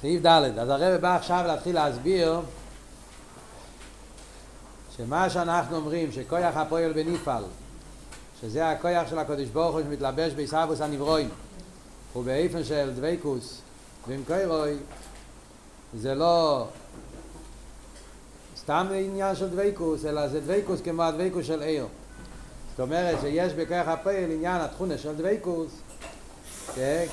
סעיף 0.00 0.26
ד', 0.26 0.58
אז 0.58 0.68
הרב 0.68 1.00
בא 1.00 1.16
עכשיו 1.16 1.44
להתחיל 1.46 1.74
להסביר 1.74 2.40
שמה 4.96 5.30
שאנחנו 5.30 5.76
אומרים 5.76 6.12
שכוח 6.12 6.56
הפועל 6.56 6.92
בנפעל 6.92 7.44
שזה 8.40 8.70
הכוח 8.70 9.10
של 9.10 9.18
הקדוש 9.18 9.48
ברוך 9.48 9.74
הוא 9.74 9.82
שמתלבש 9.82 10.32
בהתהוות 10.32 10.80
הנבראים 10.80 11.28
ובאופן 12.16 12.64
של 12.64 12.90
דבקות 12.96 13.60
עם 14.08 14.22
מקורו 14.26 14.76
זה 15.94 16.14
לא 16.14 16.66
סתם 18.56 18.86
עניין 18.94 19.36
של 19.36 19.48
דבקות 19.48 20.04
אלא 20.04 20.28
זה 20.28 20.40
דבקות 20.40 20.80
כמו 20.80 21.02
הדבקות 21.02 21.46
של 21.46 21.62
אור. 21.62 21.86
זאת 22.70 22.80
אומרת 22.80 23.20
שיש 23.20 23.52
בכוח 23.52 23.88
הפועל 23.88 24.30
עניין 24.30 24.60
התכונה 24.60 24.98
של 24.98 25.14
דבקות 25.14 25.70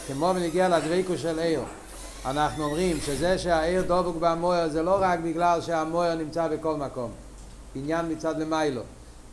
כמו 0.08 0.34
בנגיע 0.34 0.70
לדבייקוס 0.70 1.22
של 1.22 1.40
עיר 1.40 1.62
אנחנו 2.26 2.64
אומרים 2.64 2.98
שזה 3.00 3.38
שהעיר 3.38 3.82
דבוק 3.82 4.16
במויר 4.20 4.70
זה 4.70 4.84
לא 4.84 4.98
רק 5.00 5.20
בגלל 5.20 5.62
שהמויר 5.62 6.16
נמצא 6.16 6.48
בכל 6.48 6.76
מקום. 6.76 7.12
עניין 7.76 8.12
מצד 8.12 8.38
למיילו. 8.40 8.82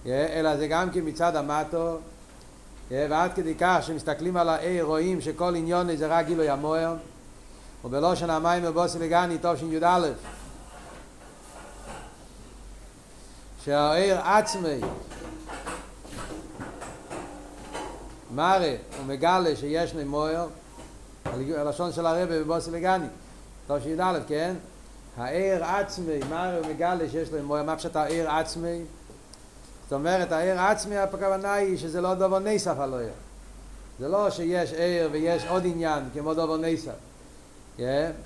אלא 0.06 0.56
זה 0.56 0.66
גם 0.66 0.90
כן 0.90 1.00
מצד 1.04 1.36
המטו. 1.36 1.98
ועד 2.90 3.32
כדי 3.34 3.54
כך 3.60 3.78
שמסתכלים 3.82 4.36
על 4.36 4.48
העיר 4.48 4.84
רואים 4.84 5.20
שכל 5.20 5.54
עניון 5.56 5.96
זה 5.96 6.06
רק 6.06 6.26
גילוי 6.26 6.48
המויר 6.48 6.90
ובלושן 7.84 8.30
המים 8.30 8.62
ובוסי 8.66 8.98
לגני 8.98 9.38
טוב 9.38 9.56
שי"א 9.56 10.08
שהעיר 13.64 14.20
עצמי 14.20 14.80
מראה 18.34 18.76
ומגלה 19.00 19.56
שיש 19.56 19.94
נמויר 19.94 20.44
הלשון 21.26 21.92
של 21.92 22.06
הרבי 22.06 22.44
בבוסי 22.44 22.70
לגני. 22.70 23.06
טוב 23.66 23.80
שי"א 23.80 24.18
כן? 24.28 24.54
העיר 25.16 25.64
עצמי 25.64 26.18
מראה 26.30 26.60
ומגלה 26.64 27.08
שיש 27.10 27.28
נמויר 27.30 27.62
מה 27.62 27.76
פשוט 27.76 27.96
העיר 27.96 28.30
עצמי 28.30 28.82
זאת 29.82 29.92
אומרת 29.92 30.32
העיר 30.32 30.60
עצמי 30.60 30.96
הכוונה 30.96 31.52
היא 31.52 31.78
שזה 31.78 32.00
לא 32.00 32.14
דובר 32.14 32.38
נסף 32.38 32.78
על 32.78 32.94
העיר. 32.94 33.12
זה 33.98 34.08
לא 34.08 34.30
שיש 34.30 34.72
עיר 34.72 35.08
ויש 35.12 35.44
עוד 35.46 35.62
עניין 35.66 36.02
כמו 36.14 36.34
דובר 36.34 36.56
נסף 36.56 36.92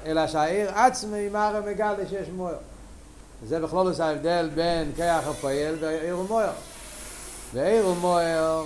אלא 0.07 0.27
שהעיר 0.27 0.71
עצמי 0.71 1.29
מראה 1.29 1.61
ומגלה 1.65 2.09
שיש 2.09 2.29
מויר 2.29 2.57
זה 3.47 3.61
בכלול 3.61 3.87
עושה 3.87 4.07
ההבדל 4.07 4.51
בין 4.55 4.93
כיח 4.97 5.27
הפועל 5.29 5.75
ועיר 5.81 6.19
ומויר. 6.19 6.51
ועיר 7.55 7.89
ומויר 7.89 8.63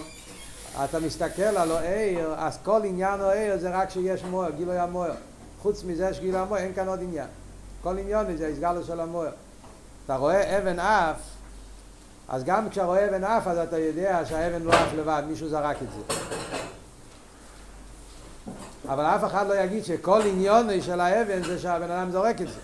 אתה 0.84 1.00
מסתכל 1.00 1.42
על 1.42 1.72
העיר, 1.72 2.34
אז 2.38 2.58
כל 2.64 2.80
עניין 2.84 3.20
העיר 3.20 3.58
זה 3.58 3.70
רק 3.70 3.90
שיש 3.90 4.24
מויר, 4.24 4.50
גילוי 4.50 4.78
המויר. 4.78 5.12
חוץ 5.62 5.84
מזה 5.84 6.14
שגילוי 6.14 6.40
המויר 6.40 6.62
אין 6.62 6.74
כאן 6.74 6.88
עוד 6.88 7.00
עניין. 7.02 7.26
כל 7.82 7.98
עניין 7.98 8.36
זה 8.36 8.48
הסגלו 8.48 8.84
של 8.84 9.00
המויר. 9.00 9.30
אתה 10.04 10.16
רואה 10.16 10.58
אבן 10.58 10.78
אף, 10.78 11.16
אז 12.28 12.44
גם 12.44 12.70
כשאתה 12.70 12.86
רואה 12.86 13.08
אבן 13.08 13.24
אף 13.24 13.46
אז 13.46 13.58
אתה 13.58 13.78
יודע 13.78 14.22
שהאבן 14.24 14.62
לא 14.62 14.72
אף 14.72 14.94
לבד, 14.98 15.22
מישהו 15.28 15.48
זרק 15.48 15.76
את 15.82 15.88
זה. 15.92 16.14
אבל 18.88 19.04
אף 19.04 19.24
אחד 19.24 19.46
לא 19.48 19.54
יגיד 19.54 19.84
שכל 19.84 20.20
עניון 20.26 20.80
של 20.80 21.00
האבן 21.00 21.42
זה 21.42 21.58
שהבן 21.58 21.90
אדם 21.90 22.10
זורק 22.10 22.40
את 22.40 22.48
זה. 22.48 22.60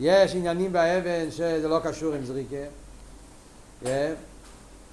יש 0.00 0.34
עניינים 0.34 0.72
באבן 0.72 1.30
שזה 1.30 1.68
לא 1.68 1.80
קשור 1.84 2.14
עם 2.14 2.24
זריקה. 2.24 2.56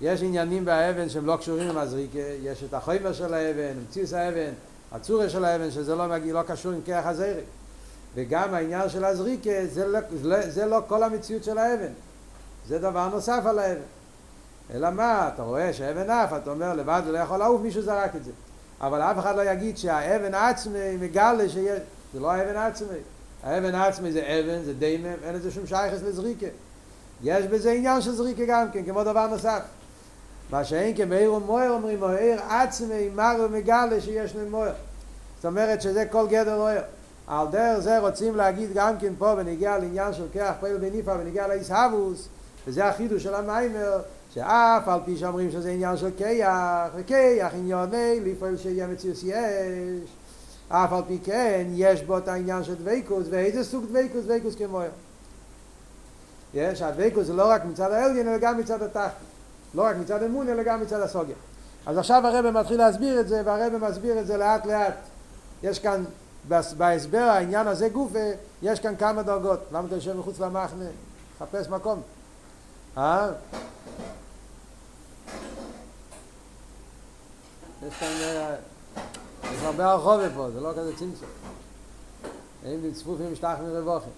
יש 0.01 0.23
עניינים 0.23 0.65
באבן 0.65 1.09
שהם 1.09 1.25
לא 1.25 1.37
קשורים 1.37 1.69
עם 1.69 1.77
הזריקה, 1.77 2.19
יש 2.43 2.63
את 2.63 2.73
החומר 2.73 3.13
של 3.13 3.33
האבן, 3.33 3.73
מציס 3.83 4.13
האבן, 4.13 4.51
הצורה 4.91 5.29
של 5.29 5.45
האבן, 5.45 5.71
שזה 5.71 5.95
לא, 5.95 6.07
מגיע, 6.07 6.33
לא 6.33 6.41
קשור 6.41 6.71
עם 6.71 6.81
כיח 6.85 7.05
הזרק. 7.05 7.43
וגם 8.15 8.53
העניין 8.53 8.89
של 8.89 9.05
הזריקה, 9.05 9.49
זה 9.71 9.87
לא, 9.87 10.41
זה 10.49 10.65
לא 10.65 10.81
כל 10.87 11.03
המציאות 11.03 11.43
של 11.43 11.57
האבן. 11.57 11.91
זה 12.67 12.79
דבר 12.79 13.09
נוסף 13.09 13.41
על 13.45 13.59
האבן. 13.59 13.81
אלא 14.73 14.89
מה, 14.89 15.29
אתה 15.33 15.43
רואה 15.43 15.73
שאבן 15.73 16.09
עף, 16.09 16.33
אתה 16.33 16.51
אומר 16.51 16.73
לבד 16.73 17.01
לא 17.07 17.17
יכול 17.17 17.37
לעוף, 17.37 17.61
מישהו 17.61 17.81
זרק 17.81 18.15
את 18.15 18.23
זה. 18.23 18.31
אבל 18.81 19.01
אף 19.01 19.19
אחד 19.19 19.35
לא 19.35 19.51
יגיד 19.51 19.77
שהאבן 19.77 20.33
עצמי 20.33 20.97
מגלה 20.99 21.49
שיש, 21.49 21.79
זה 22.13 22.19
לא 22.19 22.31
האבן 22.31 22.55
עצמי. 22.55 22.97
האבן 23.43 23.75
עצמי 23.75 24.11
זה 24.11 24.19
אבן, 24.19 24.63
זה 24.63 24.73
דיימם, 24.73 25.23
אין 25.23 25.35
לזה 25.35 25.51
שום 25.51 25.67
שייכס 25.67 26.01
לזריקה. 26.01 26.47
יש 27.23 27.45
בזה 27.45 27.71
עניין 27.71 28.01
של 28.01 28.11
זריקה 28.11 28.43
גם 28.47 28.71
כן, 28.71 28.85
כמו 28.85 29.03
דבר 29.03 29.27
נוסף. 29.27 29.61
מה 30.51 30.63
שאין 30.63 30.97
כמאיר 30.97 31.33
ומויר 31.33 31.71
אומרים, 31.71 31.99
מאיר 31.99 32.41
עצמי 32.41 33.09
מר 33.15 33.35
ומגלה 33.39 34.01
שיש 34.01 34.35
לנו 34.35 34.49
מויר. 34.49 34.73
זאת 35.35 35.45
אומרת 35.45 35.81
שזה 35.81 36.05
כל 36.05 36.27
גדר 36.27 36.57
מויר. 36.57 36.81
על 37.27 37.47
דרך 37.51 37.79
זה 37.79 37.99
רוצים 37.99 38.35
להגיד 38.35 38.69
גם 38.73 38.97
כן 38.99 39.13
פה 39.17 39.35
בנגיע 39.35 39.77
לעניין 39.77 40.13
של 40.13 40.25
כח 40.33 40.53
פועל 40.59 40.77
בניפה 40.77 41.11
ונגיע 41.19 41.47
לאיסהבוס, 41.47 42.27
וזה 42.67 42.85
החידוש 42.85 43.23
של 43.23 43.35
המיימר, 43.35 44.01
שאף 44.33 44.87
על 44.87 44.99
פי 45.05 45.17
שאומרים 45.17 45.51
שזה 45.51 45.69
עניין 45.71 45.97
של 45.97 46.09
כיח, 46.17 46.89
וכיח 46.95 47.53
עניוני 47.53 48.19
לפעול 48.19 48.57
שיהיה 48.57 48.87
מציאוס 48.87 49.23
יש, 49.23 50.11
אף 50.69 50.93
על 50.93 51.01
פי 51.07 51.17
כן 51.23 51.65
יש 51.73 52.03
בו 52.03 52.17
את 52.17 52.27
העניין 52.27 52.63
של 52.63 52.75
דבקוס, 52.75 53.27
ואיזה 53.29 53.63
סוג 53.63 53.85
דבקוס? 53.85 54.25
דבקוס 54.25 54.55
כמויר. 54.55 54.91
יש, 56.53 56.81
הדבקוס 56.81 57.27
זה 57.27 57.33
לא 57.33 57.49
רק 57.49 57.65
מצד 57.65 57.91
העליין, 57.91 58.27
אלא 58.27 58.37
גם 58.37 58.57
מצד 58.57 58.81
התחתית. 58.83 59.30
לא 59.75 59.81
רק 59.81 59.95
מצד 59.95 60.23
אמון, 60.23 60.49
אלא 60.49 60.63
גם 60.63 60.81
מצד 60.81 61.01
הסוגיה. 61.01 61.35
אז 61.85 61.97
עכשיו 61.97 62.27
הרב 62.27 62.51
מתחיל 62.51 62.77
להסביר 62.77 63.19
את 63.19 63.27
זה, 63.27 63.41
והרב 63.45 63.77
מסביר 63.77 64.19
את 64.19 64.27
זה 64.27 64.37
לאט 64.37 64.65
לאט. 64.65 64.95
יש 65.63 65.79
כאן, 65.79 66.03
בהסבר 66.77 67.17
העניין 67.17 67.67
הזה 67.67 67.89
גופה, 67.89 68.31
יש 68.61 68.79
כאן 68.79 68.95
כמה 68.95 69.23
דרגות. 69.23 69.59
למה 69.71 69.87
אתה 69.87 69.95
יושב 69.95 70.17
מחוץ 70.17 70.39
למחנה? 70.39 70.85
חפש 71.39 71.67
מקום. 71.67 72.01
אה? 72.97 73.29
יש 77.87 77.93
כאן, 77.99 78.07
יש 79.43 79.63
הרבה 79.63 79.85
הרחובה 79.85 80.29
פה, 80.35 80.49
זה 80.53 80.59
לא 80.61 80.71
כזה 80.71 80.91
צמצום. 80.97 81.29
אין 82.65 82.93
צפופים 82.93 83.31
משטח 83.31 83.55
מרווחים. 83.63 84.11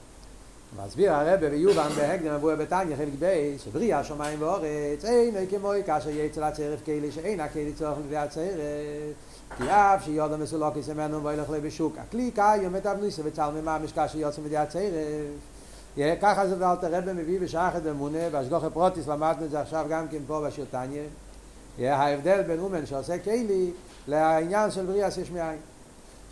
מסביר 0.77 1.13
הרב 1.13 1.45
ביובן 1.45 1.89
בהקדם 1.97 2.35
מבוא 2.35 2.55
בתניא 2.55 2.95
חלק 2.95 3.13
בייס 3.19 3.61
שבריא 3.61 3.95
השמיים 3.95 4.41
ואורץ 4.41 5.05
אין 5.05 5.35
כמוי 5.49 5.83
כאשר 5.83 6.09
יצא 6.09 6.47
לצרף 6.47 6.79
כאלה 6.85 7.11
שאין 7.11 7.39
הכלי 7.39 7.73
צורך 7.73 7.97
מביא 8.05 8.17
הצרף 8.17 8.53
כי 9.57 9.63
אף 9.63 10.03
שיודע 10.05 10.37
מסולוקי 10.37 10.83
סמנו 10.83 11.23
וילך 11.23 11.49
לי 11.49 11.59
בשוק 11.59 11.97
הכלי 11.97 12.31
קיים 12.31 12.75
את 12.75 12.85
אבניסה 12.85 13.21
וצל 13.25 13.49
ממש 13.63 13.91
כאשר 13.91 14.17
יוצא 14.17 14.41
מביא 14.41 14.59
הצרף 14.59 14.93
ככה 16.21 16.47
זה 16.47 16.55
ואלת 16.59 16.83
הרב 16.83 17.11
מביא 17.11 17.39
בשחת 17.39 17.81
אמונה 17.89 18.29
בהשגוח 18.31 18.63
פרוטיס 18.73 19.07
למדנו 19.07 19.45
את 19.45 19.51
זה 19.51 19.61
עכשיו 19.61 19.85
גם 19.89 20.07
כן 20.07 20.19
פה 20.27 20.41
בשיר 20.47 20.65
תניא 20.71 21.01
ההבדל 21.79 22.41
בין 22.41 22.59
אומן 22.59 22.85
שעושה 22.85 23.19
כלי 23.19 23.71
לעניין 24.07 24.71
של 24.71 24.85
בריאה 24.85 25.07
יש 25.07 25.31
מאין. 25.31 25.57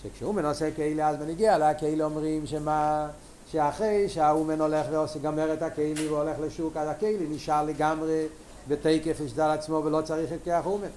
שכשאומן 0.03 0.45
עושה 0.45 0.71
כלי 0.75 1.03
אז 1.03 1.15
בנגיע 1.17 1.57
לה 1.57 1.73
כלי 1.73 2.03
אומרים 2.03 2.47
שמה 2.47 3.07
שאחרי 3.51 4.09
שהאומן 4.09 4.61
הולך 4.61 4.85
ועושה 4.91 5.19
גמר 5.19 5.53
את 5.53 5.61
הכלי 5.61 6.07
והולך 6.07 6.35
לשוק, 6.45 6.77
אז 6.77 6.87
הכלי 6.89 7.27
נשאר 7.29 7.63
לגמרי 7.63 8.25
בתקף 8.67 9.19
ישדל 9.25 9.49
עצמו 9.49 9.81
ולא 9.85 10.01
צריך 10.01 10.33
את 10.33 10.39
כח 10.45 10.61
אומן. 10.65 10.87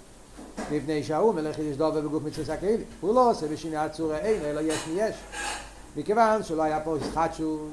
מפני 0.71 1.03
שהאומן 1.03 1.45
לכי 1.45 1.63
ישדל 1.63 1.91
בגוף 1.91 2.23
מצווה 2.23 2.55
הכלי. 2.55 2.77
הוא 3.01 3.15
לא 3.15 3.31
עושה 3.31 3.49
בשינוי 3.49 3.77
הצורה 3.77 4.19
אין, 4.19 4.43
אלא 4.45 4.61
יש 4.61 4.87
מיש. 4.87 5.17
מכיוון 5.97 6.43
שלא 6.43 6.63
היה 6.63 6.81
פה 6.81 6.97
משחטשוס, 7.01 7.71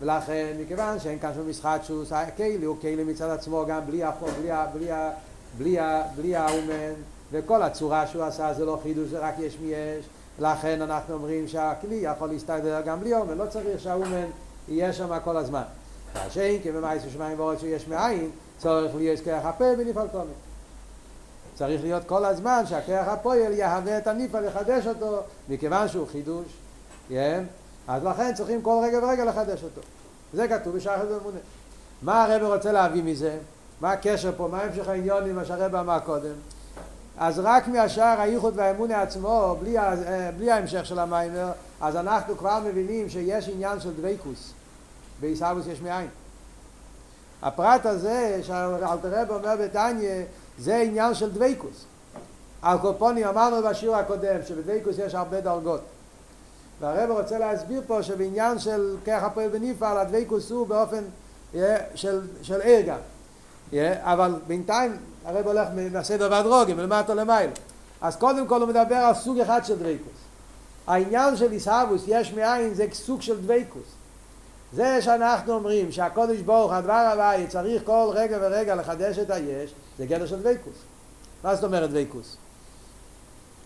ולכן 0.00 0.56
מכיוון 0.60 1.00
שאין 1.00 1.18
כאן 1.18 1.32
שום 1.34 1.50
משחטשוס, 1.50 2.12
הכלי 2.12 2.64
הוא 2.64 2.76
כלי 2.80 3.04
מצד 3.04 3.30
עצמו 3.30 3.64
גם 3.68 3.86
בלי 3.86 4.04
החום, 4.04 4.30
בלי, 4.40 4.50
בלי, 4.72 4.90
בלי, 5.58 5.78
בלי 6.16 6.36
האומן, 6.36 6.92
וכל 7.32 7.62
הצורה 7.62 8.06
שהוא 8.06 8.22
עשה 8.22 8.54
זה 8.54 8.64
לא 8.64 8.78
חידוש, 8.82 9.08
זה 9.08 9.18
רק 9.18 9.34
יש 9.38 9.56
מיש. 9.60 10.06
לכן 10.38 10.82
אנחנו 10.82 11.14
אומרים 11.14 11.48
שהכלי 11.48 11.94
יכול 11.94 12.28
להסתדר 12.28 12.80
גם 12.80 13.00
בלי 13.00 13.14
אומן, 13.14 13.38
לא 13.38 13.46
צריך 13.46 13.80
שהאומן 13.80 14.26
יהיה 14.68 14.92
שם 14.92 15.18
כל 15.24 15.36
הזמן. 15.36 15.62
והשאין 16.14 16.62
כי 16.62 16.72
במאיס 16.72 17.02
ושמיים 17.06 17.40
ואורץ 17.40 17.60
שיש 17.60 17.88
מאין, 17.88 18.30
צורך 18.58 18.94
להיות 18.94 19.20
כרך 19.20 19.44
הפועל 19.44 19.76
בנפעל 19.76 20.08
תומר. 20.08 20.24
צריך 21.54 21.82
להיות 21.82 22.02
כל 22.06 22.24
הזמן 22.24 22.62
שהכרך 22.66 23.08
הפועל 23.08 23.52
יהווה 23.52 23.98
את 23.98 24.06
הנפעל, 24.06 24.46
לחדש 24.46 24.86
אותו, 24.86 25.20
מכיוון 25.48 25.88
שהוא 25.88 26.06
חידוש, 26.06 26.46
כן? 27.08 27.44
אז 27.88 28.04
לכן 28.04 28.34
צריכים 28.34 28.62
כל 28.62 28.80
רגע 28.84 28.98
ורגע 28.98 29.24
לחדש 29.24 29.64
אותו. 29.64 29.80
זה 30.32 30.48
כתוב 30.48 30.76
בשחד 30.76 31.04
ומונה. 31.10 31.38
מה 32.02 32.24
הרב 32.24 32.42
רוצה 32.42 32.72
להביא 32.72 33.02
מזה? 33.02 33.38
מה 33.80 33.92
הקשר 33.92 34.32
פה? 34.36 34.48
מה 34.48 34.62
המשך 34.62 34.88
העניון 34.88 35.32
מה 35.32 35.44
שהרב 35.44 35.74
אמר 35.74 35.98
קודם? 36.00 36.32
אז 37.18 37.38
רק 37.38 37.68
מהשאר 37.68 38.20
הייחוד 38.20 38.52
והאמונה 38.56 39.02
עצמו, 39.02 39.56
בלי, 39.60 39.76
בלי 40.36 40.50
ההמשך 40.50 40.86
של 40.86 40.98
המיימר, 40.98 41.52
אז 41.80 41.96
אנחנו 41.96 42.36
כבר 42.36 42.58
מבינים 42.64 43.08
שיש 43.08 43.48
עניין 43.48 43.80
של 43.80 43.92
דוויקוס. 43.92 44.52
בעיסאוויס 45.20 45.66
יש 45.66 45.80
מאין. 45.80 46.08
הפרט 47.42 47.86
הזה 47.86 48.40
שאלתרב 48.42 49.30
אומר 49.30 49.56
בתניא 49.60 50.22
זה 50.58 50.76
עניין 50.76 51.14
של 51.14 51.30
דוויקוס. 51.30 51.84
על 52.62 52.78
קופונים 52.78 53.26
אמרנו 53.26 53.68
בשיעור 53.68 53.96
הקודם 53.96 54.40
שבדוויקוס 54.48 54.98
יש 54.98 55.14
הרבה 55.14 55.40
דרגות. 55.40 55.80
והרב 56.80 57.10
רוצה 57.10 57.38
להסביר 57.38 57.82
פה 57.86 58.02
שבעניין 58.02 58.58
של 58.58 58.96
כרך 59.04 59.22
הפועל 59.22 59.48
בנפעל 59.48 59.98
הדבקוס 59.98 60.50
הוא 60.50 60.66
באופן 60.66 61.04
של, 61.94 62.20
של 62.42 62.60
ער 62.62 62.80
גם. 62.86 62.98
אבל 64.02 64.34
בינתיים 64.46 64.96
הרב 65.24 65.46
הולך 65.46 65.68
מהסדר 65.92 66.28
והדרוגים 66.30 66.78
ולמטה 66.78 67.14
למעלה. 67.14 67.50
אז 68.00 68.16
קודם 68.16 68.46
כל 68.46 68.60
הוא 68.60 68.68
מדבר 68.68 68.94
על 68.94 69.14
סוג 69.14 69.38
אחד 69.38 69.64
של 69.64 69.76
דבקוס. 69.78 70.18
העניין 70.86 71.36
של 71.36 71.52
איסהבוס 71.52 72.02
יש 72.06 72.32
מאין 72.32 72.74
זה 72.74 72.86
סוג 72.92 73.22
של 73.22 73.40
דבקוס. 73.40 73.86
זה 74.72 75.02
שאנחנו 75.02 75.52
אומרים 75.52 75.92
שהקודש 75.92 76.40
ברוך 76.40 76.72
הדבר 76.72 77.10
הוואי 77.12 77.46
צריך 77.46 77.82
כל 77.84 78.10
רגע 78.14 78.38
ורגע 78.40 78.74
לחדש 78.74 79.18
את 79.18 79.30
היש 79.30 79.74
זה 79.98 80.06
גדר 80.06 80.26
של 80.26 80.42
דבקוס. 80.42 80.76
מה 81.44 81.54
זאת 81.54 81.64
אומרת 81.64 81.90
דבקוס? 81.90 82.36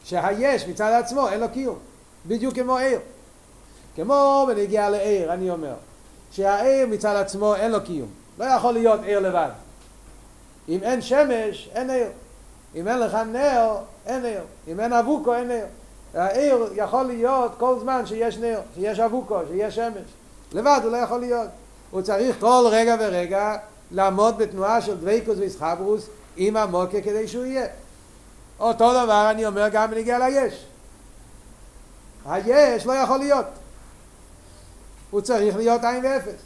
שהיש 0.04 0.68
מצד 0.68 1.00
עצמו 1.04 1.28
אין 1.28 1.40
לו 1.40 1.46
קיום. 1.52 1.78
בדיוק 2.26 2.54
כמו 2.54 2.76
עיר. 2.76 2.98
כמו 3.96 4.44
בנגיעה 4.48 4.90
לעיר, 4.90 5.32
אני 5.32 5.50
אומר. 5.50 5.74
שהעיר 6.32 6.86
מצד 6.86 7.16
עצמו 7.16 7.54
אין 7.54 7.70
לו 7.70 7.84
קיום. 7.84 8.08
לא 8.38 8.44
יכול 8.44 8.74
להיות 8.74 9.00
עיר 9.04 9.20
לבד. 9.20 9.50
אם 10.68 10.78
אין 10.82 11.02
שמש, 11.02 11.68
אין 11.74 11.90
עיר. 11.90 12.08
אם 12.74 12.88
אין 12.88 12.98
לך 12.98 13.14
נר, 13.14 13.76
אין 14.06 14.24
עיר. 14.24 14.42
אם 14.68 14.80
אין 14.80 14.92
אבוקו, 14.92 15.34
אין 15.34 15.50
עיר. 15.50 15.66
העיר 16.14 16.72
יכול 16.74 17.02
להיות 17.02 17.52
כל 17.58 17.78
זמן 17.80 18.06
שיש 18.06 18.36
נר, 18.36 18.60
שיש 18.74 19.00
אבוקו, 19.00 19.40
שיש 19.50 19.74
שמש. 19.74 20.04
לבד 20.52 20.80
הוא 20.82 20.92
לא 20.92 20.96
יכול 20.96 21.20
להיות. 21.20 21.48
הוא 21.90 22.02
צריך 22.02 22.36
כל 22.40 22.64
רגע 22.70 22.96
ורגע 23.00 23.56
לעמוד 23.90 24.38
בתנועה 24.38 24.80
של 24.80 24.96
דוויקוס 24.96 25.38
ויסחברוס 25.38 26.06
עם 26.36 26.56
המוקה 26.56 27.00
כדי 27.00 27.28
שהוא 27.28 27.44
יהיה. 27.44 27.66
אותו 28.60 28.92
דבר 28.92 29.30
אני 29.30 29.46
אומר 29.46 29.68
גם 29.68 29.90
בנגיע 29.90 30.18
ליש. 30.18 30.64
היש 32.26 32.86
לא 32.86 32.92
יכול 32.92 33.18
להיות. 33.18 33.46
הוא 35.10 35.20
צריך 35.20 35.56
להיות 35.56 35.84
עין 35.84 36.04
ואפס. 36.04 36.40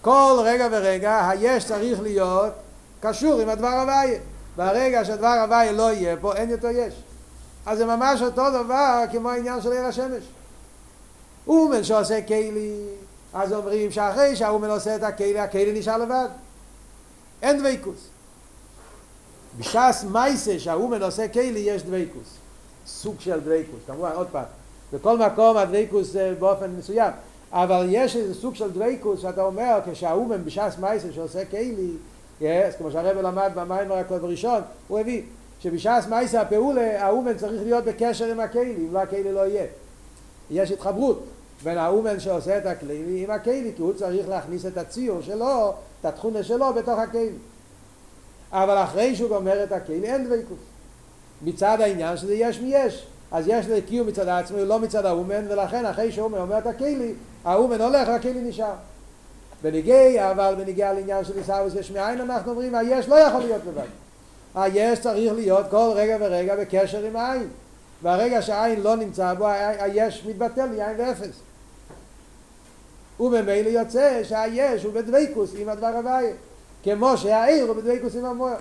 כל 0.00 0.40
רגע 0.44 0.68
ורגע 0.70 1.28
היש 1.28 1.64
צריך 1.64 2.00
להיות 2.00 2.52
קשור 3.02 3.40
עם 3.40 3.48
הדבר 3.48 3.68
הוויה. 3.68 4.18
ברגע 4.56 5.04
שהדבר 5.04 5.26
הוויה 5.26 5.72
לא 5.72 5.92
יהיה 5.92 6.16
פה, 6.16 6.34
אין 6.34 6.50
יותר 6.50 6.68
יש. 6.68 6.94
אז 7.66 7.78
זה 7.78 7.86
ממש 7.86 8.22
אותו 8.22 8.50
דבר 8.50 9.02
כמו 9.12 9.30
העניין 9.30 9.60
של 9.60 9.72
עיר 9.72 9.84
השמש. 9.84 10.24
אומן 11.46 11.84
שעושה 11.84 12.22
כלי, 12.22 12.74
אז 13.34 13.52
אומרים 13.52 13.90
שאחרי 13.90 14.36
שהאומן 14.36 14.70
עושה 14.70 14.96
את 14.96 15.02
הכלי, 15.02 15.38
הכלי 15.38 15.78
נשאר 15.78 15.98
לבד. 15.98 16.28
אין 17.42 17.62
דבקוס. 17.62 18.08
בש"ס 19.58 20.04
מייסה 20.10 20.58
שהאומן 20.58 21.02
עושה 21.02 21.28
כלי 21.28 21.58
יש 21.58 21.82
דבקוס. 21.82 22.36
סוג 22.86 23.16
של 23.18 23.40
דבקוס. 23.40 23.80
כמובן, 23.86 24.10
עוד 24.14 24.26
פעם, 24.32 24.44
בכל 24.92 25.18
מקום 25.18 25.56
הדבקוס 25.56 26.08
זה 26.08 26.34
באופן 26.38 26.70
מסוים. 26.70 27.12
אבל 27.52 27.86
יש 27.90 28.16
איזה 28.16 28.34
סוג 28.34 28.54
של 28.54 28.70
דבקוס 28.70 29.20
שאתה 29.20 29.42
אומר 29.42 29.78
כשהאומן 29.92 30.44
בש"ס 30.44 30.78
מייסה 30.80 31.12
שעושה 31.12 31.44
כלי, 31.44 31.90
אז 32.40 32.76
כמו 32.78 32.90
שהרב 32.90 33.18
למד 33.18 33.50
במיימר 33.54 33.94
הקוד 33.94 34.22
בראשון, 34.22 34.60
הוא 34.88 34.98
הביא 34.98 35.22
שבש"ס 35.60 36.06
מייסה 36.08 36.40
הפעולה 36.40 37.06
האומן 37.06 37.34
צריך 37.36 37.62
להיות 37.62 37.84
בקשר 37.84 38.24
עם 38.24 38.40
הכלי, 38.40 38.74
אם 38.76 38.94
לא 38.94 38.98
הכלי 38.98 39.32
לא 39.32 39.46
יהיה. 39.46 39.66
יש 40.50 40.70
התחברות 40.70 41.24
בין 41.62 41.78
האומן 41.78 42.20
שעושה 42.20 42.58
את 42.58 42.66
הכלי 42.66 43.24
עם 43.24 43.30
הכלי, 43.30 43.72
כי 43.76 43.82
הוא 43.82 43.92
צריך 43.92 44.28
להכניס 44.28 44.66
את 44.66 44.76
הציור 44.76 45.22
שלו, 45.22 45.72
את 46.00 46.04
התכונה 46.04 46.42
שלו 46.42 46.74
בתוך 46.74 46.98
הכלי. 46.98 47.30
אבל 48.52 48.76
אחרי 48.76 49.16
שהוא 49.16 49.28
גומר 49.28 49.64
את 49.64 49.72
הכלי 49.72 50.04
אין 50.04 50.26
דבקות. 50.26 50.58
מצד 51.42 51.80
העניין 51.80 52.16
שזה 52.16 52.34
יש 52.34 52.60
מיש. 52.60 53.06
אז 53.32 53.44
יש 53.48 53.66
לו 53.66 53.76
קיום 53.88 54.06
מצד 54.06 54.28
עצמו, 54.28 54.58
לא 54.58 54.78
מצד 54.78 55.06
האומן, 55.06 55.44
ולכן 55.48 55.86
אחרי 55.86 56.12
שאומן 56.12 56.38
אומר 56.38 56.58
את 56.58 56.66
הכלי, 56.66 57.14
האומן 57.44 57.80
הולך 57.80 58.08
והכלי 58.08 58.40
נשאר. 58.40 58.74
בניגיע, 59.62 60.30
אבל 60.30 60.54
בניגיע 60.58 60.92
לעניין 60.92 61.24
של 61.24 61.36
עיסאוויס 61.36 61.74
יש 61.74 61.90
מאין 61.90 62.20
אנחנו 62.20 62.50
אומרים, 62.50 62.74
היש 62.74 63.08
לא 63.08 63.14
יכול 63.14 63.40
להיות 63.40 63.62
לבד. 63.66 63.86
היש 64.54 64.98
צריך 64.98 65.32
להיות 65.32 65.66
כל 65.70 65.90
רגע 65.94 66.16
ורגע 66.20 66.56
בקשר 66.56 67.04
עם 67.04 67.16
העין. 67.16 67.48
והרגע 68.02 68.42
שהעין 68.42 68.80
לא 68.80 68.96
נמצא 68.96 69.34
בו, 69.34 69.48
היש 69.78 70.24
מתבטל 70.26 70.68
יין 70.74 71.00
ואפס. 71.00 71.40
וממילא 73.20 73.68
יוצא 73.68 74.24
שהיש 74.24 74.84
הוא 74.84 74.92
בדבקוס 74.92 75.50
עם 75.58 75.68
הדבר 75.68 75.86
הוויה. 75.86 76.34
כמו 76.82 77.16
שהעיר 77.16 77.64
הוא 77.64 77.76
בדבקוס 77.76 78.16
עם 78.16 78.24
המוער. 78.24 78.56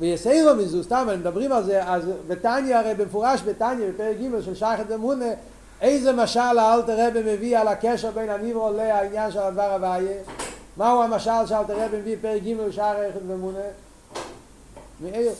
ויסיירו 0.00 0.54
מזו, 0.54 0.82
סתם 0.82 1.08
מדברים 1.20 1.52
על 1.52 1.64
זה, 1.64 1.84
אז 1.84 2.02
בתניא 2.26 2.76
הרי 2.76 2.94
במפורש 2.94 3.42
בתניא, 3.42 3.88
בפרק 3.88 4.16
ג' 4.16 4.40
של 4.40 4.54
שייכת 4.54 4.92
אמונה, 4.94 5.30
איזה 5.80 6.12
משל 6.12 6.58
האלתר 6.58 7.06
רבי 7.08 7.34
מביא 7.34 7.58
על 7.58 7.68
הקשר 7.68 8.10
בין 8.10 8.30
הניברו 8.30 8.72
לעניין 8.72 9.30
של 9.30 9.38
הדבר 9.38 9.72
הוויה? 9.72 10.22
מהו 10.76 11.02
המשל 11.02 11.46
שאלתר 11.46 11.84
רבי 11.84 11.96
מביא 11.96 12.16
בפרק 12.16 12.42
ג' 12.42 12.56
בשער 12.56 12.96
היכת 12.96 13.20
ואמונה? 13.28 13.58
מעיר. 15.00 15.32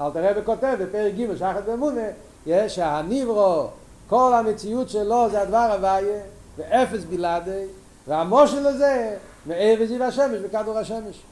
אלתר 0.00 0.30
רבי 0.30 0.40
כותב 0.44 0.76
בפרק 0.80 1.14
ג' 1.14 1.36
שייכת 1.36 1.62
ואמונה, 1.66 2.06
יש 2.46 2.74
שהניברו, 2.74 3.66
כל 4.08 4.34
המציאות 4.34 4.88
שלו 4.88 5.30
זה 5.30 5.42
הדבר 5.42 5.72
הוויה, 5.72 6.20
ואפס 6.56 7.04
בלעדי, 7.04 7.64
והמושל 8.08 8.66
הזה 8.66 9.16
מאיר 9.46 9.78
וזיו 9.82 10.04
השמש 10.04 10.38
בכדור 10.38 10.78
השמש. 10.78 11.22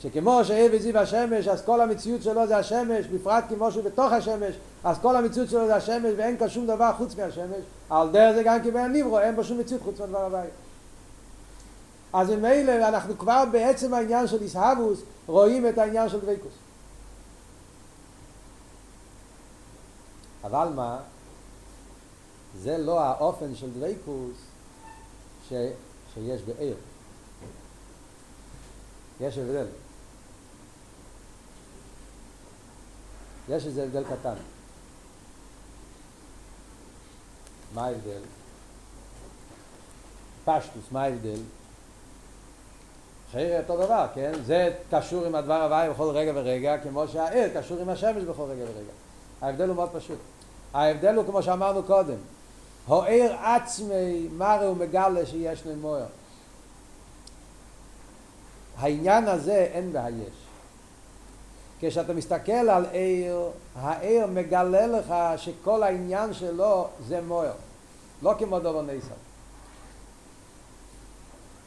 שכמו 0.00 0.44
שאיר 0.44 0.70
וזיו 0.74 0.98
השמש, 0.98 1.48
אז 1.48 1.62
כל 1.62 1.80
המציאות 1.80 2.22
שלו 2.22 2.46
זה 2.46 2.56
השמש, 2.56 3.06
בפרט 3.06 3.44
כמו 3.48 3.72
שהוא 3.72 3.84
בתוך 3.84 4.12
השמש, 4.12 4.54
אז 4.84 4.96
כל 5.02 5.16
המציאות 5.16 5.50
שלו 5.50 5.66
זה 5.66 5.76
השמש 5.76 6.12
ואין 6.16 6.38
כאן 6.38 6.48
שום 6.48 6.66
דבר 6.66 6.90
חוץ 6.96 7.16
מהשמש, 7.16 7.64
על 7.90 8.10
דרך 8.10 8.36
זה 8.36 8.42
גם 8.42 8.62
כבן 8.62 8.92
ניברו, 8.92 9.18
אין 9.18 9.36
בו 9.36 9.44
שום 9.44 9.58
מציאות 9.58 9.82
חוץ 9.82 10.00
מהדבר 10.00 10.24
הבא. 10.24 10.42
אז 12.12 12.30
אלה, 12.30 12.88
אנחנו 12.88 13.18
כבר 13.18 13.44
בעצם 13.52 13.94
העניין 13.94 14.26
של 14.26 14.42
איסהבוס 14.42 15.00
רואים 15.26 15.68
את 15.68 15.78
העניין 15.78 16.08
של 16.08 16.20
דבקוס. 16.20 16.52
אבל 20.44 20.68
מה? 20.74 20.98
זה 22.62 22.78
לא 22.78 23.00
האופן 23.00 23.54
של 23.54 23.70
דבקוס 23.70 24.36
ש... 25.48 25.52
שיש 26.14 26.42
בעיר. 26.42 26.74
יש 29.20 29.38
הבדל. 29.38 29.66
יש 33.48 33.66
איזה 33.66 33.84
הבדל 33.84 34.04
קטן. 34.04 34.34
מה 37.74 37.86
ההבדל? 37.86 38.20
פשטוס, 40.44 40.84
מה 40.92 41.02
ההבדל? 41.02 41.40
חייר 43.32 43.60
אותו 43.60 43.76
דבר, 43.76 44.06
כן? 44.14 44.32
זה 44.46 44.74
קשור 44.90 45.24
עם 45.24 45.34
הדבר 45.34 45.62
הוואי 45.62 45.90
בכל 45.90 46.08
רגע 46.08 46.32
ורגע, 46.34 46.78
כמו 46.78 47.08
שהעיר 47.08 47.60
קשור 47.60 47.78
עם 47.80 47.88
השמש 47.88 48.22
בכל 48.22 48.42
רגע 48.42 48.62
ורגע. 48.62 48.92
ההבדל 49.42 49.68
הוא 49.68 49.76
מאוד 49.76 49.90
פשוט. 49.92 50.18
ההבדל 50.74 51.14
הוא 51.14 51.24
כמו 51.24 51.42
שאמרנו 51.42 51.82
קודם, 51.82 52.16
העיר 52.88 53.32
עצמי 53.32 54.28
מראה 54.32 54.70
ומגלה 54.70 55.26
שיש 55.26 55.66
לו 55.66 55.76
מויר. 55.76 56.06
העניין 58.76 59.28
הזה 59.28 59.68
אין 59.72 59.92
בהיש. 59.92 60.47
כשאתה 61.80 62.12
מסתכל 62.12 62.52
על 62.52 62.86
עיר, 62.92 63.50
העיר 63.76 64.26
מגלה 64.26 64.86
לך 64.86 65.14
שכל 65.36 65.82
העניין 65.82 66.34
שלו 66.34 66.88
זה 67.06 67.20
מויר. 67.20 67.52
לא 68.22 68.34
כמו 68.38 68.60
דובר 68.60 68.82
ניסן. 68.82 69.08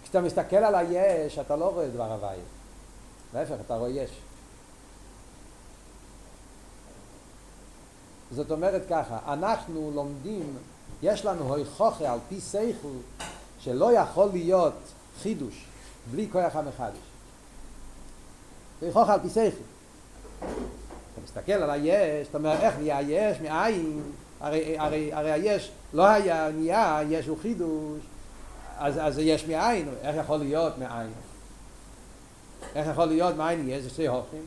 כשאתה 0.03 0.21
מסתכל 0.21 0.55
על 0.55 0.75
היש, 0.75 1.39
אתה 1.39 1.55
לא 1.55 1.65
רואה 1.65 1.87
דבר 1.87 2.13
הוואי. 2.13 2.37
להפך, 3.33 3.55
אתה 3.65 3.75
רואה 3.75 3.89
יש. 3.89 4.11
זאת 8.31 8.51
אומרת 8.51 8.81
ככה, 8.89 9.17
אנחנו 9.27 9.91
לומדים 9.95 10.57
יש 11.03 11.25
לנו 11.25 11.55
הוכחה 11.55 12.13
על 12.13 12.19
פי 12.29 12.41
סייכל 12.41 12.87
שלא 13.59 13.93
יכול 13.93 14.29
להיות 14.33 14.73
חידוש 15.21 15.65
בלי 16.11 16.27
כוח 16.31 16.55
המחדש. 16.55 16.97
זה 18.81 18.87
הוכחה 18.87 19.13
על 19.13 19.19
פי 19.19 19.29
סייכל. 19.29 19.63
אתה 20.41 21.21
מסתכל 21.23 21.51
על 21.51 21.69
היש, 21.69 22.27
אתה 22.27 22.37
אומר 22.37 22.51
איך 22.61 22.75
נהיה 22.79 22.97
היש 22.97 23.41
מאין, 23.41 24.01
הרי, 24.39 24.79
הרי, 24.79 25.13
הרי 25.13 25.31
היש 25.31 25.71
לא 25.93 26.07
היה 26.07 26.49
נהיה, 26.51 26.97
היש 26.97 27.27
הוא 27.27 27.37
חידוש, 27.41 27.99
אז, 28.77 28.99
אז 29.01 29.19
יש 29.19 29.47
מאין, 29.47 29.89
איך 30.01 30.15
יכול 30.15 30.37
להיות 30.37 30.77
מאין? 30.77 31.11
איך 32.75 32.87
יכול 32.91 33.05
להיות 33.05 33.35
מאין 33.35 33.69
יש? 33.69 33.83
זה 33.83 33.89
שתי 33.89 34.07
הופכים. 34.07 34.41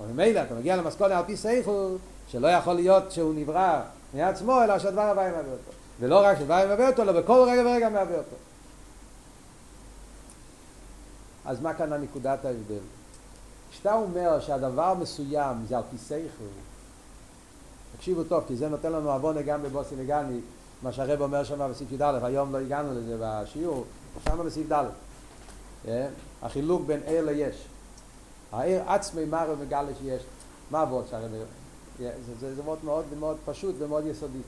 אבל 0.00 0.08
ממילא 0.12 0.40
אתה 0.42 0.54
מגיע 0.54 0.76
למסכונה 0.76 1.18
על 1.18 1.24
פי 1.24 1.36
סייכל 1.36 1.96
שלא 2.28 2.48
יכול 2.48 2.74
להיות 2.74 3.12
שהוא 3.12 3.34
נברא 3.34 3.80
מעצמו, 4.14 4.64
אלא 4.64 4.78
שהדבר 4.78 5.00
הבא 5.00 5.26
ימבא 5.26 5.38
אותו. 5.38 5.72
ולא 6.00 6.24
רק 6.24 6.38
שבא 6.38 6.62
ומהווה 6.64 6.88
אותו, 6.88 7.02
אלא 7.02 7.20
בכל 7.20 7.48
רגע 7.50 7.62
ורגע 7.62 7.88
מהווה 7.88 8.16
אותו. 8.18 8.36
אז 11.44 11.60
מה 11.60 11.74
כאן 11.74 11.92
הנקודת 11.92 12.44
ההבדל? 12.44 12.84
כשאתה 13.74 13.94
אומר 13.94 14.40
שהדבר 14.40 14.94
מסוים 14.94 15.56
זה 15.68 15.76
על 15.76 15.82
פי 15.90 15.98
סייכל, 15.98 16.44
תקשיבו 17.96 18.24
טוב, 18.24 18.44
כי 18.46 18.56
זה 18.56 18.68
נותן 18.68 18.92
לנו 18.92 19.12
עוונה 19.12 19.42
גם 19.42 19.62
בבוסי 19.62 19.96
לגני, 19.96 20.40
מה 20.82 20.92
שהרב 20.92 21.20
אומר 21.20 21.44
שם 21.44 21.70
בסעיף 21.70 21.92
י"א, 21.92 22.18
היום 22.22 22.52
לא 22.52 22.58
הגענו 22.58 22.94
לזה 22.94 23.16
בשיעור, 23.20 23.84
שם 24.24 24.46
בסעיף 24.46 24.72
ד', 24.72 24.84
אה? 25.88 26.08
החילוק 26.42 26.82
בין 26.86 27.00
ער 27.06 27.24
ליש. 27.24 27.64
הער 28.52 28.82
עצמי 28.86 29.24
מרא 29.24 29.54
מגלה 29.60 29.94
שיש. 30.02 30.22
מה 30.70 30.82
עבוד 30.82 31.04
שהרב... 31.10 31.30
זה, 31.98 32.12
זה, 32.40 32.54
זה 32.54 32.62
מאוד 32.62 32.78
מאוד 32.84 33.04
מאוד 33.20 33.36
פשוט 33.44 33.74
ומאוד 33.78 34.06
יסודי. 34.06 34.38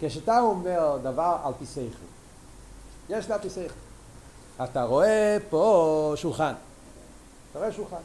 כשאתה 0.00 0.40
אומר 0.40 0.98
דבר 1.02 1.36
על 1.44 1.52
פי 1.58 1.66
שכל, 1.66 2.04
יש 3.08 3.30
לה 3.30 3.38
פי 3.38 3.50
שכל. 3.50 4.64
אתה 4.64 4.82
רואה 4.82 5.36
פה 5.50 6.12
שולחן. 6.16 6.52
אתה 7.52 7.60
רואה 7.60 7.72
שולחן. 7.72 7.96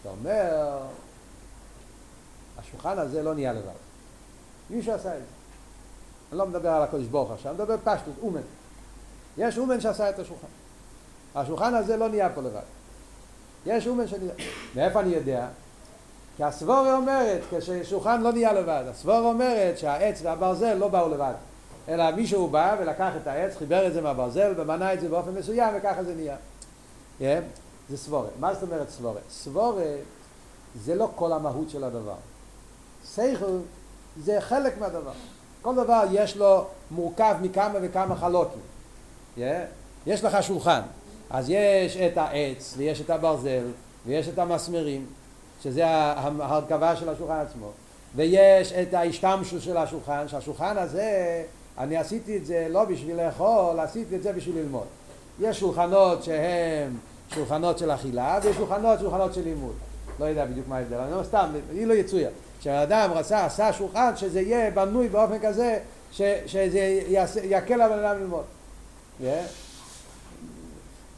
אתה 0.00 0.08
אומר, 0.08 0.78
השולחן 2.58 2.98
הזה 2.98 3.22
לא 3.22 3.34
נהיה 3.34 3.52
לבד. 3.52 3.70
מישהו 4.70 4.92
עשה 4.92 5.14
את 5.14 5.20
זה. 5.20 5.26
אני 6.30 6.38
לא 6.38 6.46
מדבר 6.46 6.68
על 6.68 6.82
הקודש 6.82 7.06
ברוך 7.06 7.30
עכשיו, 7.30 7.52
אני 7.54 7.62
מדבר 7.62 7.76
פשטות, 7.84 8.14
אומן. 8.22 8.40
יש 9.38 9.58
אומן 9.58 9.80
שעשה 9.80 10.10
את 10.10 10.18
השולחן. 10.18 10.46
השולחן 11.34 11.74
הזה 11.74 11.96
לא 11.96 12.08
נהיה 12.08 12.28
פה 12.34 12.40
לבד. 12.40 12.60
יש 13.66 13.86
אומן 13.86 14.08
שנהיה. 14.08 14.32
מאיפה 14.74 15.00
אני 15.00 15.14
יודע? 15.14 15.46
כי 16.36 16.44
הסבורה 16.44 16.96
אומרת, 16.96 17.40
כששולחן 17.50 18.22
לא 18.22 18.32
נהיה 18.32 18.52
לבד, 18.52 18.84
הסבורה 18.90 19.18
אומרת 19.18 19.78
שהעץ 19.78 20.20
והברזל 20.22 20.74
לא 20.74 20.88
באו 20.88 21.08
לבד, 21.08 21.32
אלא 21.88 22.10
מישהו 22.10 22.48
בא 22.48 22.76
ולקח 22.80 23.12
את 23.22 23.26
העץ, 23.26 23.56
חיבר 23.56 23.86
את 23.86 23.92
זה 23.92 24.00
מהברזל 24.00 24.54
ומנה 24.56 24.92
את 24.92 25.00
זה 25.00 25.08
באופן 25.08 25.34
מסוים 25.34 25.74
וככה 25.78 26.04
זה 26.04 26.14
נהיה. 26.14 26.36
Yeah, 27.20 27.24
זה 27.90 27.96
סבורה. 27.96 28.28
מה 28.40 28.54
זאת 28.54 28.62
אומרת 28.62 28.90
סבורה? 28.90 29.20
סבורה 29.30 29.84
זה 30.84 30.94
לא 30.94 31.10
כל 31.14 31.32
המהות 31.32 31.70
של 31.70 31.84
הדבר. 31.84 32.14
סייכל 33.04 33.58
זה 34.22 34.40
חלק 34.40 34.78
מהדבר. 34.78 35.12
כל 35.62 35.74
דבר 35.74 36.02
יש 36.12 36.36
לו 36.36 36.66
מורכב 36.90 37.36
מכמה 37.42 37.78
וכמה 37.82 38.16
חלוקים. 38.16 38.60
Yeah? 39.36 39.40
יש 40.06 40.24
לך 40.24 40.42
שולחן, 40.42 40.80
אז 41.30 41.50
יש 41.50 41.96
את 41.96 42.16
העץ 42.16 42.74
ויש 42.76 43.00
את 43.00 43.10
הברזל 43.10 43.64
ויש 44.06 44.28
את 44.28 44.38
המסמרים 44.38 45.06
שזה 45.62 45.86
ההרכבה 45.86 46.96
של 46.96 47.08
השולחן 47.08 47.40
עצמו 47.40 47.70
ויש 48.16 48.72
את 48.72 48.94
ההשתמשות 48.94 49.62
של 49.62 49.76
השולחן 49.76 50.28
שהשולחן 50.28 50.76
הזה 50.78 51.42
אני 51.78 51.96
עשיתי 51.96 52.36
את 52.36 52.46
זה 52.46 52.66
לא 52.70 52.84
בשביל 52.84 53.16
לאכול 53.16 53.80
עשיתי 53.80 54.16
את 54.16 54.22
זה 54.22 54.32
בשביל 54.32 54.58
ללמוד 54.58 54.86
יש 55.40 55.60
שולחנות 55.60 56.24
שהם 56.24 56.96
שולחנות 57.34 57.78
של 57.78 57.90
אכילה 57.90 58.38
ויש 58.42 58.56
שולחנות 58.56 59.00
שולחנות 59.00 59.34
של 59.34 59.44
לימוד 59.44 59.74
לא 60.20 60.24
יודע 60.24 60.44
בדיוק 60.44 60.68
מה 60.68 60.76
ההבדל, 60.76 60.96
אני 60.96 61.12
לא 61.12 61.22
סתם, 61.22 61.50
היא 61.72 61.86
לא 61.86 61.94
יצויה 61.94 62.28
כשאדם 62.60 63.10
רצה, 63.14 63.44
עשה 63.44 63.72
שולחן 63.72 64.16
שזה 64.16 64.40
יהיה 64.40 64.70
בנוי 64.70 65.08
באופן 65.08 65.38
כזה 65.38 65.78
ש, 66.12 66.22
שזה 66.46 66.78
יעשה, 67.06 67.40
יקל 67.44 67.80
על 67.80 67.92
אדם 67.92 68.20
ללמוד 68.20 68.44
yeah. 69.20 69.24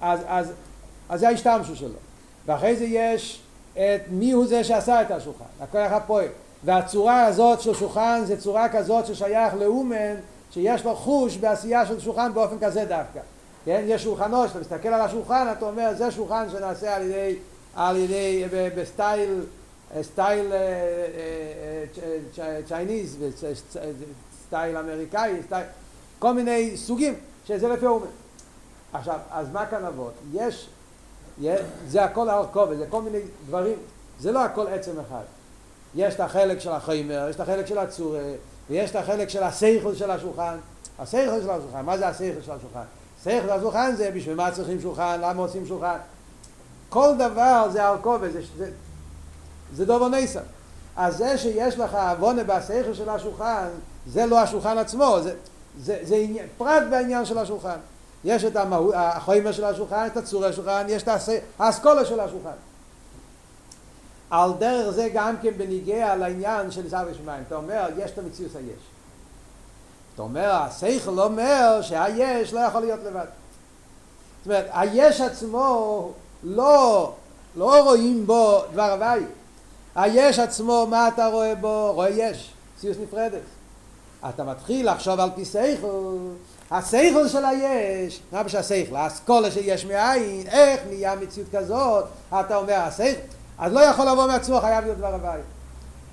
אז, 0.01 0.21
אז, 0.27 0.53
אז 1.09 1.21
זה 1.21 1.29
ההשתמשות 1.29 1.77
שלו 1.77 1.99
ואחרי 2.47 2.77
זה 2.77 2.85
יש 2.85 3.43
את 3.73 4.01
מי 4.11 4.33
הוא 4.33 4.47
זה 4.47 4.65
שעשה 4.65 5.03
את 5.03 5.11
השולחן, 5.11 5.45
הכוח 5.61 5.93
הפועל. 5.93 6.29
והצורה 6.65 7.25
הזאת 7.25 7.61
של 7.61 7.75
שולחן 7.75 8.23
זה 8.25 8.41
צורה 8.41 8.69
כזאת 8.69 9.07
ששייך 9.07 9.55
לאומן 9.55 10.15
שיש 10.51 10.85
לו 10.85 10.97
חוש 10.97 11.37
בעשייה 11.37 11.87
של 11.87 12.01
שולחן 12.01 12.35
באופן 12.35 12.57
כזה 12.61 12.85
דווקא. 12.85 13.21
כן? 13.65 13.85
יש 13.87 14.05
שולחנות, 14.05 14.47
כשאתה 14.47 14.61
מסתכל 14.61 14.89
על 14.89 15.01
השולחן 15.01 15.47
אתה 15.53 15.65
אומר 15.65 15.91
זה 15.99 16.11
שולחן 16.11 16.47
שנעשה 16.51 16.97
על 16.97 17.03
ידי, 17.03 17.37
על 17.75 17.97
ידי, 17.97 18.45
ב 18.77 18.86
style, 18.86 19.41
style 20.03 20.53
Chinese, 22.69 23.17
style 24.47 24.77
אמריקאי, 24.77 25.43
style, 25.47 25.67
כל 26.19 26.33
מיני 26.33 26.77
סוגים 26.77 27.15
שזה 27.47 27.69
לפי 27.69 27.87
אומן. 27.87 28.07
עכשיו, 28.93 29.19
אז 29.31 29.47
מה 29.53 29.67
כאן 29.67 29.85
אבות? 29.85 30.13
יש 30.33 30.69
זה 31.89 32.05
הכל 32.05 32.29
הרכובת, 32.29 32.79
זה 32.79 32.87
כל 32.89 33.03
מיני 33.03 33.19
דברים, 33.47 33.77
זה 34.21 34.33
לא 34.33 34.45
הכל 34.45 34.67
עצם 34.67 35.01
אחד. 35.01 35.25
יש 35.95 36.15
את 36.15 36.21
החלק 36.21 36.61
של 36.61 36.71
החיימר, 36.71 37.27
יש 37.31 37.37
את 37.37 37.41
החלק 37.41 37.67
של 37.67 37.79
הצורה, 37.79 38.21
ויש 38.71 38.91
את 38.91 38.97
החלק 38.97 39.29
של 39.29 39.43
השכל 39.43 39.95
של 39.95 40.11
השולחן. 40.11 40.57
השכל 40.99 41.41
של 41.43 41.51
השולחן, 41.51 41.85
מה 41.85 41.99
זה 41.99 42.09
השכל 42.09 42.43
של 42.43 42.53
השולחן? 42.53 42.85
השכל 43.21 43.41
של 43.43 43.51
השולחן 43.51 43.95
זה 43.97 44.11
בשביל 44.11 44.35
מה 44.35 44.51
צריכים 44.51 44.81
שולחן, 44.81 45.21
למה 45.23 45.43
עושים 45.43 45.67
שולחן. 45.67 45.97
כל 46.89 47.15
דבר 47.19 47.69
זה 47.73 47.87
הרכובת, 47.87 48.33
זה, 48.33 48.41
זה, 48.59 48.71
זה 49.75 49.87
דובר 49.87 50.09
ניסן. 50.09 50.41
אז 50.97 51.17
זה 51.17 51.39
שיש 51.39 51.79
לך 51.79 51.95
עוונה 51.95 52.45
בשכל 52.45 52.95
של 52.95 53.09
השולחן, 53.09 53.69
זה 54.07 54.27
לא 54.27 54.39
השולחן 54.39 54.79
עצמו, 54.79 55.19
זה, 55.23 55.35
זה, 55.81 55.99
זה 56.03 56.17
עניין, 56.17 56.47
פרט 56.59 56.83
בעניין 56.91 57.25
של 57.25 57.39
השולחן. 57.39 57.79
יש 58.25 58.45
את 58.45 58.57
המהות, 58.57 58.95
החומר 58.97 59.53
של 59.53 59.65
השולחן, 59.65 60.07
את 60.07 60.17
הצורה 60.17 60.53
של 60.53 60.61
השולחן, 60.61 60.87
יש 60.89 61.03
את 61.03 61.09
האסכולה 61.59 62.05
של 62.05 62.21
השולחן. 62.21 62.57
על 64.31 64.53
דרך 64.59 64.91
זה 64.91 65.09
גם 65.15 65.35
כן 65.43 65.51
בניגיע 65.57 66.17
לעניין 66.17 66.71
של 66.71 66.87
עזר 66.87 67.05
ושמיים. 67.11 67.43
אתה 67.47 67.57
אומר, 67.57 67.87
יש 67.99 68.11
את 68.11 68.19
המציאות 68.19 68.57
היש. 68.57 68.83
אתה 70.15 70.23
אומר, 70.23 70.51
השכל 70.51 71.21
אומר 71.21 71.83
שהיש 71.83 72.53
לא 72.53 72.61
יכול 72.61 72.81
להיות 72.81 73.01
לבד. 73.07 73.27
זאת 74.39 74.47
אומרת, 74.47 74.67
היש 74.73 75.21
עצמו 75.21 76.13
לא, 76.43 77.13
לא 77.57 77.83
רואים 77.83 78.27
בו 78.27 78.63
דבר 78.73 78.93
הוואי. 78.93 79.23
היש 79.95 80.39
עצמו, 80.39 80.87
מה 80.91 81.09
אתה 81.09 81.27
רואה 81.27 81.55
בו? 81.55 81.93
רואה 81.93 82.11
יש, 82.11 82.53
מציאות 82.77 82.97
נפרדת. 83.03 83.43
אתה 84.29 84.45
מתחיל 84.45 84.91
לחשוב 84.93 85.21
על 85.21 85.31
פי 85.35 85.45
שכל, 85.45 86.17
השכל 86.71 87.29
של 87.29 87.45
היש, 87.45 88.21
מה 88.33 88.43
בשביל 88.43 88.61
השכל? 88.61 88.97
האסכולה 88.97 89.51
שיש 89.51 89.85
מאין, 89.85 90.47
איך 90.47 90.81
נהיה 90.89 91.17
מציאות 91.17 91.49
כזאת? 91.53 92.05
אתה 92.41 92.57
אומר 92.57 92.75
השכל, 92.75 93.21
אז 93.59 93.73
לא 93.73 93.81
יכול 93.81 94.09
לבוא 94.09 94.27
מעצמו, 94.27 94.61
חייב 94.61 94.85
להיות 94.85 94.99
דבר 94.99 95.15
הבית. 95.15 95.45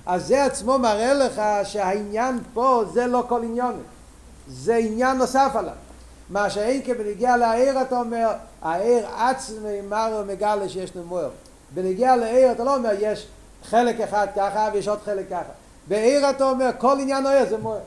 אז 0.08 0.26
זה 0.26 0.44
עצמו 0.44 0.78
מראה 0.78 1.14
לך 1.14 1.42
שהעניין 1.64 2.38
פה 2.54 2.82
זה 2.92 3.06
לא 3.06 3.24
כל 3.28 3.42
עניון, 3.42 3.82
זה 4.48 4.76
עניין 4.76 5.18
נוסף 5.18 5.50
עליו. 5.54 5.74
מה 6.30 6.50
שאין 6.50 6.82
כבנגיע 6.84 7.36
לעיר 7.36 7.82
אתה 7.82 8.00
אומר, 8.00 8.28
העיר 8.62 9.06
עצמי 9.06 9.80
מרו 9.80 10.24
מגלה 10.26 10.68
שיש 10.68 10.94
נמואר. 10.94 11.30
בנגיע 11.74 12.16
לעיר 12.16 12.52
אתה 12.52 12.64
לא 12.64 12.76
אומר 12.76 12.90
יש 12.98 13.26
חלק 13.64 14.00
אחד 14.00 14.26
ככה 14.36 14.68
ויש 14.72 14.88
עוד 14.88 14.98
חלק 15.04 15.26
ככה. 15.30 15.52
בעיר 15.88 16.30
אתה 16.30 16.44
אומר 16.44 16.70
כל 16.78 17.00
עניין 17.00 17.26
העיר 17.26 17.48
זה 17.48 17.58
מואר. 17.58 17.80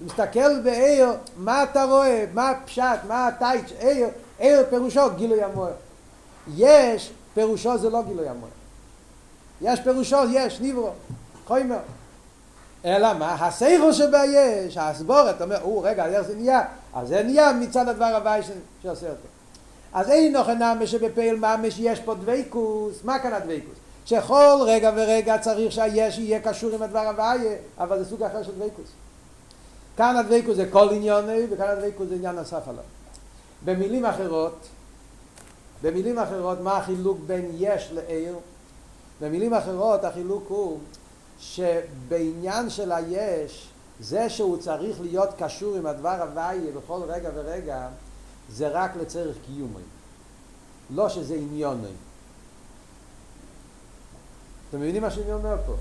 מסתכל 0.00 0.60
בעיר, 0.60 1.08
מה 1.36 1.62
אתה 1.62 1.84
רואה? 1.84 2.24
מה 2.34 2.50
הפשט? 2.50 2.98
מה 3.08 3.26
הטייץ'? 3.26 3.72
עיר, 3.78 4.08
עיר 4.38 4.66
פירושו 4.70 5.10
גילוי 5.16 5.42
המוער. 5.42 5.72
יש, 6.56 7.12
פירושו 7.34 7.78
זה 7.78 7.90
לא 7.90 8.02
גילוי 8.02 8.28
המוער. 8.28 8.59
יש 9.60 9.80
פירושו, 9.80 10.16
יש, 10.30 10.60
ניברו, 10.60 10.90
חוימר. 11.46 11.78
אלא 12.84 13.14
מה? 13.14 13.34
הסייכו 13.34 13.92
שבה 13.92 14.24
יש, 14.24 14.76
הסבורת, 14.76 15.36
אתה 15.36 15.44
אומר, 15.44 15.62
או, 15.62 15.80
רגע, 15.82 16.06
איך 16.06 16.22
זה 16.22 16.34
נהיה? 16.34 16.62
אז 16.94 17.08
זה 17.08 17.22
נהיה 17.22 17.52
מצד 17.52 17.88
הדבר 17.88 18.04
הוואי 18.04 18.40
שעושה 18.82 19.06
אותו. 19.06 19.28
אז 19.92 20.10
אין 20.10 20.36
נוכן 20.36 20.62
נמי 20.62 20.86
שבפעיל 20.86 21.36
ממש 21.36 21.74
יש 21.78 22.00
פה 22.00 22.14
דוויקוס, 22.14 23.04
מה 23.04 23.18
כאן 23.18 23.32
הדוויקוס? 23.32 23.74
שכל 24.06 24.58
רגע 24.66 24.90
ורגע 24.96 25.38
צריך 25.38 25.72
שהיש 25.72 26.18
יהיה 26.18 26.40
קשור 26.40 26.74
עם 26.74 26.82
הדבר 26.82 27.08
הוואי, 27.08 27.38
אבל 27.78 27.98
זה 27.98 28.10
סוג 28.10 28.22
אחר 28.22 28.42
של 28.42 28.52
דוויקוס. 28.52 28.88
כאן 29.96 30.16
הדבקות 30.16 30.56
זה 30.56 30.66
כל 30.70 30.88
עניוני 30.90 31.46
וכאן 31.50 31.68
הדבקות 31.68 32.08
זה 32.08 32.14
עניין 32.14 32.36
נוסף 32.36 32.68
עליו. 32.68 32.84
במילים 33.64 34.06
אחרות, 34.06 34.66
במילים 35.82 36.18
אחרות 36.18 36.60
מה 36.60 36.76
החילוק 36.76 37.18
בין 37.26 37.50
יש 37.58 37.90
לעיר? 37.92 38.34
במילים 39.20 39.54
אחרות 39.54 40.04
החילוק 40.04 40.44
הוא 40.48 40.78
שבעניין 41.38 42.70
של 42.70 42.92
היש 42.92 43.68
זה 44.00 44.30
שהוא 44.30 44.56
צריך 44.56 45.00
להיות 45.00 45.28
קשור 45.38 45.76
עם 45.76 45.86
הדבר 45.86 46.22
הוויה 46.22 46.72
בכל 46.76 47.00
רגע 47.06 47.30
ורגע 47.34 47.88
זה 48.50 48.68
רק 48.68 48.96
לצורך 48.96 49.36
קיומי. 49.46 49.82
לא 50.90 51.08
שזה 51.08 51.34
עניוני. 51.34 51.88
אתם 54.68 54.80
מבינים 54.80 55.02
מה 55.02 55.10
שאני 55.10 55.32
אומר 55.32 55.56
פה? 55.66 55.72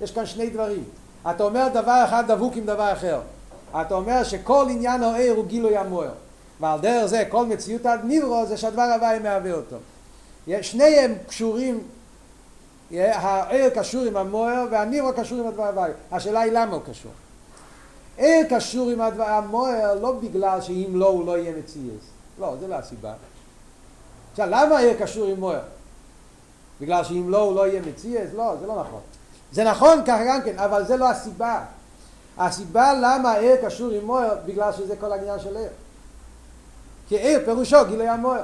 יש 0.00 0.10
כאן 0.10 0.26
שני 0.26 0.50
דברים. 0.50 0.84
אתה 1.30 1.44
אומר 1.44 1.68
דבר 1.74 2.02
אחד 2.04 2.24
דבוק 2.28 2.56
עם 2.56 2.66
דבר 2.66 2.92
אחר. 2.92 3.20
אתה 3.80 3.94
אומר 3.94 4.24
שכל 4.24 4.66
עניין 4.70 5.02
העיר 5.02 5.32
הוא 5.32 5.46
גילוי 5.46 5.76
המוער. 5.76 6.12
ועל 6.60 6.80
דרך 6.80 7.06
זה 7.06 7.24
כל 7.28 7.46
מציאות 7.46 7.86
עד 7.86 8.00
נברו 8.04 8.46
זה 8.46 8.56
שהדבר 8.56 8.82
הוואי 8.82 9.18
מהווה 9.18 9.52
אותו. 9.52 9.76
שניהם 10.62 11.14
קשורים 11.26 11.82
העיר 12.90 13.70
קשור 13.70 14.04
עם 14.04 14.16
המוער 14.16 14.64
והנברו 14.70 15.12
קשור 15.16 15.38
עם 15.38 15.46
הדבר 15.46 15.66
הוואי 15.66 15.90
השאלה 16.12 16.40
היא 16.40 16.52
למה 16.52 16.74
הוא 16.74 16.82
קשור 16.90 17.12
עיר 18.16 18.46
קשור 18.50 18.90
עם 18.90 19.00
הדבר 19.00 19.28
המוער 19.28 19.94
לא 19.94 20.12
בגלל 20.12 20.60
שאם 20.60 20.90
לא 20.92 21.08
הוא 21.08 21.26
לא 21.26 21.38
יהיה 21.38 21.52
מציאות 21.58 22.00
לא 22.38 22.54
זה 22.60 22.68
לא 22.68 22.74
הסיבה 22.74 23.12
עכשיו, 24.30 24.46
למה 24.50 24.76
העיר 24.76 24.94
קשור 25.00 25.26
עם 25.26 25.40
מויר? 25.40 25.60
בגלל 26.80 27.04
שאם 27.04 27.30
לא 27.30 27.38
הוא 27.38 27.54
לא 27.54 27.66
יהיה 27.66 27.80
מציאס? 27.80 28.30
לא, 28.36 28.56
זה 28.60 28.66
לא 28.66 28.80
נכון. 28.80 29.00
זה 29.52 29.64
נכון 29.64 30.02
ככה 30.06 30.24
גם 30.28 30.42
כן, 30.42 30.58
אבל 30.58 30.84
זה 30.84 30.96
לא 30.96 31.10
הסיבה. 31.10 31.64
הסיבה 32.38 32.92
למה 32.92 33.32
העיר 33.32 33.56
קשור 33.64 33.90
עם 33.90 34.04
מויר, 34.04 34.32
בגלל 34.46 34.72
שזה 34.72 34.96
כל 34.96 35.12
העניין 35.12 35.38
של 35.38 35.56
עיר. 35.56 35.68
כי 37.08 37.16
עיר 37.16 37.40
פירושו 37.44 37.76
גילוי 37.88 38.08
המויר. 38.08 38.42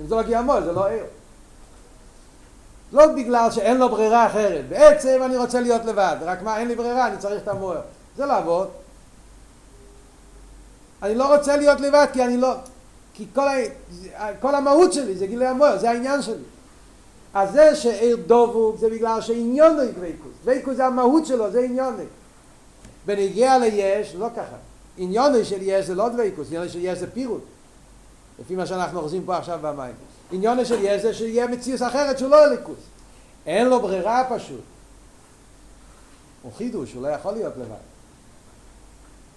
אם 0.00 0.06
זה 0.06 0.14
לא 0.14 0.22
גילוי 0.22 0.36
המויר, 0.36 0.64
זה 0.64 0.72
לא 0.72 0.86
עיר. 0.86 1.04
לא 2.94 3.06
בגלל 3.06 3.50
שאין 3.50 3.78
לו 3.78 3.88
ברירה 3.88 4.26
אחרת. 4.26 4.68
בעצם 4.68 5.20
אני 5.24 5.36
רוצה 5.36 5.60
להיות 5.60 5.84
לבד, 5.84 6.16
רק 6.20 6.42
מה, 6.42 6.58
אין 6.58 6.68
לי 6.68 6.74
ברירה, 6.74 7.06
אני 7.06 7.16
צריך 7.18 7.42
את 7.42 7.48
המויר. 7.48 7.80
זה 8.16 8.26
לעבוד. 8.26 8.68
אני 11.02 11.14
לא 11.14 11.36
רוצה 11.36 11.56
להיות 11.56 11.80
לבד 11.80 12.06
כי 12.12 12.24
אני 12.24 12.36
לא... 12.36 12.54
כי 13.14 13.26
כל, 13.34 13.48
ה... 13.48 14.34
כל 14.40 14.54
המהות 14.54 14.92
שלי 14.92 15.14
זה 15.14 15.26
גילוי 15.26 15.46
המויר, 15.46 15.78
זה 15.78 15.90
העניין 15.90 16.22
שלי. 16.22 16.44
אז 17.34 17.52
זה 17.52 17.76
שעיר 17.76 18.16
דבוק 18.26 18.76
זה 18.78 18.90
בגלל 18.90 19.20
שעניון 19.20 19.76
הוא 19.76 19.84
דבקות. 19.84 20.32
דבקות 20.44 20.76
זה 20.76 20.86
המהות 20.86 21.26
שלו, 21.26 21.50
זה 21.50 21.60
עניון. 21.60 21.96
בנגיע 23.06 23.58
ליש, 23.58 24.14
לא 24.14 24.28
ככה. 24.36 24.56
עניון 24.96 25.44
של 25.44 25.62
יש 25.62 25.86
זה 25.86 25.94
לא 25.94 26.08
דבקות, 26.08 26.46
עניון 26.46 26.68
של 26.68 26.78
יש 26.82 26.98
זה 26.98 27.10
פירוט. 27.10 27.42
לפי 28.40 28.56
מה 28.56 28.66
שאנחנו 28.66 29.00
אוחזים 29.00 29.22
פה 29.26 29.36
עכשיו 29.36 29.58
במים. 29.62 29.94
עניון 30.34 30.64
של 30.64 30.78
יש 30.82 31.02
זה 31.02 31.14
שיהיה 31.14 31.46
מציאות 31.46 31.82
אחרת 31.82 32.18
שהוא 32.18 32.30
לא 32.30 32.44
הליכוס. 32.44 32.78
אין 33.46 33.68
לו 33.68 33.80
ברירה 33.80 34.24
פשוט. 34.30 34.60
הוא 36.42 36.52
חידוש, 36.56 36.92
הוא 36.92 37.02
לא 37.02 37.08
יכול 37.08 37.32
להיות 37.32 37.52
לבד. 37.56 37.74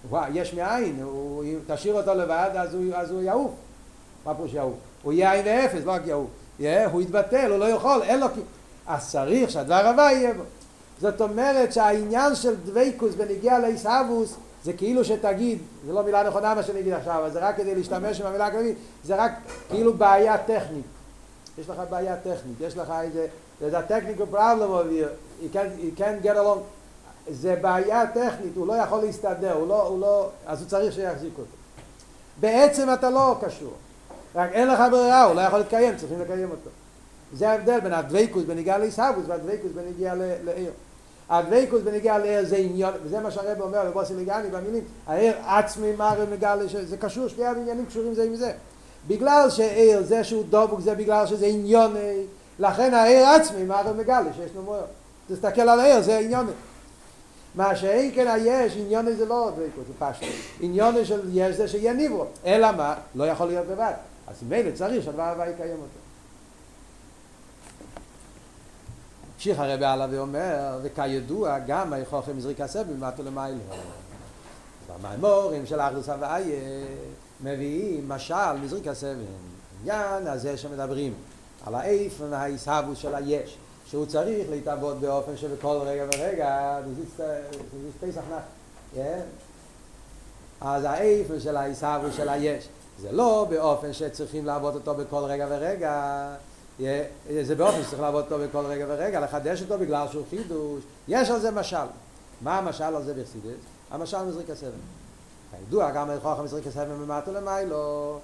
וואו, 0.08 0.32
יש 0.34 0.54
מאין, 0.54 1.00
הוא, 1.02 1.44
תשאיר 1.66 1.94
אותו 1.94 2.14
לבד 2.14 2.50
אז 2.54 2.74
הוא, 2.74 2.94
אז 2.94 3.10
הוא 3.10 3.22
יעוף. 3.22 3.52
מה 4.24 4.34
פירוש 4.34 4.54
יעוף? 4.54 4.74
הוא 5.02 5.12
יהיה 5.12 5.32
עין 5.32 5.46
ואפס, 5.46 5.84
לא 5.84 5.92
רק 5.92 6.02
יעוף. 6.06 6.30
Yeah, 6.60 6.64
הוא 6.92 7.02
יתבטל, 7.02 7.50
הוא 7.50 7.58
לא 7.58 7.64
יכול, 7.64 8.02
אין 8.02 8.20
לו... 8.20 8.26
אז 8.86 9.10
צריך 9.10 9.50
שהדבר 9.50 9.86
הבא 9.86 10.02
יהיה 10.02 10.34
בו. 10.34 10.42
זאת 11.00 11.20
אומרת 11.20 11.72
שהעניין 11.72 12.34
של 12.34 12.56
דבייקוס 12.56 13.14
בנגיע 13.14 13.58
לעיסאוווס 13.58 14.36
זה 14.64 14.72
כאילו 14.72 15.04
שתגיד, 15.04 15.58
זה 15.86 15.92
לא 15.92 16.02
מילה 16.02 16.22
נכונה 16.22 16.54
מה 16.54 16.62
שאני 16.62 16.80
אגיד 16.80 16.92
עכשיו, 16.92 17.18
אבל 17.20 17.30
זה 17.30 17.38
רק 17.38 17.56
כדי 17.56 17.74
להשתמש 17.74 18.20
עם 18.20 18.26
המילה 18.26 18.46
הכללית, 18.46 18.76
זה 19.04 19.16
רק 19.16 19.32
כאילו 19.68 19.94
בעיה 19.94 20.38
טכנית. 20.38 20.84
יש 21.58 21.68
לך 21.68 21.82
בעיה 21.90 22.16
טכנית, 22.16 22.60
יש 22.60 22.76
לך 22.76 22.92
איזה, 23.02 23.26
there's 23.60 23.74
a 23.74 23.92
technical 23.92 24.34
problem 24.34 24.70
over 24.70 24.90
here, 24.90 25.42
you 25.42 25.54
can't, 25.54 25.82
you 25.82 26.00
can't 26.00 26.24
get 26.24 26.36
along, 26.36 26.58
זה 27.30 27.56
בעיה 27.60 28.06
טכנית, 28.06 28.56
הוא 28.56 28.66
לא 28.66 28.72
יכול 28.72 29.00
להסתדר, 29.00 29.52
הוא 29.52 29.68
לא, 29.68 29.82
הוא 29.82 30.00
לא, 30.00 30.30
אז 30.46 30.60
הוא 30.60 30.68
צריך 30.68 30.94
שיחזיק 30.94 31.32
אותו. 31.38 31.56
בעצם 32.40 32.92
אתה 32.92 33.10
לא 33.10 33.36
קשור, 33.40 33.72
רק 34.34 34.50
אין 34.52 34.68
לך 34.68 34.80
ברירה, 34.90 35.24
הוא 35.24 35.34
לא 35.34 35.40
יכול 35.40 35.58
להתקיים, 35.58 35.96
צריכים 35.96 36.20
לקיים 36.20 36.50
אותו. 36.50 36.70
זה 37.32 37.50
ההבדל 37.50 37.80
בין 37.80 37.92
הדוויקוס 37.92 38.44
בניגיע 38.44 38.78
לעיסאוווס 38.78 39.24
והדוויקוס 39.26 39.72
בניגיע 39.74 40.14
לעיר. 40.44 40.72
הדוויקוס 41.30 41.82
בניגיע 41.82 42.18
לעיר 42.18 42.44
זה 42.44 42.56
עניון, 42.56 42.92
וזה 43.04 43.20
מה 43.20 43.30
שהרב 43.30 43.60
אומר 43.60 43.84
בבוסי 43.90 44.14
לגני 44.14 44.48
במילים, 44.50 44.84
העיר 45.06 45.34
עצמי 45.46 45.92
מראה 45.92 46.24
מגלה, 46.32 46.64
זה 46.84 46.96
קשור, 46.96 47.28
שתי 47.28 47.44
העניינים 47.44 47.86
קשורים 47.86 48.14
זה 48.14 48.24
עם 48.24 48.34
זה. 48.36 48.52
בגלל 49.08 49.50
שעיר 49.50 50.02
זה 50.02 50.24
שהוא 50.24 50.44
דבוק 50.50 50.80
זה 50.80 50.94
בגלל 50.94 51.26
שזה 51.26 51.46
עניוני, 51.46 52.22
לכן 52.58 52.94
העיר 52.94 53.26
עצמי 53.26 53.64
מראה 53.64 53.92
מגלה 53.92 54.32
שיש 54.36 54.50
לו 54.54 54.62
מוער. 54.62 54.84
תסתכל 55.28 55.60
על 55.60 55.80
העיר 55.80 56.00
זה 56.00 56.18
עניוני. 56.18 56.52
מה 57.54 57.76
שאין 57.76 58.10
כן 58.14 58.26
היש, 58.28 58.76
עניוני 58.76 59.14
זה 59.14 59.26
לא 59.26 59.50
דוויקוס, 59.54 59.84
זה 59.86 59.92
פשט. 59.98 60.32
עניוני 60.60 61.04
של 61.04 61.20
יש 61.32 61.56
זה 61.56 61.68
שיהיה 61.68 61.92
ניברו. 61.92 62.24
אלא 62.46 62.72
מה? 62.72 62.94
לא 63.14 63.24
יכול 63.24 63.46
להיות 63.46 63.66
לבד. 63.70 63.92
אז 64.26 64.36
מילא 64.48 64.70
צריך 64.74 65.04
שהדבר 65.04 65.22
הבא 65.22 65.46
יקיים 65.46 65.76
אותו. 65.76 66.07
המשיך 69.38 69.58
הרבי 69.58 69.84
הלאה 69.84 70.06
ואומר, 70.10 70.78
וכידוע 70.82 71.58
גם 71.66 71.92
היכולכם 71.92 72.36
מזריק 72.36 72.60
הסבל 72.60 72.94
ממטו 72.94 73.22
למיילו. 73.22 73.58
במאמורים 74.88 75.66
של 75.66 75.80
אחדוס 75.80 76.08
הוויה 76.08 76.60
מביאים 77.40 78.08
משל 78.08 78.52
מזריק 78.62 78.86
הסבל. 78.86 79.24
עניין 79.82 80.26
הזה 80.26 80.56
שמדברים 80.56 81.14
על 81.66 81.74
האיף 81.74 82.20
והעיסהבוס 82.30 82.98
של 82.98 83.14
היש, 83.14 83.56
שהוא 83.86 84.06
צריך 84.06 84.50
להתעבוד 84.50 85.00
באופן 85.00 85.36
שבכל 85.36 85.76
רגע 85.84 86.04
ורגע, 86.14 86.78
זה 86.96 87.26
פסח 88.00 88.22
נח, 88.30 89.02
אז 90.60 90.84
האיף 90.84 91.26
של 91.38 91.56
העיסהבוס 91.56 92.16
של 92.16 92.28
היש, 92.28 92.68
זה 93.00 93.12
לא 93.12 93.46
באופן 93.50 93.92
שצריכים 93.92 94.46
לעבוד 94.46 94.74
אותו 94.74 94.94
בכל 94.94 95.24
רגע 95.24 95.46
ורגע, 95.50 96.26
זה 97.42 97.54
באופן 97.56 97.82
שצריך 97.82 98.00
לעבוד 98.02 98.24
אותו 98.24 98.44
בכל 98.44 98.66
רגע 98.66 98.84
ורגע, 98.88 99.20
לחדש 99.20 99.62
אותו 99.62 99.78
בגלל 99.78 100.06
שהוא 100.10 100.24
חידוש. 100.30 100.84
יש 101.08 101.30
על 101.30 101.40
זה 101.40 101.50
משל. 101.50 101.76
מה 102.40 102.58
המשל 102.58 102.84
על 102.84 103.04
זה 103.04 103.14
בחסידס? 103.14 103.58
המשל 103.90 104.22
מזריק 104.22 104.50
הסבן. 104.50 104.70
כידוע, 105.50 105.90
גם 105.90 106.10
הלכוח 106.10 106.40
מזריק 106.40 106.66
הסבן 106.66 106.92
ממטו 106.92 107.32
למיילו, 107.32 108.18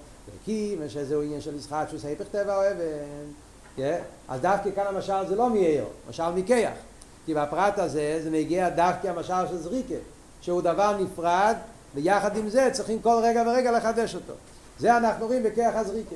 כי 0.45 0.77
שזהו 0.87 1.21
עניין 1.21 1.41
של 1.41 1.55
ישחק 1.55 1.85
שהוא 1.89 1.99
סהיפך 1.99 2.25
טבע 2.31 2.55
או 2.55 2.61
אבן. 2.61 3.85
אז 4.27 4.41
דווקא 4.41 4.69
כאן 4.75 4.83
המשל 4.87 5.27
זה 5.27 5.35
לא 5.35 5.49
מאיר, 5.49 5.85
משל 6.09 6.29
מכיח. 6.29 6.73
כי 7.25 7.33
בפרט 7.33 7.79
הזה 7.79 8.19
זה 8.23 8.31
מגיע 8.31 8.69
דווקא 8.69 9.07
המשל 9.07 9.47
של 9.49 9.57
זריקה, 9.57 9.95
שהוא 10.41 10.61
דבר 10.61 10.97
נפרד, 10.97 11.55
ויחד 11.95 12.37
עם 12.37 12.49
זה 12.49 12.69
צריכים 12.73 13.01
כל 13.01 13.19
רגע 13.23 13.43
ורגע 13.47 13.71
לחדש 13.71 14.15
אותו. 14.15 14.33
זה 14.79 14.97
אנחנו 14.97 15.25
רואים 15.25 15.43
בכיח 15.43 15.75
הזריקה. 15.75 16.15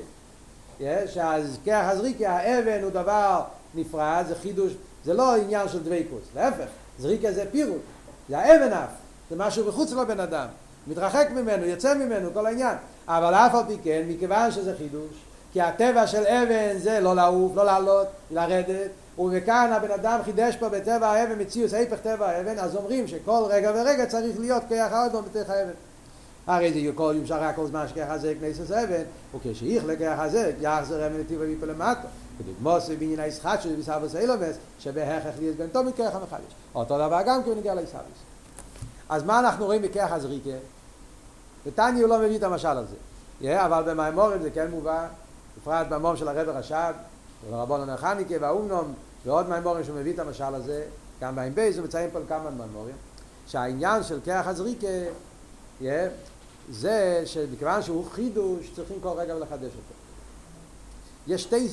שהזכח 1.06 1.84
הזריקי, 1.90 2.26
האבן 2.26 2.82
הוא 2.82 2.90
דבר 2.90 3.42
נפרד, 3.74 4.24
זה 4.28 4.34
חידוש, 4.34 4.72
זה 5.04 5.14
לא 5.14 5.36
עניין 5.36 5.68
של 5.68 5.82
דוויקוס, 5.82 6.22
להפך, 6.36 6.68
זריקה 6.98 7.32
זה 7.32 7.44
פירוט, 7.50 7.80
זה 8.28 8.38
האבן 8.38 8.72
אף, 8.72 8.90
זה 9.30 9.36
משהו 9.36 9.68
מחוץ 9.68 9.92
לבן 9.92 10.20
אדם, 10.20 10.46
מתרחק 10.86 11.28
ממנו, 11.34 11.64
יוצא 11.64 11.94
ממנו, 11.94 12.30
כל 12.34 12.46
העניין, 12.46 12.76
אבל 13.08 13.34
אף 13.34 13.54
על 13.54 13.62
פי 13.66 13.76
כן, 13.84 14.02
מכיוון 14.08 14.50
שזה 14.50 14.74
חידוש, 14.78 15.24
כי 15.52 15.60
הטבע 15.60 16.06
של 16.06 16.26
אבן 16.26 16.78
זה 16.78 17.00
לא 17.00 17.16
לעוף, 17.16 17.56
לא 17.56 17.64
לעלות, 17.64 18.06
לרדת, 18.30 18.90
וכאן 19.32 19.70
הבן 19.72 19.90
אדם 19.90 20.20
חידש 20.24 20.56
פה 20.56 20.68
בטבע 20.68 21.08
האבן 21.08 21.40
מציאוס, 21.40 21.74
ההפך 21.74 21.98
טבע 22.02 22.28
האבן, 22.28 22.58
אז 22.58 22.76
אומרים 22.76 23.08
שכל 23.08 23.42
רגע 23.48 23.72
ורגע 23.74 24.06
צריך 24.06 24.40
להיות 24.40 24.62
כיח 24.68 24.92
האדום 24.92 25.24
בתוך 25.24 25.50
האבן. 25.50 25.72
הרי 26.56 26.72
זה 26.72 26.90
כל 26.94 27.12
יום 27.16 27.26
שרה 27.26 27.52
כל 27.52 27.66
זמן 27.66 27.88
שכך 27.88 28.06
הזה 28.08 28.34
כנסת 28.40 28.70
אבן, 28.70 29.02
וכשיח 29.34 29.84
לכך 29.84 30.18
הזה, 30.18 30.52
יחזר 30.60 31.06
אבן 31.06 31.20
לטיבו 31.20 31.42
ויפו 31.42 31.66
למטה. 31.66 32.08
כדוגמוס 32.38 32.84
ובעניין 32.88 33.20
הישחט 33.20 33.62
של 33.62 33.76
ביסבוס 33.76 34.16
אילומס, 34.16 34.56
שבהכרח 34.78 35.34
ליאס 35.40 35.56
בן 35.56 35.66
תומי 35.66 35.92
כרך 35.92 36.14
המחדש. 36.14 36.52
אותו 36.74 36.98
דבר 36.98 37.20
גם 37.26 37.42
כי 37.42 37.50
הוא 37.50 37.58
נגיע 37.58 37.74
לישבוס. 37.74 38.02
אז 39.08 39.24
מה 39.24 39.40
אנחנו 39.40 39.66
רואים 39.66 39.82
בכרך 39.82 40.12
הזריקה? 40.12 40.50
ותניא 41.66 42.02
הוא 42.02 42.08
לא 42.08 42.18
מביא 42.18 42.38
את 42.38 42.42
המשל 42.42 42.68
הזה. 42.68 42.96
Yeah, 43.42 43.46
אבל 43.46 43.82
במימורים 43.82 44.42
זה 44.42 44.50
כן 44.50 44.70
מובא, 44.70 45.06
בפרט 45.58 45.86
במום 45.90 46.16
של 46.16 46.28
הרב 46.28 46.48
רש"ד, 46.48 46.94
ורבון 47.50 47.80
הנחניקה 47.80 48.34
והאומנום, 48.40 48.94
ועוד 49.26 49.48
מימורים 49.48 49.84
שהוא 49.84 49.96
מביא 49.96 50.14
את 50.14 50.18
המשל 50.18 50.54
הזה, 50.54 50.84
גם 51.20 51.36
בעין 51.36 51.54
בייס 51.54 51.76
הוא 51.76 51.84
מציין 51.84 52.10
פה 52.12 52.18
כמה 52.28 52.50
מימורים, 52.50 52.94
שהעניין 53.46 54.02
של 54.02 54.20
כרך 54.24 54.46
הזריקה, 54.46 54.86
yeah, 55.80 55.84
זה 56.70 57.22
שמכיוון 57.26 57.82
שהוא 57.82 58.04
חידוש 58.10 58.70
צריכים 58.76 58.96
כל 59.02 59.08
רגע 59.08 59.34
לחדש 59.34 59.62
אותו. 59.62 59.94
יש 61.26 61.42
שתי, 61.42 61.68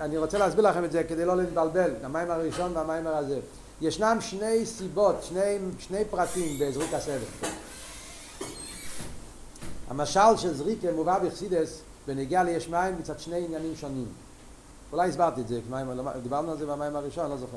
אני 0.00 0.18
רוצה 0.18 0.38
להסביר 0.38 0.70
לכם 0.70 0.84
את 0.84 0.92
זה 0.92 1.04
כדי 1.04 1.24
לא 1.24 1.36
להתבלבל, 1.36 1.90
המים 2.02 2.30
הראשון 2.30 2.76
והמים 2.76 3.06
הזה. 3.06 3.40
ישנם 3.80 4.18
שני 4.20 4.66
סיבות, 4.66 5.16
שני, 5.22 5.58
שני 5.78 6.04
פרטים 6.10 6.58
בזריק 6.60 6.94
הסבל. 6.94 7.18
המשל 9.88 10.36
של 10.36 10.54
זריקה 10.54 10.92
מובא 10.92 11.18
בחסידס 11.18 11.80
בנגיעה 12.06 12.44
ליש 12.44 12.68
מים 12.68 12.98
מצד 12.98 13.20
שני 13.20 13.44
עניינים 13.44 13.76
שונים. 13.76 14.08
אולי 14.92 15.08
הסברתי 15.08 15.40
את 15.40 15.48
זה, 15.48 15.60
דיברנו 16.22 16.50
על 16.50 16.58
זה 16.58 16.66
במים 16.66 16.96
הראשון, 16.96 17.30
לא 17.30 17.36
זוכר. 17.36 17.56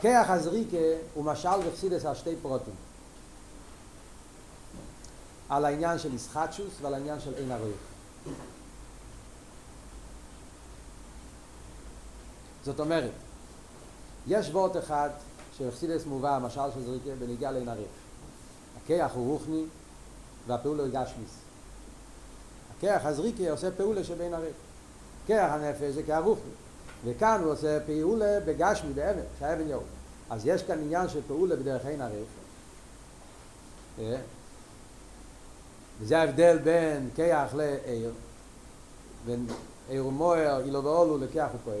כיח 0.00 0.30
הזריקה 0.30 0.76
הוא 1.14 1.24
משל 1.24 1.60
בחסידס 1.68 2.04
על 2.04 2.14
שתי 2.14 2.34
פרוטים. 2.42 2.74
על 5.48 5.64
העניין 5.64 5.98
של 5.98 6.14
ישחטשוס 6.14 6.72
ועל 6.82 6.94
העניין 6.94 7.20
של 7.20 7.34
אין 7.34 7.52
ערוך. 7.52 7.76
זאת 12.64 12.80
אומרת, 12.80 13.10
יש 14.26 14.48
וורט 14.48 14.76
אחד 14.76 15.10
שאכסידס 15.58 16.06
מובא, 16.06 16.36
המשל 16.36 16.70
של 16.74 16.84
זריקה, 16.84 17.10
בניגיע 17.18 17.50
לעין 17.50 17.68
ערוך. 17.68 17.86
הכיח 18.82 19.12
הוא 19.14 19.32
רוחני 19.32 19.64
והפעולה 20.46 20.82
הוא 20.82 20.90
גשמיס. 20.92 21.30
הכיח 22.76 23.06
הזריקה 23.06 23.50
עושה 23.50 23.70
פעולה 23.70 24.04
שבין 24.04 24.34
ערוך. 24.34 24.56
כיח 25.26 25.52
הנפש 25.52 25.94
זה 25.94 26.02
כיח 26.02 26.24
רוחני. 26.24 26.50
וכאן 27.04 27.40
הוא 27.44 27.52
עושה 27.52 27.78
פעולה 27.86 28.40
בגשמי, 28.44 28.92
באבן, 28.92 29.22
שהאבן 29.38 29.68
יעוף. 29.68 29.84
אז 30.30 30.46
יש 30.46 30.62
כאן 30.62 30.78
עניין 30.78 31.08
של 31.08 31.20
פעולה 31.26 31.56
בדרך 31.56 31.86
אין 31.86 32.00
ערוך. 32.00 32.28
וזה 36.00 36.18
ההבדל 36.18 36.58
בין 36.58 37.08
כיח 37.14 37.54
לעיר. 37.54 38.10
עיר 39.88 40.06
ומוער, 40.06 40.60
אילו 40.64 40.84
ואולו, 40.84 41.18
לקח 41.18 41.46
ופועל. 41.54 41.78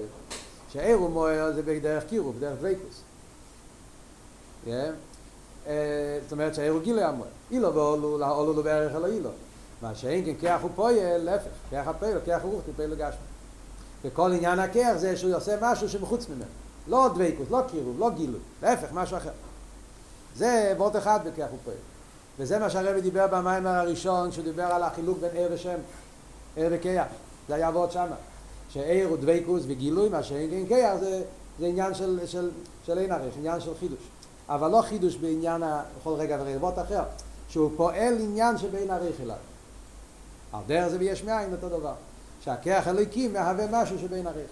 שעיר 0.72 1.02
ומוער 1.02 1.52
זה 1.52 1.62
בדרך 1.62 2.04
קירוב, 2.04 2.36
בדרך 2.36 2.58
דוויקוס. 2.58 3.02
זאת 6.22 6.32
אומרת 6.32 6.54
שהעיר 6.54 6.72
הוא 6.72 6.82
גילוי 6.82 7.02
המוער. 7.02 7.30
אילו 7.50 7.74
ואולו, 7.74 8.18
לאולו 8.18 8.52
לא 8.52 8.62
בערך 8.62 8.94
אלא 8.94 9.06
אילו. 9.06 9.30
מה 9.82 9.94
שאין 9.94 10.24
כן 10.24 10.34
כח 10.40 10.60
ופועל, 10.64 11.18
להפך, 11.18 11.50
כח 11.70 11.82
הפועל, 11.86 12.18
כח 12.26 12.40
ורוח, 12.44 12.62
טיפל 12.66 12.86
לגשמי. 12.86 13.20
וכל 14.04 14.32
עניין 14.32 14.58
הכח 14.58 14.92
זה 14.96 15.16
שהוא 15.16 15.34
עושה 15.34 15.56
משהו 15.60 15.88
שמחוץ 15.88 16.28
ממנו. 16.28 16.44
לא 16.88 17.08
דוויקוס, 17.14 17.50
לא 17.50 17.62
קירוב, 17.70 18.00
לא 18.00 18.10
גילוי, 18.10 18.40
להפך, 18.62 18.92
משהו 18.92 19.16
אחר. 19.16 19.30
זה 20.36 20.74
וורט 20.76 20.96
אחד 20.96 21.20
בכח 21.24 21.46
ופועל. 21.60 21.76
וזה 22.38 22.58
מה 22.58 22.70
שהרבי 22.70 23.00
דיבר 23.00 23.26
במיימר 23.26 23.70
הראשון, 23.70 24.32
שהוא 24.32 24.44
דיבר 24.44 24.64
על 24.64 24.82
החילוק 24.82 25.18
בין 25.18 25.30
ער 25.34 25.48
ושם, 25.52 25.78
ער 26.56 26.68
וכיח. 26.70 27.06
זה 27.48 27.54
היה 27.54 27.68
וורט 27.68 27.92
שמה. 27.92 28.16
שער 28.68 29.06
הוא 29.08 29.16
דוויקוס 29.16 29.62
וגילוי, 29.66 30.08
מה 30.08 30.22
שאין 30.22 30.50
כן 30.50 30.66
כיח 30.68 30.94
זה, 31.00 31.22
זה 31.58 31.66
עניין 31.66 31.94
של, 31.94 32.20
של, 32.26 32.50
של 32.86 32.98
אין 32.98 33.12
ערך, 33.12 33.34
עניין 33.38 33.60
של 33.60 33.72
חידוש. 33.80 33.98
אבל 34.48 34.70
לא 34.70 34.82
חידוש 34.82 35.16
בעניין 35.16 35.62
בכל 36.00 36.12
רגע 36.12 36.38
וורט 36.60 36.78
אחר, 36.78 37.02
שהוא 37.48 37.70
פועל 37.76 38.14
עניין 38.20 38.58
שבין 38.58 38.90
ערך 38.90 39.20
אליו. 39.20 39.36
על 40.52 40.60
דרך 40.66 40.88
זה 40.88 40.98
ביש 40.98 41.24
מאין 41.24 41.52
אותו 41.52 41.68
דבר. 41.68 41.94
שהכיח 42.40 42.86
הליקי 42.86 43.28
מהווה 43.28 43.82
משהו 43.82 43.98
שבין 43.98 44.26
ערך. 44.26 44.50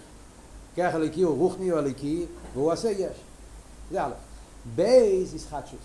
כיח 0.75 0.95
הליקי 0.95 1.21
הוא 1.21 1.37
רוחני 1.37 1.71
או 1.71 1.77
הליקי, 1.77 2.25
והוא 2.53 2.71
עושה 2.71 2.89
יש. 2.89 3.17
זה 3.91 4.03
א'. 4.03 4.11
בייס 4.75 5.33
ישחטשוס. 5.33 5.79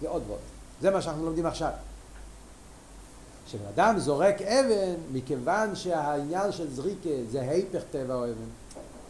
זה 0.00 0.08
עוד 0.08 0.22
ועוד. 0.26 0.55
זה 0.80 0.90
מה 0.90 1.02
שאנחנו 1.02 1.24
לומדים 1.24 1.46
עכשיו. 1.46 1.70
כשבן 3.46 3.66
אדם 3.74 3.98
זורק 3.98 4.42
אבן, 4.42 4.94
מכיוון 5.12 5.74
שהעניין 5.74 6.52
של 6.52 6.70
זריקה 6.70 7.10
זה 7.30 7.40
היפך 7.40 7.82
טבע 7.90 8.14
או 8.14 8.24
אבן, 8.24 8.48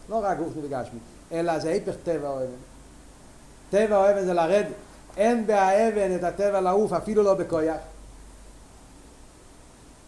לא 0.09 0.15
רק 0.23 0.37
רוחני 0.39 0.61
וגשמי, 0.65 0.99
אלא 1.31 1.59
זה 1.59 1.69
היפך 1.69 1.93
טבע 2.03 2.29
או 2.29 2.37
אבן. 2.37 2.45
טבע 3.69 3.97
או 3.97 4.11
אבן 4.11 4.25
זה 4.25 4.33
לרדת. 4.33 4.73
אין 5.17 5.47
באבן 5.47 6.15
את 6.15 6.23
הטבע 6.23 6.61
לעוף, 6.61 6.93
אפילו 6.93 7.23
לא 7.23 7.33
בכויח. 7.33 7.77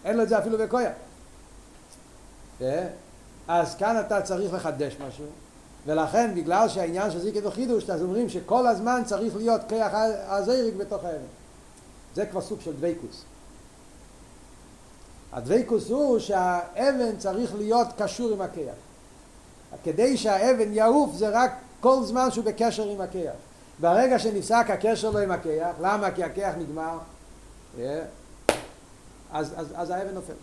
אין 0.05 0.17
לו 0.17 0.23
את 0.23 0.29
זה 0.29 0.39
אפילו 0.39 0.57
בכויח. 0.57 0.93
אז 3.47 3.75
כאן 3.75 3.99
אתה 3.99 4.21
צריך 4.21 4.53
לחדש 4.53 4.95
משהו, 5.07 5.25
ולכן 5.85 6.35
בגלל 6.35 6.69
שהעניין 6.69 7.11
של 7.11 7.19
זיקה 7.19 7.47
וחידוש, 7.47 7.89
אז 7.89 8.01
אומרים 8.01 8.29
שכל 8.29 8.67
הזמן 8.67 9.01
צריך 9.05 9.35
להיות 9.35 9.61
כיח 9.69 9.91
הזריק 10.27 10.75
בתוך 10.75 11.03
האבן. 11.03 11.25
זה 12.15 12.25
כבר 12.25 12.41
סוג 12.41 12.61
של 12.61 12.73
דוויקוס. 12.73 13.23
הדוויקוס 15.33 15.89
הוא 15.89 16.19
שהאבן 16.19 17.17
צריך 17.17 17.55
להיות 17.55 17.87
קשור 17.97 18.31
עם 18.31 18.41
הכיח. 18.41 18.75
כדי 19.83 20.17
שהאבן 20.17 20.73
יעוף 20.73 21.15
זה 21.15 21.29
רק 21.29 21.51
כל 21.79 22.03
זמן 22.03 22.31
שהוא 22.31 22.45
בקשר 22.45 22.89
עם 22.89 23.01
הכיח. 23.01 23.33
ברגע 23.79 24.19
שנפסק 24.19 24.65
הקשר 24.69 25.09
לו 25.09 25.19
עם 25.19 25.31
הכיח, 25.31 25.75
למה? 25.81 26.11
כי 26.11 26.23
הכיח 26.23 26.55
נגמר, 26.55 26.97
אז, 29.31 29.53
אז, 29.55 29.67
אז 29.75 29.89
האבן 29.89 30.13
נופל. 30.13 30.33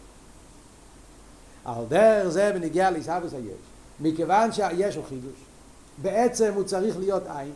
על 1.64 1.84
דרך 1.88 2.28
זה 2.28 2.52
בנגיע 2.54 2.90
לעיסאוויס 2.90 3.32
היש. 3.32 3.58
מכיוון 4.00 4.52
שהיש 4.52 4.96
הוא 4.96 5.04
חידוש, 5.08 5.40
בעצם 6.02 6.52
הוא 6.54 6.64
צריך 6.64 6.98
להיות 6.98 7.22
עין. 7.26 7.52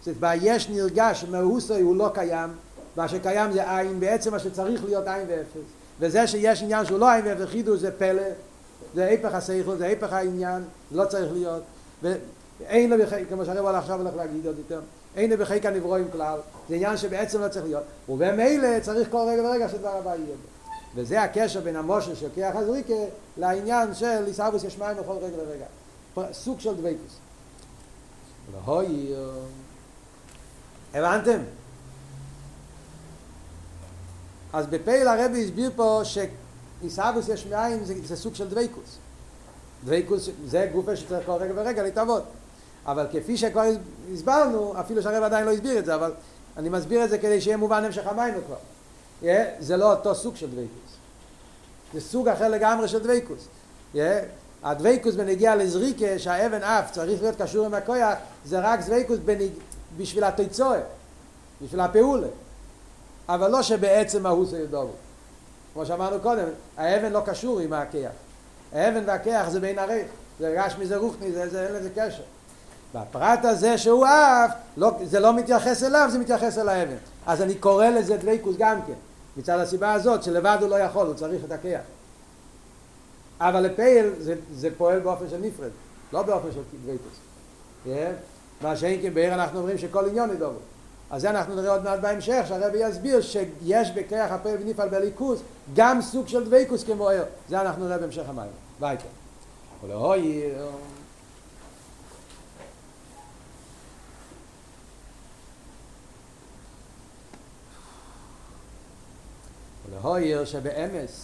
זאת 0.00 0.16
אומרת, 0.22 0.40
ביש 0.40 0.68
נרגש 0.68 1.24
מהוסוי 1.30 1.80
הוא 1.80 1.96
לא 1.96 2.10
קיים, 2.14 2.50
מה 2.96 3.08
שקיים 3.08 3.52
זה 3.52 3.76
עין, 3.76 4.00
בעצם 4.00 4.30
מה 4.30 4.38
שצריך 4.38 4.84
להיות 4.84 5.06
עין 5.06 5.26
ואפס. 5.28 5.70
וזה 6.00 6.26
שיש 6.26 6.62
עניין 6.62 6.86
שהוא 6.86 6.98
לא 6.98 7.10
עין 7.10 7.26
ואפס 7.26 7.44
חידוש 7.44 7.80
זה 7.80 7.90
פלא, 7.98 8.22
זה 8.94 9.04
היפך 9.04 9.34
השכל, 9.34 9.76
זה 9.76 9.86
היפך 9.86 10.12
העניין, 10.12 10.62
לא 10.92 11.04
צריך 11.04 11.32
להיות. 11.32 11.62
ואין 12.02 12.90
לו 12.90 13.04
בחי, 13.04 13.24
כמו 13.28 13.44
שהרב 13.44 13.66
הולך 13.66 13.76
עכשיו 13.76 14.00
הולך 14.00 14.16
להגיד 14.16 14.46
עוד 14.46 14.58
יותר, 14.58 14.80
אין 15.16 15.30
לו 15.30 15.38
בחי 15.38 15.60
כנברואים 15.60 16.08
כלל, 16.12 16.38
זה 16.68 16.74
עניין 16.74 16.96
שבעצם 16.96 17.40
לא 17.40 17.48
צריך 17.48 17.64
להיות. 17.64 17.84
ובמילא 18.08 18.80
צריך 18.80 19.08
כל 19.10 19.26
רגע 19.28 19.42
ורגע 19.42 19.68
שדבר 19.68 19.96
הבא 19.96 20.10
יהיה. 20.10 20.36
וזה 20.94 21.22
הקשר 21.22 21.60
בין 21.60 21.76
המושל 21.76 22.14
של 22.14 22.28
כיח 22.34 22.56
הזריקה 22.56 22.94
לעניין 23.36 23.94
של 23.94 24.24
עיסאוויס 24.26 24.64
יש 24.64 24.78
מים 24.78 24.96
בכל 24.96 25.16
רגע 25.22 25.36
ורגע. 25.36 26.32
סוג 26.32 26.60
של 26.60 26.74
דוויקוס. 26.74 27.16
והוי... 28.52 29.14
הבנתם? 30.94 31.38
אז 34.54 34.66
בפייל 34.66 35.08
הרבי 35.08 35.44
הסביר 35.44 35.70
פה 35.76 36.02
שעיסאוויס 36.04 37.28
יש 37.28 37.46
מים 37.46 37.84
זה, 37.84 37.94
זה 38.04 38.16
סוג 38.16 38.34
של 38.34 38.48
דוויקוס. 38.48 38.98
דוויקוס 39.84 40.28
זה 40.46 40.68
גופה 40.72 40.96
שצריך 40.96 41.26
כל 41.26 41.32
רגע 41.32 41.52
ורגע 41.56 41.82
להתעבוד. 41.82 42.22
אבל 42.86 43.06
כפי 43.12 43.36
שכבר 43.36 43.62
הסברנו, 44.14 44.74
אפילו 44.80 45.02
שהרב 45.02 45.22
עדיין 45.22 45.46
לא 45.46 45.52
הסביר 45.52 45.78
את 45.78 45.84
זה, 45.84 45.94
אבל 45.94 46.12
אני 46.56 46.68
מסביר 46.68 47.04
את 47.04 47.10
זה 47.10 47.18
כדי 47.18 47.40
שיהיה 47.40 47.56
מובן 47.56 47.84
המשך 47.84 48.06
המים 48.06 48.34
כבר. 48.46 48.56
Yeah, 49.22 49.26
זה 49.60 49.76
לא 49.76 49.92
אותו 49.92 50.14
סוג 50.14 50.36
של 50.36 50.50
דוויקוס. 50.50 50.96
זה 51.94 52.00
סוג 52.00 52.28
אחר 52.28 52.48
לגמרי 52.48 52.88
של 52.88 52.98
דוויקוס. 52.98 53.48
Yeah, 53.94 53.98
הדוויקוס 54.62 55.14
בנגיע 55.14 55.56
לזריקה, 55.56 56.18
שהאבן 56.18 56.62
אף 56.62 56.90
צריך 56.90 57.22
להיות 57.22 57.42
קשור 57.42 57.66
עם 57.66 57.74
הכויח, 57.74 58.18
זה 58.44 58.60
רק 58.60 58.80
דוויקוס 58.86 59.18
בנג... 59.24 59.50
בשביל 59.96 60.24
התיצואה, 60.24 60.80
בשביל 61.62 61.80
הפעולה. 61.80 62.28
אבל 63.28 63.50
לא 63.50 63.62
שבעצם 63.62 64.22
מהות 64.22 64.48
זה 64.48 64.58
ידובו. 64.58 64.92
כמו 65.74 65.86
שאמרנו 65.86 66.20
קודם, 66.20 66.44
האבן 66.76 67.12
לא 67.12 67.22
קשור 67.26 67.60
עם 67.60 67.72
הכיח. 67.72 68.12
האבן 68.72 69.02
והכיח 69.06 69.48
זה 69.48 69.60
בין 69.60 69.78
הרייך. 69.78 70.06
זה 70.40 70.64
רש 70.64 70.76
מזה 70.78 70.96
רוחני, 70.96 71.32
זה, 71.32 71.48
זה, 71.48 71.66
אין 71.66 71.74
לזה 71.74 71.90
קשר. 71.94 72.22
והפרט 72.94 73.44
הזה 73.44 73.78
שהוא 73.78 74.06
אף, 74.06 74.50
לא, 74.76 74.90
זה 75.04 75.20
לא 75.20 75.32
מתייחס 75.36 75.82
אליו, 75.82 76.08
זה 76.12 76.18
מתייחס 76.18 76.58
אל 76.58 76.68
האבן. 76.68 76.96
אז 77.26 77.42
אני 77.42 77.54
קורא 77.54 77.86
לזה 77.86 78.16
דוויקוס 78.16 78.56
גם 78.58 78.80
כן. 78.86 78.92
מצד 79.36 79.58
הסיבה 79.58 79.92
הזאת 79.92 80.22
שלבד 80.22 80.58
הוא 80.60 80.68
לא 80.68 80.76
יכול, 80.76 81.06
הוא 81.06 81.14
צריך 81.14 81.44
את 81.44 81.52
הכיח. 81.52 81.80
אבל 83.40 83.60
לפייל 83.60 84.10
זה, 84.18 84.34
זה 84.54 84.68
פועל 84.76 85.00
באופן 85.00 85.24
של 85.30 85.38
נפרד, 85.38 85.70
לא 86.12 86.22
באופן 86.22 86.52
של 86.52 86.60
דוויקוס. 86.84 87.12
Yeah. 87.86 87.90
מה 88.60 88.76
שאין 88.76 89.02
כן 89.02 89.14
בעיר 89.14 89.34
אנחנו 89.34 89.58
אומרים 89.58 89.78
שכל 89.78 90.08
עניון 90.08 90.30
ידובו. 90.30 90.58
אז 91.10 91.22
זה 91.22 91.30
אנחנו 91.30 91.54
נראה 91.54 91.72
עוד 91.72 91.84
מעט 91.84 92.00
בהמשך, 92.00 92.44
שהרבי 92.48 92.78
יסביר 92.78 93.20
שיש 93.20 93.90
בכיח 93.90 94.32
הפועל 94.32 94.56
ונפעל 94.60 94.88
בליכוס 94.88 95.40
גם 95.74 96.02
סוג 96.02 96.28
של 96.28 96.44
דוויקוס 96.44 96.84
כמו 96.84 97.08
עיר. 97.08 97.24
זה 97.48 97.60
אנחנו 97.60 97.84
נראה 97.84 97.98
בהמשך 97.98 98.28
המים. 98.28 98.50
ביי 98.80 98.96
כן. 98.98 99.08
ולהוי... 99.86 100.42
ולהויר 109.90 110.44
שבאמס 110.44 111.22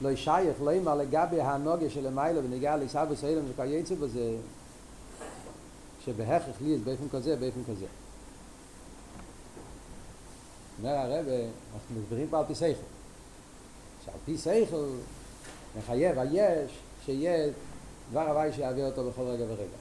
לא 0.00 0.08
ישייך 0.08 0.56
לא 0.64 0.70
יאמר 0.70 0.94
לגבי 0.94 1.40
הנוגה 1.40 1.90
של 1.90 2.06
המיילו 2.06 2.44
ונגיע 2.44 2.76
לעיסאוו 2.76 3.16
סאילם 3.16 3.42
וכייצא 3.50 3.94
בזה 3.94 4.36
שבהכרח 6.04 6.56
לי 6.60 6.78
זה 6.78 6.84
באופן 6.84 7.08
כזה, 7.12 7.36
באופן 7.36 7.60
כזה. 7.72 7.86
אומר 10.82 10.96
הרב, 10.96 11.26
אנחנו 11.74 12.00
מסבירים 12.00 12.26
פה 12.30 12.38
על 12.38 12.44
פי 12.46 12.54
סייכל. 12.54 12.80
שעל 14.04 14.14
פי 14.24 14.38
סייכל 14.38 14.84
מחייב 15.78 16.18
היש 16.18 16.70
שיהיה 17.04 17.50
דבר 18.10 18.28
הוואי 18.28 18.52
שיעביר 18.52 18.86
אותו 18.86 19.10
בכל 19.10 19.22
רגע 19.22 19.44
ורגע. 19.48 19.76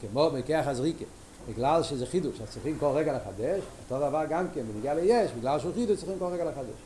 כמו 0.00 0.30
בכיח 0.30 0.66
הזריקה. 0.66 1.04
בגלל 1.48 1.82
שזה 1.82 2.06
חידוש, 2.06 2.40
אז 2.40 2.50
צריכים 2.50 2.78
כל 2.78 2.86
רגע 2.94 3.12
לחדש, 3.12 3.62
אותו 3.84 4.08
דבר 4.08 4.24
גם 4.28 4.46
כן, 4.54 4.62
בנגיע 4.72 4.94
ליש, 4.94 5.30
בגלל 5.32 5.60
שהוא 5.60 5.74
חידוש 5.74 5.98
צריכים 5.98 6.18
כל 6.18 6.24
רגע 6.24 6.44
לחדש. 6.44 6.76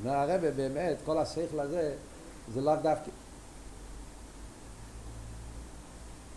אומר 0.00 0.16
הרב, 0.16 0.40
באמת, 0.56 0.96
כל 1.04 1.18
השכל 1.18 1.60
הזה, 1.60 1.94
זה 2.54 2.60
לאו 2.60 2.76
דווקא. 2.82 3.10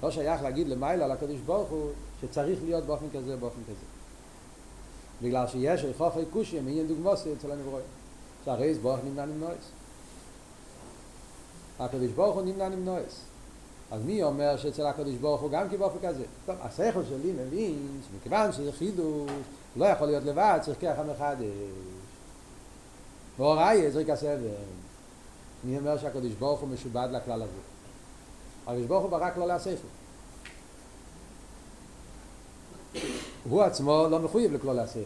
לא 0.04 0.12
שייך 0.12 0.42
להגיד 0.42 0.68
למעלה 0.68 1.08
לקדוש 1.08 1.40
ברוך 1.40 1.70
הוא 1.70 1.90
שצריך 2.22 2.60
להיות 2.64 2.84
באופן 2.84 3.06
כזה, 3.14 3.38
באופן 3.38 3.62
כזה. 3.64 3.93
בגלל 5.24 5.48
שיש 5.48 5.84
ריחוך 5.84 6.16
כושי, 6.34 6.60
מעניין 6.60 6.88
דוגמוסי 6.88 7.34
אצל 7.34 7.52
הנברואים. 7.52 7.86
שהרי 8.46 8.66
יש 8.66 8.78
ברוך 8.78 9.00
נמנע 9.06 9.26
נמנועס. 9.26 9.72
הקדוש 11.80 12.12
ברוך 12.12 12.36
הוא 12.36 12.44
נמנע 12.44 12.70
נמנועס. 12.70 13.22
אז 13.92 14.02
מי 14.06 14.24
אומר 14.24 14.58
שאצל 14.58 14.86
הקדוש 14.86 15.16
ברוך 15.16 15.42
הוא 15.42 15.52
גם 15.52 15.70
כי 15.70 15.78
באופן 15.78 16.08
כזה? 16.08 16.24
טוב, 16.46 16.56
השכל 16.62 17.04
שלי 17.10 17.32
מבין 17.32 18.02
שמכיוון 18.08 18.52
שזה 18.52 18.72
חידוש, 18.72 19.32
לא 19.76 19.86
יכול 19.86 20.08
להיות 20.08 20.24
לבד, 20.24 20.60
צריך 20.62 20.78
ככה 20.82 21.04
מחדש. 21.04 21.46
והוראי 23.38 23.92
זריק 23.92 24.10
הסבל. 24.10 24.38
מי 25.64 25.78
אומר 25.78 25.98
שהקדוש 25.98 26.34
ברוך 26.34 26.60
הוא 26.60 26.70
משובד 26.70 27.08
לכלל 27.12 27.42
הזה? 27.42 27.52
הקדוש 28.68 28.86
ברוך 28.86 29.04
הוא 29.04 29.12
ברא 29.12 29.30
כללי 29.30 29.54
השכל. 29.54 29.88
הוא 33.50 33.62
עצמו 33.62 34.08
לא 34.12 34.20
מחויב 34.20 34.54
לכללי 34.54 34.82
השכל. 34.82 35.00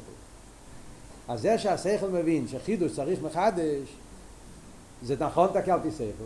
אז 1.28 1.42
זה 1.42 1.58
שהשכל 1.58 2.08
מבין 2.08 2.48
שחידוש 2.48 2.96
צריך 2.96 3.20
מחדש, 3.22 3.88
זה 5.04 5.16
נכון 5.20 5.50
תקה 5.54 5.74
על 5.74 5.80
פי 5.84 5.92
שכל, 5.92 6.24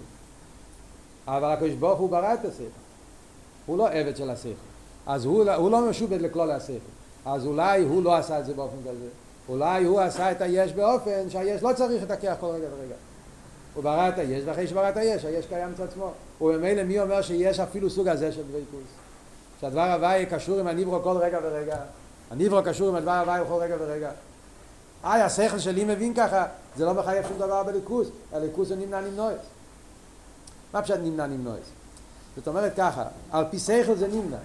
אבל 1.28 1.52
הקדוש 1.52 1.72
ברוך 1.72 2.00
הוא 2.00 2.10
ברא 2.10 2.34
את 2.34 2.46
השכל. 2.46 2.64
הוא 3.66 3.78
לא 3.78 3.90
עבד 3.90 4.16
של 4.18 4.30
השכל. 4.30 4.50
אז 5.08 5.26
הוא, 5.26 5.46
לא- 5.46 5.56
הוא 5.56 5.72
לא 5.72 5.90
משובד 5.90 6.22
לכלול 6.22 6.52
השכל. 6.52 6.74
אז 7.26 7.46
אולי 7.46 7.84
הוא 7.84 8.04
לא 8.04 8.16
עשה 8.16 8.40
את 8.40 8.46
זה 8.46 8.54
באופן 8.54 8.78
כזה. 8.82 9.08
אולי 9.50 9.84
הוא 9.84 10.00
עשה 10.00 10.32
את 10.32 10.42
היש 10.42 10.74
באופן 10.74 11.30
שהיש 11.30 11.64
לא 11.64 11.70
צריך 11.76 12.12
הכיח 12.12 12.38
כל 12.40 12.46
רגע 12.48 12.68
ורגע. 12.78 12.96
הוא 13.74 13.84
ברא 13.84 14.10
את 14.10 14.18
היש, 14.18 14.44
ואחרי 14.46 14.68
שברא 14.68 14.90
את 14.90 14.98
היש, 14.98 15.26
היש 15.26 15.46
קיים 15.46 15.72
אצל 15.74 15.84
עצמו. 15.84 16.12
וממילא 16.42 16.84
מי 16.84 17.00
אומר 17.00 17.22
שיש 17.22 17.60
אפילו 17.60 17.90
סוג 17.90 18.08
הזה 18.08 18.32
של 18.32 18.44
דבקות? 18.44 18.84
שהדבר 19.62 19.92
הוואי 19.94 20.26
קשור 20.26 20.60
עם 20.60 20.68
הניברו 20.68 21.02
כל 21.04 21.18
רגע 21.18 21.40
ורגע. 21.44 21.78
הניברו 22.32 22.60
קשור 22.66 22.90
עם 22.90 22.96
הדבר 22.96 23.12
הוואי 23.12 23.42
כל 23.48 23.54
רגע 23.54 23.76
ורגע. 23.80 24.12
איי, 25.04 25.22
השכל 25.22 25.60
שלי 25.60 25.84
מבין 25.84 26.14
ככה, 26.14 26.46
זה 26.76 26.86
לא 26.86 26.94
מחייב 26.94 27.28
שום 27.28 27.38
דבר 27.38 27.64
בליכוס, 27.64 28.08
הליכוס 28.34 28.70
הוא 28.70 28.78
נמנע 28.78 29.02
נמנועס. 29.02 29.40
מה 30.74 30.82
פשוט 30.82 30.98
נמנע 31.04 31.28
נמנועס? 31.28 31.66
זאת 32.36 32.48
אומרת 32.48 32.74
ככה, 32.78 33.04
על 33.32 33.46
פי 33.52 33.60
שכל 33.60 33.96
זה 33.96 34.08
נמנע. 34.08 34.38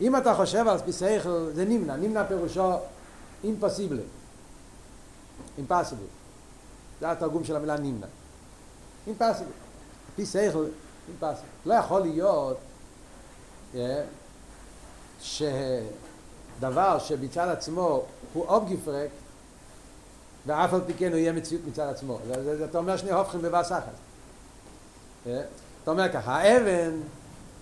אם 0.00 0.16
אתה 0.16 0.34
חושב 0.34 0.68
על 0.68 0.78
פי 0.78 0.92
שכל 0.92 1.50
זה 1.54 1.64
נמנע, 1.64 1.96
נמנע 1.96 2.24
פירושו 2.24 2.72
אימפסיבלי. 3.44 4.02
אימפסיבל. 5.58 6.02
זה 7.00 7.10
התרגום 7.10 7.44
של 7.44 7.56
המילה 7.56 7.76
נמנע. 7.76 8.06
אימפסיבל. 9.06 9.50
פי 10.16 10.26
שכל, 10.26 10.64
אימפסיבל. 11.08 11.48
לא 11.66 11.74
יכול 11.74 12.00
להיות 12.00 12.56
yeah, 13.74 13.76
שדבר 15.20 16.98
שבצד 16.98 17.48
עצמו 17.48 18.02
הוא 18.32 18.46
אובגיפרק 18.46 19.10
ואף 20.46 20.74
על 20.74 20.80
פי 20.86 20.94
כן 20.94 21.10
הוא 21.12 21.18
יהיה 21.18 21.32
מציאות 21.32 21.62
מצד 21.68 21.88
עצמו. 21.88 22.18
אתה 22.64 22.78
אומר 22.78 22.96
שני 22.96 23.10
הופכים 23.10 23.42
בבס 23.42 23.72
אחת. 23.72 23.82
Yeah. 25.26 25.28
אתה 25.82 25.90
אומר 25.90 26.12
ככה, 26.12 26.36
האבן 26.36 26.90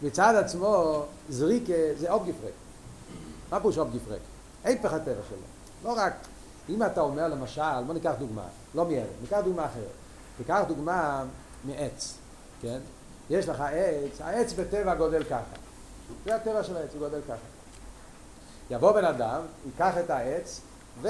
מצד 0.02 0.34
עצמו 0.34 1.02
זריקה 1.28 1.72
זה 1.98 2.10
אובגיפרק. 2.10 2.52
מה 3.50 3.60
פירוש 3.60 3.78
אובגיפרק? 3.78 4.20
היפך 4.64 4.92
הטבע 4.92 5.22
שלו. 5.28 5.38
לא 5.84 5.92
רק, 5.96 6.12
אם 6.68 6.82
אתה 6.82 7.00
אומר 7.00 7.28
למשל, 7.28 7.82
בוא 7.86 7.94
ניקח 7.94 8.12
דוגמה, 8.18 8.44
לא 8.74 8.84
מאבן, 8.84 9.02
ניקח 9.22 9.38
דוגמה 9.44 9.64
אחרת. 9.64 9.92
ניקח 10.38 10.60
דוגמה 10.68 11.24
מעץ, 11.64 12.14
כן? 12.62 12.78
יש 13.30 13.48
לך 13.48 13.60
עץ, 13.60 14.20
העץ 14.20 14.52
בטבע 14.52 14.94
גודל 14.94 15.24
ככה. 15.24 15.67
זה 16.24 16.36
הטבע 16.36 16.62
של 16.62 16.76
העץ, 16.76 16.90
הוא 16.92 16.98
גודל 16.98 17.20
ככה. 17.28 17.36
יבוא 18.70 18.92
בן 18.92 19.04
אדם, 19.04 19.40
ייקח 19.66 19.98
את 19.98 20.10
העץ, 20.10 20.60
ו... 21.02 21.08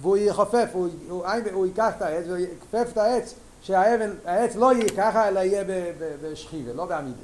והוא 0.00 0.16
יחופף, 0.16 0.68
הוא, 0.72 0.88
הוא, 1.08 1.26
הוא, 1.26 1.34
הוא 1.52 1.66
ייקח 1.66 1.92
את 1.96 2.02
העץ 2.02 2.24
והוא 2.26 2.38
יכפף 2.38 2.92
את 2.92 2.98
העץ, 2.98 3.34
שהעץ 3.62 4.56
לא 4.56 4.72
יהיה 4.72 4.88
ככה, 4.96 5.28
אלא 5.28 5.40
יהיה 5.40 5.64
בשכיבה, 6.22 6.72
לא 6.72 6.84
בעמידה. 6.84 7.22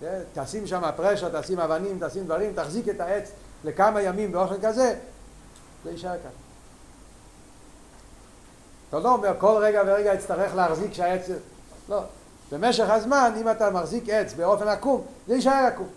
כן? 0.00 0.20
תשים 0.34 0.66
שם 0.66 0.90
פרשה, 0.96 1.40
תשים 1.40 1.60
אבנים, 1.60 1.98
תשים 2.06 2.24
דברים, 2.24 2.52
תחזיק 2.54 2.88
את 2.88 3.00
העץ 3.00 3.30
לכמה 3.64 4.02
ימים 4.02 4.32
באופן 4.32 4.56
כזה, 4.62 4.98
זה 5.84 5.90
יישאר 5.90 6.18
ככה. 6.18 6.28
אתה 8.88 8.98
לא 8.98 9.14
אומר 9.14 9.32
כל 9.38 9.56
רגע 9.60 9.82
ורגע 9.86 10.14
יצטרך 10.14 10.54
להחזיק 10.54 10.92
שהעץ... 10.92 11.28
לא. 11.88 12.02
במשך 12.52 12.90
הזמן, 12.90 13.32
אם 13.40 13.50
אתה 13.50 13.70
מחזיק 13.70 14.08
עץ 14.08 14.34
באופן 14.34 14.68
עקום, 14.68 15.02
זה 15.26 15.34
יישאר 15.34 15.66
עקום. 15.66 15.88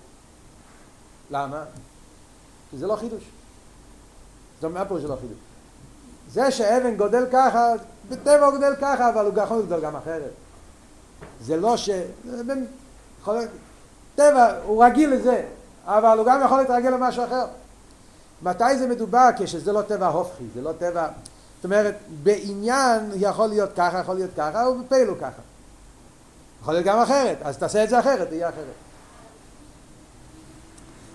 למה? 1.32 1.64
כי 2.72 2.78
זה 2.78 2.88
לא 2.88 2.96
חידוש. 2.96 3.24
זאת 4.56 4.64
אומרת, 4.64 4.84
מה 4.84 4.90
פה 4.90 5.00
זה 5.00 5.08
לא 5.08 5.16
חידוש? 5.16 5.38
זה 6.32 6.52
שאבן 6.52 6.96
גודל 6.96 7.26
ככה, 7.32 7.74
בטבע 8.10 8.46
הוא 8.46 8.52
גודל 8.52 8.76
ככה, 8.82 9.10
אבל 9.10 9.26
הוא 9.26 9.44
יכול 9.44 9.60
לגדול 9.60 9.82
גם 9.82 9.96
אחרת. 9.96 10.32
זה 11.42 11.58
לא 11.58 11.78
ש... 11.78 11.90
טבע, 14.16 14.54
הוא 14.66 14.86
רגיל 14.86 15.14
לזה, 15.14 15.44
אבל 15.86 16.18
הוא 16.18 16.26
גם 16.26 16.42
יכול 16.46 16.58
להתרגל 16.58 16.90
למשהו 16.90 17.24
אחר. 17.24 17.46
מתי 18.42 18.78
זה 18.78 18.88
מדובר? 18.88 19.30
כשזה 19.38 19.72
לא 19.72 19.82
טבע 19.82 20.08
הופכי, 20.08 20.44
זה 20.54 20.62
לא 20.62 20.72
טבע... 20.78 21.08
זאת 21.56 21.66
אומרת, 21.66 21.96
בעניין 22.24 23.12
יכול 23.16 23.48
להיות 23.48 23.70
ככה, 23.76 24.00
יכול 24.00 24.16
להיות 24.16 24.32
ככה, 24.38 24.70
ובפעילו 24.70 25.18
ככה. 25.18 25.42
יכול 26.62 26.74
להיות 26.74 26.86
גם 26.86 27.00
אחרת, 27.00 27.38
אז 27.42 27.58
תעשה 27.58 27.84
את 27.84 27.90
זה 27.90 28.00
אחרת, 28.00 28.28
תהיה 28.28 28.50
אחרת. 28.50 28.74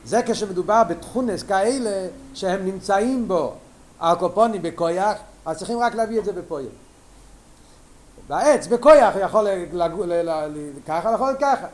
זה 0.05 0.21
כשמדובר 0.27 0.83
בתכונס 0.85 1.43
כאלה 1.43 2.09
שהם 2.35 2.65
נמצאים 2.65 3.29
בו 3.29 3.55
הקופונים 4.01 4.63
בכויח, 4.63 5.17
אז 5.47 5.59
צריכים 5.59 5.79
רק 5.79 5.95
להביא 5.95 6.19
את 6.19 6.25
זה 6.25 6.33
בפועל. 6.33 6.65
והעץ 8.29 8.67
בכויח 8.67 9.15
יכול 9.21 9.47
ככה, 10.87 11.13
יכול 11.15 11.27
להיות 11.27 11.41
ככה. 11.41 11.67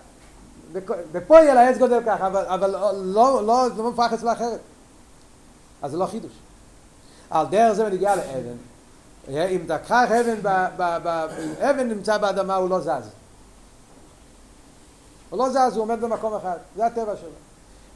בפועל 1.12 1.58
העץ 1.58 1.78
גודל 1.78 2.00
ככה, 2.06 2.26
אבל, 2.26 2.44
אבל 2.46 2.70
לא, 2.70 2.92
לא, 2.94 3.46
לא, 3.46 3.68
לא 3.76 3.90
מפח 3.90 4.12
אצלה 4.12 4.32
אחרת. 4.32 4.60
אז 5.82 5.90
זה 5.90 5.96
לא 5.96 6.06
חידוש. 6.06 6.32
על 7.30 7.46
דרך 7.46 7.72
זה 7.72 7.86
ונגיע 7.86 8.16
לאבן. 8.16 8.56
אם 9.28 9.60
תקח 9.66 10.08
אבן, 10.10 10.36
אבן 11.60 11.88
נמצא 11.88 12.18
באדמה 12.18 12.54
הוא 12.54 12.70
לא 12.70 12.80
זז. 12.80 13.21
הוא 15.32 15.38
לא 15.38 15.48
זז, 15.48 15.76
הוא 15.76 15.82
עומד 15.82 16.00
במקום 16.00 16.34
אחד, 16.34 16.56
זה 16.76 16.86
הטבע 16.86 17.16
שלו. 17.16 17.30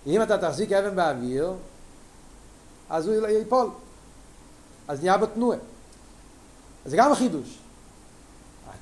אם 0.06 0.22
אתה 0.22 0.38
תחזיק 0.38 0.72
אבן 0.72 0.96
באוויר, 0.96 1.52
אז 2.90 3.08
הוא 3.08 3.26
ייפול. 3.26 3.70
אז 4.88 5.00
נהיה 5.00 5.18
בו 5.18 5.26
תנועה. 5.26 5.58
זה 6.84 6.96
גם 6.96 7.14
חידוש. 7.14 7.58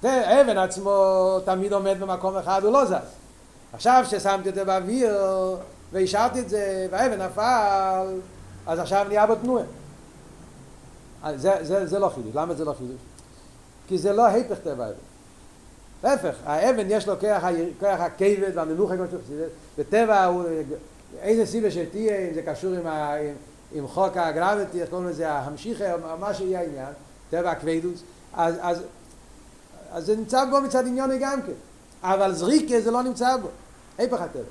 האבן 0.03 0.59
עצמו 0.59 1.37
תמיד 1.45 1.73
עומד 1.73 1.97
במקום 2.01 2.37
אחד, 2.37 2.65
הוא 2.65 2.73
לא 2.73 2.85
זז. 2.85 2.95
עכשיו 3.73 4.05
ששמתי 4.09 4.49
את 4.49 4.55
זה 4.55 4.65
באוויר 4.65 5.17
והשארתי 5.93 6.41
את 6.41 6.49
זה 6.49 6.87
והאבן 6.91 7.23
נפל, 7.23 8.21
אז 8.67 8.79
עכשיו 8.79 9.07
נהיה 9.09 9.27
בו 9.27 9.35
תנועה. 9.35 9.65
זה, 11.37 11.59
זה, 11.63 11.87
זה 11.87 11.99
לא 11.99 12.09
חידוש. 12.15 12.35
למה 12.35 12.55
זה 12.55 12.65
לא 12.65 12.75
חידוש? 12.79 13.01
כי 13.89 13.99
זה 13.99 14.13
לא 14.13 14.25
היפך 14.27 14.59
טבע 14.65 14.85
האבן. 14.85 15.14
להפך, 16.05 16.35
האבן 16.45 16.87
יש 16.89 17.09
לו 17.09 17.21
כוח, 17.21 17.45
כוח 17.81 18.01
הכבד 18.01 18.51
והמנוחה 18.55 18.97
כמו 18.97 19.05
שחסידת, 19.07 19.49
בטבע 19.79 20.25
הוא, 20.25 20.45
איזה 21.21 21.47
סיבה 21.47 21.71
שתהיה, 21.71 22.29
אם 22.29 22.35
זה 22.35 22.43
קשור 22.43 22.73
עם, 22.75 22.87
ה, 22.87 23.15
עם, 23.15 23.35
עם 23.73 23.89
חוק 23.89 24.17
הגרביטי, 24.17 24.81
איך 24.83 24.91
קוראים 24.91 25.09
לזה, 25.09 25.33
המשיכה, 25.33 25.93
או 25.93 25.99
מה 26.21 26.35
שיהיה 26.35 26.61
העניין, 26.61 26.93
טבע 27.31 27.51
הכבדוס, 27.51 28.03
אז, 28.35 28.55
אז, 28.61 28.83
אז 29.93 30.07
זה 30.07 30.17
נמצא 30.17 30.45
בו 30.45 30.61
מצד 30.61 30.87
עניוני 30.87 31.19
גם 31.19 31.43
כן, 31.43 31.53
אבל 32.03 32.33
זריקה 32.33 32.81
זה 32.81 32.91
לא 32.91 33.03
נמצא 33.03 33.37
בו, 33.37 33.49
היפך 33.99 34.21
הטבע. 34.21 34.43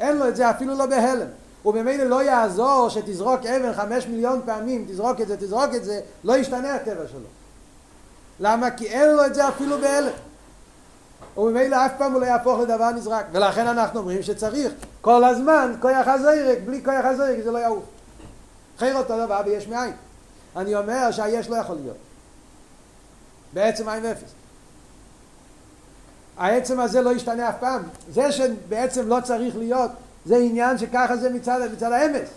אין 0.00 0.16
לו 0.16 0.28
את 0.28 0.36
זה 0.36 0.50
אפילו 0.50 0.74
לא 0.74 0.86
בהלם. 0.86 1.26
ובמילא 1.64 2.04
לא 2.04 2.22
יעזור 2.22 2.88
שתזרוק 2.88 3.46
אבן 3.46 3.72
חמש 3.72 4.06
מיליון 4.06 4.40
פעמים, 4.44 4.86
תזרוק 4.88 5.20
את 5.20 5.28
זה, 5.28 5.36
תזרוק 5.36 5.74
את 5.76 5.84
זה, 5.84 6.00
לא 6.24 6.36
ישתנה 6.36 6.74
הטבע 6.74 7.08
שלו. 7.10 7.41
למה? 8.42 8.70
כי 8.70 8.86
אין 8.86 9.10
לו 9.10 9.26
את 9.26 9.34
זה 9.34 9.48
אפילו 9.48 9.78
בהלם. 9.78 10.12
וממילא 11.36 11.86
אף 11.86 11.92
פעם 11.98 12.12
הוא 12.12 12.20
לא 12.20 12.26
יהפוך 12.26 12.60
לדבר 12.60 12.90
נזרק. 12.90 13.26
ולכן 13.32 13.66
אנחנו 13.66 14.00
אומרים 14.00 14.22
שצריך 14.22 14.72
כל 15.00 15.24
הזמן 15.24 15.74
כוח 15.80 16.08
הזרק, 16.08 16.58
בלי 16.64 16.84
כוח 16.84 17.04
הזרק 17.04 17.38
זה 17.44 17.50
לא 17.50 17.58
יעוף. 17.58 17.84
חייר 18.78 18.96
אותו 18.96 19.26
דבר 19.26 19.40
ויש 19.44 19.68
מאין. 19.68 19.92
אני 20.56 20.74
אומר 20.74 21.10
שהיש 21.10 21.50
לא 21.50 21.56
יכול 21.56 21.76
להיות. 21.76 21.96
בעצם 23.52 23.88
עין 23.88 24.04
ואפס. 24.04 24.30
העצם 26.36 26.80
הזה 26.80 27.02
לא 27.02 27.10
ישתנה 27.10 27.48
אף 27.48 27.54
פעם. 27.60 27.82
זה 28.10 28.32
שבעצם 28.32 29.08
לא 29.08 29.18
צריך 29.24 29.56
להיות, 29.56 29.90
זה 30.24 30.36
עניין 30.36 30.78
שככה 30.78 31.16
זה 31.16 31.30
מצד, 31.30 31.60
מצד 31.72 31.92
האמס. 31.92 32.28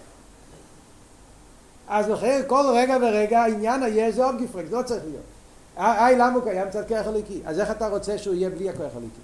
אז 1.87 2.09
לכן 2.09 2.41
כל 2.47 2.63
רגע 2.75 2.97
ורגע 3.01 3.41
העניין 3.41 3.83
היש 3.83 4.15
זה 4.15 4.25
עוד 4.25 4.41
גפרק, 4.41 4.65
זה 4.69 4.75
לא 4.75 4.81
צריך 4.81 5.03
להיות. 5.03 5.34
היי, 5.77 6.15
למה 6.15 6.33
הוא 6.33 6.43
קיים 6.43 6.67
מצד 6.67 6.87
כוח 6.87 7.07
הליקי? 7.07 7.41
אז 7.45 7.59
איך 7.59 7.71
אתה 7.71 7.87
רוצה 7.87 8.17
שהוא 8.17 8.35
יהיה 8.35 8.49
בלי 8.49 8.69
הכוח 8.69 8.91
הליקי? 8.95 9.21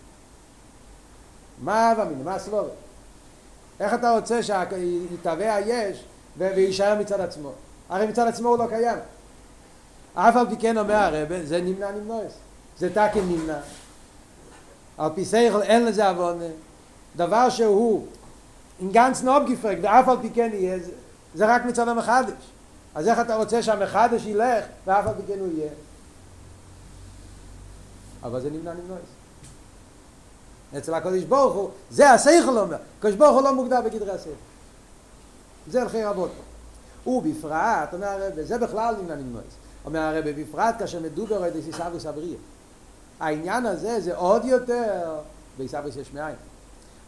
מה 1.62 1.92
אבא 1.92 2.04
מיני? 2.04 2.24
מה 2.24 2.36
הסבורת? 2.36 2.72
איך 3.80 3.94
אתה 3.94 4.12
רוצה 4.12 4.40
שיתהווה 4.44 5.56
היש 5.56 6.04
ויישאר 6.38 7.00
מצד 7.00 7.20
עצמו? 7.20 7.52
הרי 7.90 8.08
מצד 8.08 8.28
עצמו 8.28 8.50
הוא 8.50 8.58
לא 8.58 8.68
קיים. 8.68 8.98
אף 10.14 10.36
על 10.36 10.50
פי 10.50 10.58
כן 10.58 10.78
אומר 10.78 10.96
הרב, 10.96 11.28
זה 11.44 11.62
נמנע 11.62 11.92
נמנועס. 11.92 12.34
זה 12.78 12.90
תקן 12.90 13.22
נמנע. 13.28 13.60
על 14.98 15.10
פי 15.16 15.26
סייכל 15.26 15.62
אין 15.62 15.86
לזה 15.86 16.10
עוונה. 16.10 16.46
דבר 17.16 17.50
שהוא 17.50 18.06
עם 18.80 18.92
גנץ 18.92 19.22
נוב 19.22 19.52
גפרק, 19.52 19.78
ואף 19.82 20.08
על 20.08 20.18
פי 20.22 20.30
כן 20.30 20.50
יהיה, 20.54 20.78
זה 21.36 21.56
רק 21.56 21.66
מצד 21.66 21.88
המחדש. 21.88 22.52
אז 22.96 23.08
איך 23.08 23.20
אתה 23.20 23.36
רוצה 23.36 23.64
שהמחדש 23.64 24.26
ילך, 24.26 24.66
ואף 24.86 25.08
על 25.08 25.14
פי 25.14 25.34
כן 25.34 25.40
הוא 25.40 25.48
יהיה? 25.54 25.70
אבל 28.24 28.42
זה 28.42 28.50
נמנע 28.50 28.74
נמנועס. 28.74 29.02
אצל 30.78 30.94
הקדוש 30.94 31.24
ברוך 31.24 31.54
הוא, 31.54 31.70
זה 31.92 32.10
השכל 32.10 32.58
אומר, 32.58 32.78
הקדוש 33.00 33.16
ברוך 33.16 33.34
הוא 33.34 33.42
לא 33.42 33.56
מוגדר 33.56 33.82
בגדרי 33.82 34.12
השכל. 34.12 34.30
זה 35.68 35.82
הלכי 35.82 36.04
רבות 36.04 36.32
פה. 36.38 37.10
ובפרט, 37.10 37.94
אומר 37.94 38.08
הרב, 38.08 38.42
זה 38.42 38.58
בכלל 38.58 38.96
נמנע 39.02 39.16
נמנועס. 39.16 39.46
אומר 39.86 40.00
הרב, 40.00 40.24
בפרט 40.42 40.76
כאשר 40.80 41.00
מדובר 41.00 41.44
על 41.44 41.50
דסיסה 41.50 41.88
וסבריה. 41.94 42.38
העניין 43.20 43.66
הזה 43.66 44.02
זה 44.02 44.16
עוד 44.16 44.46
יותר 44.46 45.20
בעיסאוויס 45.58 45.96
יש 45.96 46.14
מאין. 46.14 46.36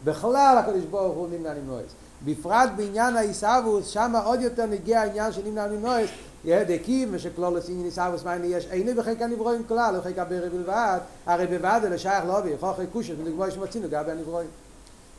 בכלל 0.04 0.58
הקדוש 0.60 0.84
ברוך 0.84 1.16
הוא 1.16 1.28
נמנע 1.32 1.54
נמנועס. 1.54 1.92
בפרט 2.26 2.70
בעניין 2.76 3.18
העיסאוויס, 3.18 3.88
שם 3.88 4.14
עוד 4.26 4.42
יותר 4.42 4.66
נגיע 4.66 5.02
העניין 5.02 5.32
של 5.32 5.42
נמנע 5.46 5.68
נמנועס, 5.68 6.10
דקים 6.46 7.10
ושכלול 7.12 7.58
עשין 7.58 7.84
עיסאוויס 7.84 8.24
מאין 8.24 8.42
יש 8.46 8.68
איני 8.72 8.94
בחלק 8.94 9.22
הנברואים 9.22 9.64
כלל, 9.68 9.96
בחלק 10.00 10.18
הברא 10.18 10.50
בלבד, 10.50 11.00
הרי 11.26 11.48
בלבד 11.48 11.82
אלה 11.84 11.98
שייך 11.98 12.26
לא 12.28 12.42
בי, 12.42 12.58
חוכי 12.60 12.88
קושת, 12.88 13.14
ולגמור 13.24 13.50
שמצינו 13.50 13.88
גבי 13.90 14.12
הנברואים. 14.12 14.50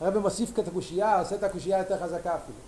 הרב 0.00 0.18
מוסיף 0.18 0.58
את 0.58 0.68
הקושייה, 0.68 1.20
עושה 1.20 1.34
את 1.34 1.42
הקושייה 1.42 1.78
יותר 1.78 1.98
חזקה 1.98 2.34
אפילו. 2.34 2.58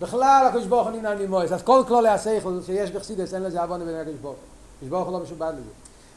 בכלל 0.00 0.46
הקדוש 0.48 0.66
ברוך 0.66 0.88
הוא 0.88 0.96
נמנע 0.96 1.14
נמנועס, 1.14 1.52
אז 1.52 1.62
כל 1.62 1.82
כלולי 1.88 2.08
השכל 2.08 2.58
שיש 2.66 2.90
בחסידס 2.90 3.34
אין 3.34 3.42
לזה 3.42 3.62
עוון 3.62 3.84
בין 3.84 3.94
הקדוש 3.94 4.16
ברוך 4.22 4.36
הקדוש 4.76 4.90
ברוך 4.90 5.08
הוא 5.08 5.12
לא 5.12 5.24
משובד 5.24 5.52
לזה. 5.52 5.70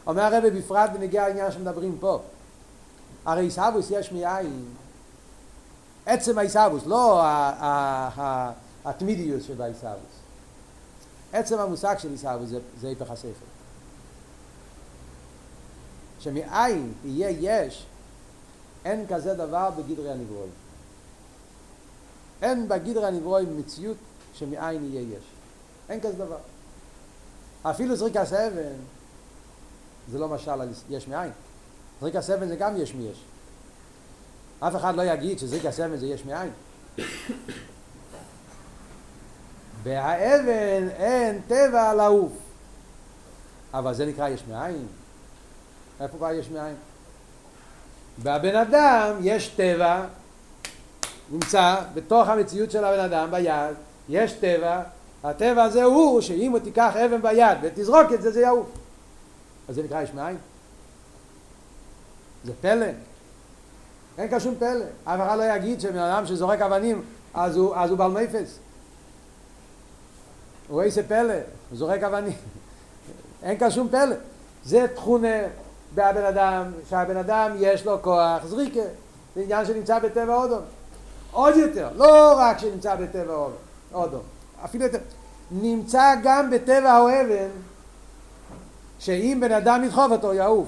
אומר 0.08 0.22
הרב 0.22 0.44
בפרט 0.48 0.90
בנגיע 0.94 1.24
העניין 1.24 1.52
שמדברים 1.52 1.98
פה. 2.00 2.20
הרי 3.26 3.42
עיסאוויס 3.42 3.92
יש 3.92 4.12
מאין. 4.12 4.66
עצם 6.06 6.38
העיסאוויס, 6.38 6.86
לא 6.86 7.22
התמידיות 8.86 9.44
שבעיסאוויס. 9.44 10.20
עצם 11.34 11.60
המושג 11.60 11.96
של 11.98 12.12
עיסאוויס 12.12 12.50
זה 12.82 12.88
היפך 12.88 13.12
השכל. 13.12 13.46
שמאין 16.20 16.94
יהיה 17.06 17.30
יש, 17.30 17.86
אין 18.86 19.06
כזה 19.10 19.34
דבר 19.34 19.70
בגדרי 19.70 20.12
הנברואים. 20.12 20.52
אין 22.42 22.68
בגדרי 22.68 23.08
הנברואים 23.08 23.58
מציאות 23.58 23.98
שמאין 24.34 24.94
יהיה 24.94 25.02
יש. 25.02 25.24
אין 25.90 26.02
כזה 26.02 26.14
דבר. 26.14 26.38
אפילו 27.64 27.96
זריקת 27.96 28.34
אבן 28.34 28.76
זה 30.12 30.20
לא 30.20 30.28
משל 30.28 30.52
על 30.52 30.70
יש 30.90 31.08
מאין. 31.08 31.32
זריקת 32.02 32.30
אבן 32.30 32.48
זה 32.48 32.56
גם 32.56 32.78
יש 32.78 32.94
מיש. 32.96 33.24
אף 34.60 34.76
אחד 34.76 34.96
לא 34.96 35.02
יגיד 35.02 35.40
שזריקת 35.40 35.80
אבן 35.80 35.98
זה 35.98 36.06
יש 36.06 36.26
מאין. 36.26 36.52
בהאבן 39.84 40.88
אין 40.90 41.42
טבע 41.48 41.94
לעוף. 41.94 42.32
אבל 43.74 43.94
זה 43.94 44.06
נקרא 44.06 44.30
יש 44.30 44.44
מאין. 44.50 44.88
איפה 46.02 46.18
כבר 46.18 46.32
יש 46.32 46.50
מאין? 46.50 46.76
בבן 48.24 48.56
אדם 48.56 49.16
יש 49.22 49.48
טבע, 49.48 50.06
נמצא 51.32 51.76
בתוך 51.94 52.28
המציאות 52.30 52.72
של 52.72 52.84
הבן 52.84 53.00
אדם 53.00 53.32
ביד, 53.32 53.76
יש 54.10 54.32
טבע, 54.34 54.82
הטבע 55.24 55.64
הזה 55.64 55.84
הוא 55.84 56.22
שאם 56.22 56.52
הוא 56.52 56.60
תיקח 56.60 56.96
אבן 56.96 57.22
ביד 57.22 57.58
ותזרוק 57.62 58.14
את 58.14 58.22
זה 58.22 58.32
זה 58.32 58.42
יעוף. 58.42 58.68
אז 59.70 59.76
זה 59.76 59.84
נקרא 59.84 60.02
יש 60.02 60.14
מאין? 60.14 60.38
זה 62.44 62.54
פלא. 62.62 62.86
אין 64.18 64.30
כאן 64.30 64.40
שום 64.40 64.56
פלא. 64.60 64.86
אף 65.04 65.20
אחד 65.26 65.38
לא 65.38 65.44
יגיד 65.56 65.82
שבן 65.82 65.98
אדם 65.98 66.26
שזורק 66.26 66.62
אבנים 66.62 67.02
אז 67.34 67.58
הוא, 67.58 67.76
אז 67.76 67.90
הוא 67.90 67.98
בעל 67.98 68.12
מפס. 68.12 68.60
הוא 70.70 70.82
איזה 70.82 71.04
פלא, 71.08 71.34
הוא 71.70 71.78
זורק 71.78 72.04
אבנים. 72.04 72.38
אין 73.44 73.58
כאן 73.58 73.72
שום 73.72 73.90
פלא. 73.90 74.16
זה 74.66 74.86
תכונה 74.96 75.38
בהבן 75.96 76.26
אדם, 76.26 76.72
שהבן 76.90 77.18
אדם 77.18 77.52
יש 77.60 77.86
לו 77.86 78.02
כוח 78.02 78.46
זריקה. 78.46 78.82
זה 79.36 79.42
עניין 79.42 79.66
שנמצא 79.66 80.00
בטבע 80.00 80.36
אודום. 80.36 80.62
עוד 81.32 81.56
יותר, 81.56 81.90
לא 81.96 82.34
רק 82.38 82.60
שנמצא 82.60 82.96
בטבע 82.96 83.34
אודום, 83.94 84.22
אפילו 84.66 84.86
יותר. 84.86 85.00
נמצא 85.52 86.16
גם 86.24 86.50
בטבע 86.50 86.92
האבן, 86.92 87.50
שאם 89.00 89.38
בן 89.42 89.52
אדם 89.52 89.84
ידחוף 89.84 90.12
אותו 90.12 90.34
יעוף. 90.34 90.68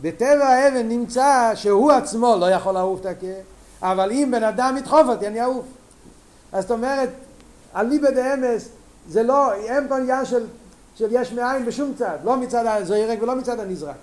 בטבע 0.00 0.46
האבן 0.46 0.88
נמצא 0.88 1.52
שהוא 1.54 1.92
עצמו 1.92 2.36
לא 2.40 2.50
יכול 2.50 2.74
לעוף 2.74 3.00
את 3.00 3.06
הקה, 3.06 3.26
אבל 3.82 4.12
אם 4.12 4.28
בן 4.32 4.44
אדם 4.44 4.76
ידחוף 4.78 5.06
אותי 5.08 5.26
אני 5.26 5.42
אעוף. 5.42 5.66
אז 6.52 6.62
זאת 6.62 6.70
אומרת, 6.70 7.08
על 7.72 7.86
ליבא 7.86 8.10
דאמס 8.10 8.68
זה 9.08 9.22
לא, 9.22 9.52
אין 9.52 9.88
פה 9.88 9.96
עניין 9.96 10.24
של, 10.24 10.46
של 10.94 11.08
יש 11.10 11.32
מאין 11.32 11.66
בשום 11.66 11.92
צד, 11.98 12.18
לא 12.24 12.36
מצד 12.36 12.66
הזוירק 12.66 13.22
ולא 13.22 13.36
מצד 13.36 13.60
הנזרק. 13.60 13.96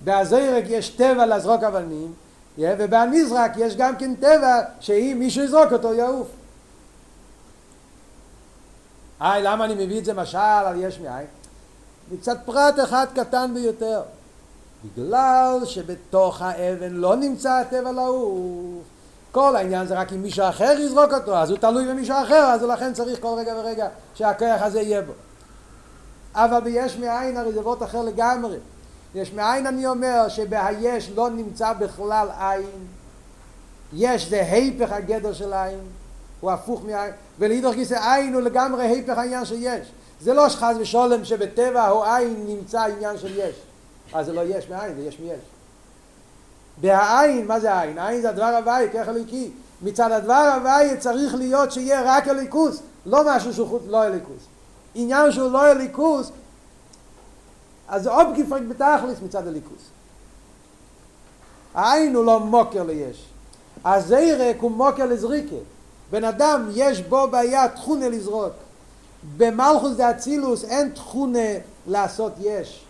בהזוירק 0.00 0.64
יש 0.68 0.88
טבע 0.90 1.26
לזרוק 1.26 1.62
אבנים, 1.62 2.12
ובנזרק 2.58 3.52
יש 3.56 3.76
גם 3.76 3.96
כן 3.96 4.14
טבע 4.14 4.60
שאם 4.80 5.16
מישהו 5.18 5.44
יזרוק 5.44 5.72
אותו 5.72 5.94
יעוף. 5.94 6.28
היי, 9.20 9.42
למה 9.42 9.64
אני 9.64 9.74
מביא 9.74 9.98
את 9.98 10.04
זה 10.04 10.14
משל 10.14 10.38
על 10.38 10.76
יש 10.80 11.00
מאין? 11.00 11.26
מצד 12.12 12.36
פרט 12.44 12.74
אחד 12.84 13.06
קטן 13.14 13.50
ביותר. 13.54 14.02
בגלל 14.84 15.58
שבתוך 15.64 16.42
האבן 16.42 16.92
לא 16.92 17.16
נמצא 17.16 17.52
הטבע 17.52 17.92
לעוף. 17.92 18.82
כל 19.34 19.56
העניין 19.56 19.86
זה 19.86 19.94
רק 19.94 20.12
אם 20.12 20.22
מישהו 20.22 20.48
אחר 20.48 20.76
יזרוק 20.78 21.12
אותו, 21.12 21.36
אז 21.36 21.50
הוא 21.50 21.58
תלוי 21.58 21.88
במישהו 21.88 22.16
אחר, 22.24 22.44
אז 22.44 22.62
לכן 22.62 22.92
צריך 22.92 23.20
כל 23.20 23.34
רגע 23.38 23.54
ורגע 23.56 23.88
שהכוח 24.14 24.62
הזה 24.62 24.80
יהיה 24.80 25.02
בו. 25.02 25.12
אבל 26.34 26.60
ביש 26.60 26.96
מאין 26.96 27.36
הרי 27.36 27.52
זה 27.52 27.60
וורט 27.60 27.82
אחר 27.82 28.02
לגמרי. 28.02 28.56
יש 29.14 29.32
מאין 29.32 29.66
אני 29.66 29.86
אומר 29.86 30.28
שבהיש 30.28 31.10
לא 31.10 31.30
נמצא 31.30 31.72
בכלל 31.72 32.28
עין. 32.38 32.86
יש 33.92 34.28
זה 34.28 34.42
היפך 34.50 34.92
הגדר 34.92 35.32
של 35.32 35.52
עין, 35.52 35.78
הוא 36.40 36.50
הפוך 36.50 36.84
מעין, 36.84 37.12
ולהידור 37.38 37.74
גיסא 37.74 38.14
עין 38.14 38.34
הוא 38.34 38.42
לגמרי 38.42 38.86
היפך 38.86 39.18
העניין 39.18 39.44
שיש. 39.44 39.92
זה 40.20 40.34
לא 40.34 40.48
שחז 40.48 40.76
ושולם 40.80 41.24
שבטבע 41.24 41.86
הוא 41.86 42.04
עין 42.04 42.44
נמצא 42.46 42.80
עניין 42.80 43.18
של 43.18 43.38
יש. 43.38 43.54
אז 44.12 44.26
זה 44.26 44.32
לא 44.32 44.40
יש 44.44 44.68
מאין, 44.68 44.94
זה 44.94 45.02
יש 45.02 45.18
מיש. 45.20 45.53
בהעין, 46.80 47.46
מה 47.46 47.60
זה 47.60 47.74
העין? 47.74 47.98
העין 47.98 48.20
זה 48.20 48.28
הדבר 48.28 48.44
הוואי, 48.44 48.88
ככה 48.94 49.10
אליקי. 49.10 49.50
מצד 49.82 50.12
הדבר 50.12 50.52
הוואי 50.56 50.96
צריך 50.98 51.34
להיות 51.34 51.72
שיהיה 51.72 52.02
רק 52.04 52.28
אליקוס, 52.28 52.80
לא 53.06 53.22
משהו 53.26 53.52
שהוא 53.52 53.68
חוץ, 53.68 53.82
לא 53.86 54.06
אליקוס. 54.06 54.42
עניין 54.94 55.32
שהוא 55.32 55.52
לא 55.52 55.70
אליקוס, 55.70 56.30
אז 57.88 58.02
זה 58.02 58.10
עוד 58.10 58.26
גפרק 58.36 58.62
בתכלס 58.62 59.18
מצד 59.22 59.46
אליקוס. 59.46 59.82
העין 61.74 62.16
הוא 62.16 62.24
לא 62.24 62.40
מוקר 62.40 62.82
ליש. 62.82 63.24
הזרק 63.84 64.56
הוא 64.60 64.70
מוקר 64.70 65.06
לזריקה. 65.06 65.56
בן 66.10 66.24
אדם 66.24 66.68
יש 66.74 67.00
בו 67.00 67.28
בעיה 67.30 67.68
תכונה 67.68 68.08
לזרוק. 68.08 68.52
במלכוס 69.36 69.96
דה 69.96 70.10
אצילוס 70.10 70.64
אין 70.64 70.88
תכונה 70.88 71.48
לעשות 71.86 72.32
יש. 72.40 72.83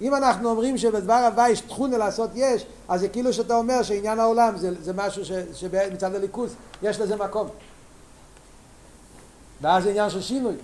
אם 0.00 0.14
אנחנו 0.14 0.50
אומרים 0.50 0.78
שבדבר 0.78 1.12
הבא 1.12 1.48
יש 1.48 1.60
תכונה 1.60 1.98
לעשות 1.98 2.30
יש, 2.34 2.66
אז 2.88 3.00
זה 3.00 3.08
כאילו 3.08 3.32
שאתה 3.32 3.54
אומר 3.54 3.82
שעניין 3.82 4.20
העולם 4.20 4.56
זה, 4.56 4.70
זה 4.82 4.92
משהו 4.92 5.24
ש, 5.24 5.32
שמצד 5.54 6.14
הליכוז 6.14 6.54
יש 6.82 7.00
לזה 7.00 7.16
מקום. 7.16 7.48
ואז 9.60 9.82
זה 9.84 9.90
עניין 9.90 10.10
של 10.10 10.22
שינוי. 10.22 10.54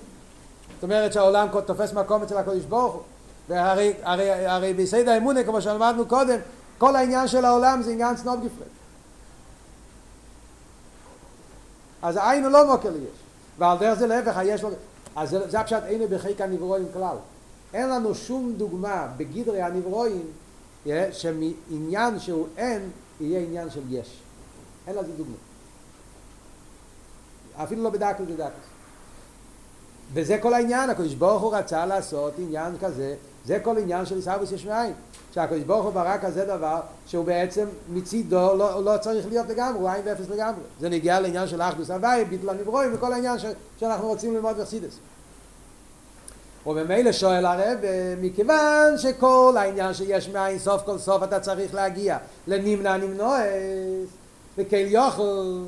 זאת 0.74 0.82
אומרת 0.82 1.12
שהעולם 1.12 1.48
תופס 1.66 1.92
מקום 1.92 2.22
אצל 2.22 2.36
הקודש 2.36 2.64
ברוך 2.64 2.94
הוא. 2.94 3.02
והרי 3.48 3.94
הרי, 4.02 4.46
הרי 4.46 4.74
ביסד 4.74 5.08
האמונה, 5.08 5.44
כמו 5.44 5.60
שלמדנו 5.60 6.06
קודם, 6.06 6.38
כל 6.78 6.96
העניין 6.96 7.28
של 7.28 7.44
העולם 7.44 7.82
זה 7.82 7.90
עניין 7.90 8.16
סנוב 8.16 8.44
גפרד. 8.44 8.68
אז 12.02 12.16
העין 12.16 12.44
הוא 12.44 12.52
לא 12.52 12.66
מוקר 12.72 12.90
ליש. 12.90 13.18
ועל 13.58 13.78
דרך 13.78 13.98
זה 13.98 14.06
להפך, 14.06 14.36
היש 14.36 14.62
לו... 14.62 14.68
אז 15.16 15.30
זה, 15.30 15.50
זה 15.50 15.60
הפשט 15.60 15.82
אין 15.86 16.02
בחיק 16.10 16.40
הנברואים 16.40 16.86
כלל. 16.92 17.16
אין 17.74 17.88
לנו 17.88 18.14
שום 18.14 18.52
דוגמה 18.56 19.08
בגדרי 19.16 19.62
הנברואים 19.62 20.26
שמעניין 21.12 22.18
שהוא 22.18 22.46
אין 22.56 22.90
יהיה 23.20 23.40
עניין 23.40 23.70
של 23.70 23.80
יש. 23.88 24.20
אין 24.86 24.96
לזה 24.96 25.12
דוגמה. 25.16 25.36
אפילו 27.56 27.82
לא 27.82 27.90
בדקת 27.90 28.20
ודקת. 28.28 28.50
וזה 30.12 30.38
כל 30.42 30.54
העניין, 30.54 30.90
הקדוש 30.90 31.14
ברוך 31.14 31.42
הוא 31.42 31.56
רצה 31.56 31.86
לעשות 31.86 32.34
עניין 32.38 32.78
כזה, 32.80 33.14
זה 33.44 33.58
כל 33.62 33.78
עניין 33.78 34.06
של 34.06 34.16
עיסאוויס 34.16 34.52
יש 34.52 34.66
מאין. 34.66 34.92
שהקדוש 35.32 35.62
ברוך 35.62 35.84
הוא 35.84 35.92
ברא 35.92 36.16
כזה 36.22 36.44
דבר 36.44 36.80
שהוא 37.06 37.24
בעצם 37.24 37.66
מצידו 37.88 38.54
לא, 38.56 38.84
לא 38.84 38.98
צריך 39.00 39.26
להיות 39.26 39.48
לגמרי, 39.48 39.80
הוא 39.80 39.88
עין 39.88 40.02
ואפס 40.04 40.28
לגמרי. 40.28 40.62
זה 40.80 40.88
נגיע 40.88 41.20
לעניין 41.20 41.48
של 41.48 41.62
אחדוס 41.62 41.90
הוואי, 41.90 42.24
ביטל 42.24 42.48
הנברואים 42.48 42.94
וכל 42.94 43.12
העניין 43.12 43.38
ש, 43.38 43.44
שאנחנו 43.78 44.08
רוצים 44.08 44.34
ללמוד 44.34 44.56
בחסידס. 44.56 44.98
וממילא 46.66 47.12
שואל 47.12 47.46
הרב, 47.46 47.78
מכיוון 48.20 48.98
שכל 48.98 49.54
העניין 49.58 49.94
שיש 49.94 50.28
מאין 50.28 50.58
סוף 50.58 50.82
כל 50.82 50.98
סוף 50.98 51.22
אתה 51.22 51.40
צריך 51.40 51.74
להגיע 51.74 52.18
לנמנע 52.46 52.96
נמנועס, 52.96 54.08
וכל 54.58 54.76
יוכל, 54.76 55.58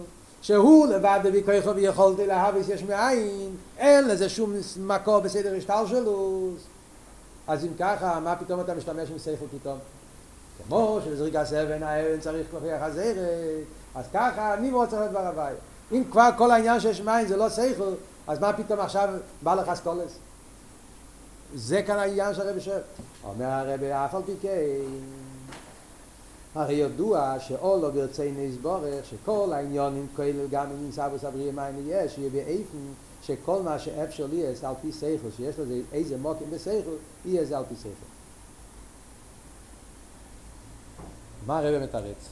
שהוא 0.42 0.86
לבד 0.86 1.20
כוחו 1.44 1.74
ויכולתי 1.76 2.26
להביס 2.26 2.68
יש 2.68 2.82
מאין, 2.82 3.56
אין 3.78 4.08
לזה 4.08 4.28
שום 4.28 4.52
מקור 4.80 5.20
בסדר 5.20 5.54
השתלשלוס. 5.56 6.60
אז 7.48 7.64
אם 7.64 7.70
ככה, 7.78 8.20
מה 8.20 8.36
פתאום 8.36 8.60
אתה 8.60 8.74
משתמש 8.74 9.10
עם 9.10 9.18
שכל 9.18 9.46
פתאום? 9.60 9.78
כמו 10.68 10.98
שבזריקת 11.04 11.52
אבן 11.52 11.82
האבן 11.82 12.20
צריך 12.20 12.46
להוכיח 12.52 12.82
הזרק, 12.82 13.16
אז 13.94 14.04
ככה 14.14 14.54
אני 14.54 14.70
מאוד 14.70 14.88
צריך 14.88 15.02
לדבר 15.02 15.26
הוואי. 15.26 15.52
אם 15.92 16.02
כבר 16.10 16.28
כל 16.38 16.50
העניין 16.50 16.80
שיש 16.80 17.00
מים 17.00 17.26
זה 17.26 17.36
לא 17.36 17.50
שכל, 17.50 17.92
אז 18.26 18.40
מה 18.40 18.52
פתאום 18.52 18.80
עכשיו 18.80 19.08
בא 19.42 19.54
לך 19.54 19.74
סטולס? 19.74 20.18
זה 21.54 21.82
כאן 21.82 21.98
העניין 21.98 22.34
של 22.34 22.48
הרבי 22.48 22.60
שואל. 22.60 22.80
אומר 23.24 23.44
הרבי, 23.44 23.92
אף 23.92 24.14
על 24.14 24.22
פי 24.26 24.32
כן, 24.42 24.80
הרי 26.54 26.74
ידוע 26.74 27.36
שאו 27.40 27.82
לא 27.82 27.90
ברצי 27.90 28.32
נסבורך, 28.36 29.04
שכל 29.04 29.52
העניונים 29.52 30.06
כולל 30.16 30.46
גם 30.50 30.70
אם 30.70 30.84
נמצא 30.84 31.08
בסבריה 31.08 31.52
מים 31.52 31.74
יש, 31.88 32.18
יהיה 32.18 32.30
באיפן 32.30 32.78
שכל 33.22 33.62
מה 33.62 33.78
שאפשר 33.78 34.26
לי 34.26 34.46
על 34.46 34.74
פי 34.82 34.92
שכל, 34.92 35.28
שיש 35.36 35.58
לזה 35.58 35.80
איזה 35.92 36.16
מוקים 36.16 36.50
בשכל, 36.50 36.96
יהיה 37.24 37.44
זה 37.44 37.58
על 37.58 37.64
פי 37.68 37.74
שכל. 37.76 37.88
מה 41.46 41.58
הרב 41.58 41.82
מתרץ? 41.82 42.28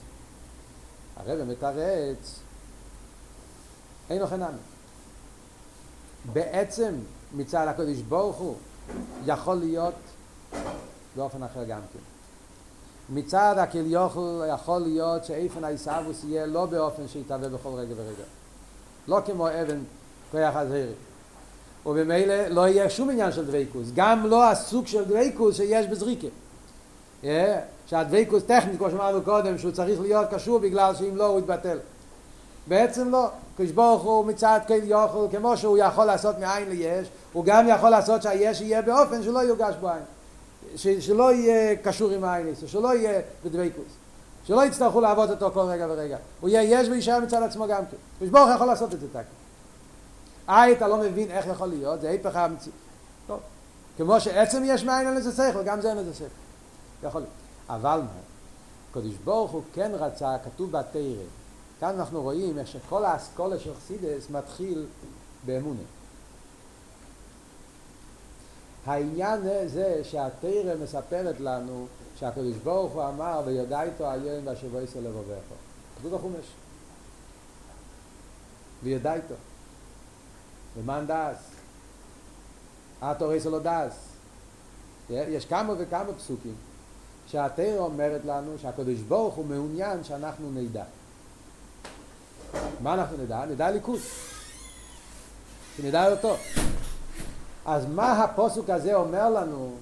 הרב 1.16 1.44
מתרץ 1.44 2.38
אין 4.10 4.18
לו 4.18 4.26
חנן. 4.26 4.54
בעצם 6.32 6.94
מצד 7.34 7.68
הקודש 7.68 7.98
ברוך 7.98 8.36
הוא 8.36 8.56
יכול 9.26 9.56
להיות 9.56 9.94
באופן 11.16 11.42
אחר 11.42 11.64
גם 11.64 11.80
כן. 11.92 11.98
מצד 13.14 13.54
הכליוכל 13.58 14.42
יכול 14.54 14.80
להיות 14.80 15.24
שאיפן 15.24 15.64
העיסאוויס 15.64 16.24
יהיה 16.24 16.46
לא 16.46 16.66
באופן 16.66 17.08
שיתהווה 17.08 17.48
בכל 17.48 17.68
רגע 17.68 17.94
ורגע. 17.96 18.24
לא 19.08 19.20
כמו 19.26 19.48
אבן 19.48 19.78
כוח 20.30 20.56
הזהירי. 20.56 20.92
ובמילא 21.86 22.46
לא 22.48 22.68
יהיה 22.68 22.90
שום 22.90 23.10
עניין 23.10 23.32
של 23.32 23.46
דוויקוס, 23.46 23.88
גם 23.94 24.26
לא 24.26 24.50
הסוג 24.50 24.86
של 24.86 25.04
דוויקוס 25.04 25.56
שיש 25.56 25.86
בזריקה. 25.86 26.26
Yeah, 27.22 27.26
שהדוויקוס 27.86 28.42
טכנית, 28.42 28.78
כמו 28.78 28.90
שאמרנו 28.90 29.22
קודם, 29.22 29.58
שהוא 29.58 29.72
צריך 29.72 30.00
להיות 30.00 30.26
קשור 30.30 30.58
בגלל 30.58 30.94
שאם 30.94 31.16
לא 31.16 31.26
הוא 31.26 31.38
יתבטל. 31.38 31.78
בעצם 32.66 33.10
לא. 33.10 33.28
כשברוך 33.58 34.02
הוא 34.02 34.24
מצד 34.24 34.60
כל 34.68 34.74
יוכל, 34.82 35.26
כמו 35.30 35.56
שהוא 35.56 35.78
יכול 35.78 36.04
לעשות 36.04 36.38
מאין 36.38 36.68
ליש, 36.68 37.08
הוא 37.32 37.44
גם 37.44 37.68
יכול 37.68 37.90
לעשות 37.90 38.22
שהיש 38.22 38.60
יהיה 38.60 38.82
באופן 38.82 39.22
שלא 39.22 39.38
יוגש 39.38 39.74
בו 39.80 39.88
עין. 39.88 40.02
ש, 40.76 40.88
שלא 40.88 41.32
יהיה 41.32 41.76
קשור 41.76 42.10
עם 42.10 42.24
העין, 42.24 42.54
שלא 42.66 42.94
יהיה 42.94 43.20
בדוויקוס. 43.44 43.84
שלא 44.44 44.64
יצטרכו 44.64 45.00
לעבוד 45.00 45.30
אותו 45.30 45.50
כל 45.54 45.60
רגע 45.60 45.86
ורגע. 45.90 46.16
הוא 46.40 46.48
יהיה 46.50 46.80
יש 46.80 46.88
ויישאר 46.88 47.20
מצד 47.20 47.42
עצמו 47.42 47.66
גם 47.66 47.82
כן. 47.90 47.96
כשברוך 48.20 48.50
יכול 48.54 48.66
לעשות 48.66 48.94
את 48.94 49.00
זה 49.00 49.06
תקי. 49.08 49.18
אה, 50.48 50.72
אתה 50.72 50.88
לא 50.88 50.96
מבין 50.96 51.30
איך 51.30 51.46
יכול 51.46 51.68
להיות, 51.68 52.00
זה 52.00 52.08
היפך 52.10 52.36
המציאות. 52.36 52.76
לא. 53.28 53.38
כמו 53.96 54.20
שעצם 54.20 54.62
יש 54.66 54.84
מאין 54.84 55.06
אין 55.06 55.14
לזה 55.14 55.32
שכל, 55.32 55.62
גם 55.62 55.80
זה 55.80 55.88
אין 55.88 55.96
לזה 55.96 56.14
שכל. 56.14 56.24
יכול 57.08 57.20
להיות. 57.20 57.34
אבל 57.68 58.00
מה? 58.00 58.20
קדוש 58.94 59.14
ברוך 59.24 59.50
הוא 59.50 59.62
כן 59.74 59.90
רצה, 59.94 60.36
כתוב 60.44 60.70
בתרא, 60.70 61.00
כאן 61.80 61.94
אנחנו 61.98 62.22
רואים 62.22 62.58
איך 62.58 62.68
שכל 62.68 63.04
האסכולה 63.04 63.58
של 63.58 63.74
חסידס 63.74 64.30
מתחיל 64.30 64.86
באמונה. 65.46 65.82
העניין 68.86 69.68
זה 69.68 70.00
שהתרא 70.04 70.74
מספרת 70.82 71.40
לנו 71.40 71.86
שהקדוש 72.18 72.56
ברוך 72.56 72.92
הוא 72.92 73.08
אמר 73.08 73.42
ויודע 73.44 73.82
איתו 73.82 74.10
היום 74.10 74.46
והשבוע 74.46 74.82
ישראל 74.82 75.04
לבובך. 75.04 75.42
כתוב 75.98 76.14
בחומש. 76.14 76.46
ויודע 78.82 79.14
איתו. 79.14 79.34
ומאן 80.76 81.06
דאס? 81.06 81.36
התורה 83.02 83.40
שלו 83.40 83.58
דאס. 83.60 84.08
יש 85.10 85.46
כמה 85.46 85.74
וכמה 85.78 86.12
פסוקים 86.12 86.54
שהתרא 87.26 87.78
אומרת 87.78 88.24
לנו 88.24 88.58
שהקדוש 88.58 89.00
ברוך 89.00 89.34
הוא 89.34 89.44
מעוניין 89.44 90.04
שאנחנו 90.04 90.50
נדע. 90.50 90.84
מה 92.80 92.94
אנחנו 92.94 93.16
נדע? 93.16 93.44
נדע 93.44 93.70
ליכוז. 93.70 94.00
שנדע 95.76 96.10
אותו. 96.10 96.36
אז 97.66 97.86
מה 97.94 98.24
הפוסוק 98.24 98.70
הזה 98.70 98.94
אומר 98.94 99.30
לנו? 99.30 99.74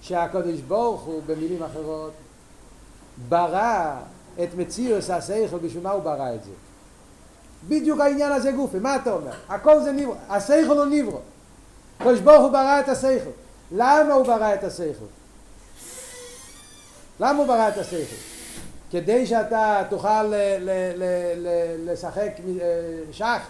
שהקדוש 0.00 0.60
ברוך 0.60 1.02
הוא, 1.02 1.22
במילים 1.26 1.62
אחרות, 1.62 2.12
ברא 3.28 3.96
את 4.42 4.48
מציאוס 4.56 5.10
השכל, 5.10 5.58
בשביל 5.58 5.82
מה 5.82 5.90
הוא 5.90 6.02
ברא 6.02 6.34
את 6.34 6.44
זה? 6.44 6.50
בדיוק 7.68 8.00
העניין 8.00 8.32
הזה 8.32 8.52
גופי, 8.52 8.78
מה 8.78 8.96
אתה 8.96 9.12
אומר? 9.12 9.32
הכל 9.48 9.82
זה 9.82 9.92
נברו, 9.92 10.14
השכל 10.28 10.78
הוא 10.78 10.84
נברו. 10.84 11.20
הקדוש 12.00 12.20
ברוך 12.20 12.42
הוא 12.42 12.50
ברא 12.50 12.80
את 12.80 12.88
השכל. 12.88 13.30
למה 13.72 14.14
הוא 14.14 14.26
ברא 14.26 14.54
את 14.54 14.64
השכל? 14.64 15.04
למה 17.20 17.38
הוא 17.38 17.46
ברא 17.46 17.68
את 17.68 17.78
השכל? 17.78 18.35
כדי 18.90 19.26
שאתה 19.26 19.82
תוכל 19.90 20.32
לשחק 21.84 22.30
שח, 23.12 23.40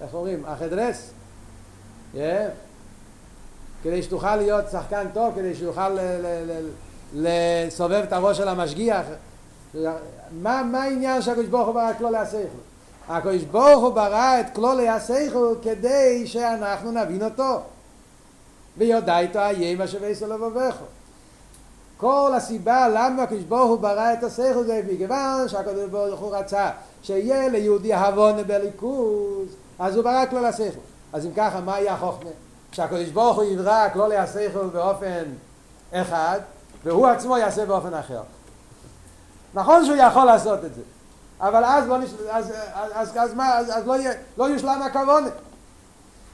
איך 0.00 0.14
אומרים, 0.14 0.44
החדרס, 0.46 1.10
כדי 3.82 4.02
שתוכל 4.02 4.36
להיות 4.36 4.64
שחקן 4.70 5.06
טוב, 5.14 5.34
כדי 5.34 5.54
שתוכל 5.54 5.96
לסובב 7.14 8.02
את 8.08 8.12
הראש 8.12 8.36
של 8.36 8.48
המשגיח. 8.48 9.06
מה, 10.32 10.62
מה 10.62 10.82
העניין 10.82 11.22
שהקדוש 11.22 11.46
ברוך 11.46 11.66
הוא 11.66 11.74
ברא 11.74 11.90
את 11.90 11.96
כלולי 11.98 12.18
השכל? 12.18 12.58
הקדוש 13.08 13.42
ברוך 13.42 13.82
הוא 13.82 13.90
ברא 13.90 14.40
את 14.40 14.46
כלולי 14.54 14.88
השכל 14.88 15.54
כדי 15.62 16.26
שאנחנו 16.26 16.90
נבין 16.90 17.22
אותו. 17.22 17.60
ויודע 18.78 19.18
איתו 19.18 19.38
איים 19.38 19.80
אשר 19.80 19.98
ויסו 20.00 20.26
לבבכו. 20.26 20.84
כל 22.02 22.32
הסיבה 22.36 22.88
למה 22.88 23.22
הקדוש 23.22 23.42
ברוך 23.42 23.70
הוא 23.70 23.78
ברא 23.78 24.12
את 24.12 24.24
השכל 24.24 24.64
זה 24.64 24.82
מכיוון 24.92 25.48
שהקדוש 25.48 25.90
ברוך 25.90 26.20
הוא 26.20 26.36
רצה 26.36 26.70
שיהיה 27.02 27.48
ליהודי 27.48 27.94
הבון 27.94 28.42
בליכוז 28.46 29.48
אז 29.78 29.96
הוא 29.96 30.04
ברא 30.04 30.26
כלל 30.30 30.44
השכל 30.44 30.80
אז 31.12 31.26
אם 31.26 31.30
ככה 31.36 31.60
מה 31.60 31.80
יהיה 31.80 31.94
החוכמה? 31.94 32.30
שהקדוש 32.72 33.08
ברוך 33.08 33.36
הוא 33.36 33.44
יברא 33.44 33.88
כלולי 33.92 34.16
השכל 34.16 34.66
באופן 34.72 35.24
אחד 35.92 36.40
והוא 36.84 37.06
עצמו 37.06 37.38
יעשה 37.38 37.66
באופן 37.66 37.94
אחר. 37.94 38.22
נכון 39.54 39.84
שהוא 39.84 39.96
יכול 39.96 40.24
לעשות 40.24 40.64
את 40.64 40.74
זה 40.74 40.82
אבל 41.40 41.64
אז, 41.64 41.86
בוא 41.86 41.98
נש... 41.98 42.10
אז, 42.30 42.50
אז, 42.50 42.90
אז, 42.94 43.16
אז, 43.16 43.34
מה, 43.34 43.58
אז, 43.58 43.70
אז 43.76 43.86
לא, 43.86 43.96
יהיה, 43.96 44.12
לא 44.38 44.44
יושלם 44.44 44.82
הכוונה. 44.82 45.28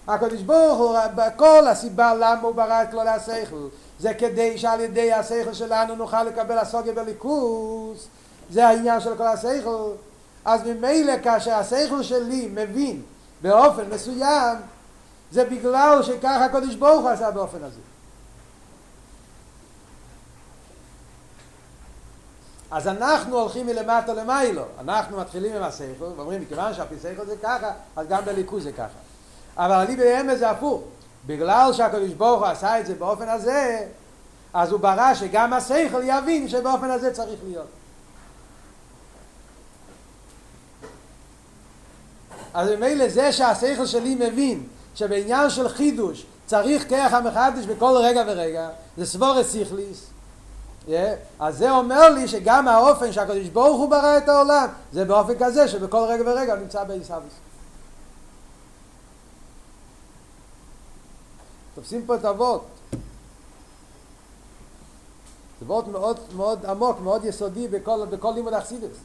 הקדוש 0.08 0.42
ברוך 0.42 0.78
הוא, 0.78 0.98
כל 1.36 1.66
הסיבה 1.66 2.14
למה 2.14 2.40
הוא 2.42 2.54
ברא 2.54 2.82
את 2.82 2.90
כלולי 2.90 3.10
השכל 3.10 3.68
זה 3.98 4.14
כדי 4.14 4.58
שעל 4.58 4.80
ידי 4.80 5.12
השכל 5.12 5.52
שלנו 5.52 5.94
נוכל 5.94 6.22
לקבל 6.22 6.58
הסוגיה 6.58 6.92
בליכוס. 6.92 8.06
זה 8.50 8.68
העניין 8.68 9.00
של 9.00 9.16
כל 9.16 9.26
השכל. 9.26 9.92
אז 10.44 10.60
ממילא 10.66 11.12
כאשר 11.22 11.54
השכל 11.54 12.02
שלי 12.02 12.48
מבין 12.54 13.02
באופן 13.42 13.90
מסוים 13.90 14.56
זה 15.30 15.44
בגלל 15.44 16.02
שככה 16.02 16.44
הקדוש 16.44 16.74
ברוך 16.74 17.00
הוא 17.00 17.10
עשה 17.10 17.30
באופן 17.30 17.62
הזה. 17.62 17.80
אז 22.70 22.88
אנחנו 22.88 23.38
הולכים 23.38 23.66
מלמטה 23.66 24.14
למיילו. 24.14 24.62
אנחנו 24.80 25.18
מתחילים 25.18 25.56
עם 25.56 25.62
השכל 25.62 26.04
ואומרים 26.16 26.42
מכיוון 26.42 26.74
שהפי 26.74 26.94
שכל 27.02 27.26
זה 27.26 27.36
ככה 27.42 27.70
אז 27.96 28.06
גם 28.08 28.24
בליכוז 28.24 28.62
זה 28.62 28.72
ככה. 28.72 28.98
אבל 29.56 29.74
אני 29.74 29.96
באמת 29.96 30.38
זה 30.38 30.50
הפוך 30.50 30.82
בגלל 31.26 31.72
שהקדוש 31.72 32.12
ברוך 32.12 32.40
הוא 32.40 32.46
עשה 32.46 32.80
את 32.80 32.86
זה 32.86 32.94
באופן 32.94 33.28
הזה, 33.28 33.86
אז 34.54 34.72
הוא 34.72 34.80
ברא 34.80 35.14
שגם 35.14 35.52
השכל 35.52 36.02
יבין 36.04 36.48
שבאופן 36.48 36.90
הזה 36.90 37.12
צריך 37.12 37.40
להיות. 37.44 37.66
אז 42.54 42.68
ממילא 42.68 43.08
זה 43.08 43.32
שהשכל 43.32 43.86
שלי 43.86 44.14
מבין 44.14 44.66
שבעניין 44.94 45.50
של 45.50 45.68
חידוש 45.68 46.26
צריך 46.46 46.88
כרך 46.88 47.12
המחדש 47.12 47.64
בכל 47.64 47.96
רגע 47.96 48.24
ורגע, 48.26 48.68
זה 48.96 49.06
סבורת 49.06 49.46
סיכליס. 49.46 50.06
Yeah. 50.88 50.90
אז 51.40 51.58
זה 51.58 51.70
אומר 51.70 52.08
לי 52.08 52.28
שגם 52.28 52.68
האופן 52.68 53.12
שהקדוש 53.12 53.48
ברוך 53.48 53.78
הוא 53.78 53.90
ברא 53.90 54.18
את 54.18 54.28
העולם 54.28 54.68
זה 54.92 55.04
באופן 55.04 55.32
כזה 55.38 55.68
שבכל 55.68 56.04
רגע 56.08 56.22
ורגע 56.26 56.52
הוא 56.52 56.60
נמצא 56.60 56.84
בעיסאוויס. 56.84 57.32
תופסים 61.78 62.06
פה 62.06 62.14
את 62.14 62.24
אבות. 62.24 62.66
זה 65.60 65.66
וורט 65.66 65.86
מאוד 65.86 66.18
מאוד 66.36 66.66
עמוק, 66.66 67.00
מאוד 67.00 67.24
יסודי 67.24 67.68
בכל, 67.68 68.06
בכל 68.10 68.32
לימוד 68.34 68.54
אכסידס. 68.54 68.96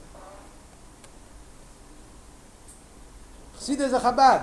אכסידס 3.56 3.90
זה 3.90 4.00
חב"ד. 4.00 4.40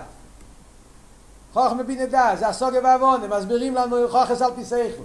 חוכם 1.53 1.79
מבין 1.79 2.01
ידע, 2.01 2.37
זה 2.39 2.49
הסוגיה 2.49 2.81
והעוון, 2.85 3.25
הם 3.25 3.31
מסבירים 3.31 3.75
לנו 3.75 3.97
חוכס 4.09 4.43
על 4.43 4.51
פי 4.55 4.65
סייכל. 4.65 5.03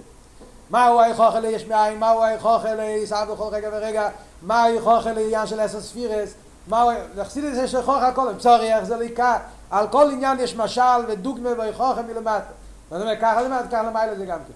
מהו 0.70 1.00
היכוכל 1.00 1.40
ליש 1.40 1.66
מאין, 1.66 1.98
מהו 1.98 2.22
היכוכל 2.22 2.74
לישא 2.74 3.24
בכל 3.24 3.48
רגע 3.50 3.68
ורגע, 3.72 4.08
מהו 4.42 4.64
היכוכל 4.64 5.12
לעניין 5.12 5.46
של 5.46 5.60
עשר 5.60 5.80
ספירס, 5.80 6.34
מהו, 6.68 6.90
לחסידס 7.16 7.58
יש 7.58 7.74
לכוח 7.74 8.02
הכל, 8.02 8.28
צורי 8.38 8.74
איך 8.74 8.84
זה 8.84 8.96
ליקה, 8.96 9.38
על 9.70 9.88
כל 9.88 10.10
עניין 10.10 10.40
יש 10.40 10.56
משל 10.56 11.04
ודוגמה 11.08 11.50
והיכוכל 11.58 12.02
מלמטה. 12.02 12.55
זאת 12.90 13.00
אומרת, 13.00 13.18
ככה 13.20 13.42
למטה, 13.42 13.68
ככה 13.68 13.82
למעלה 13.82 14.16
זה 14.16 14.26
גם 14.26 14.38
כן. 14.38 14.52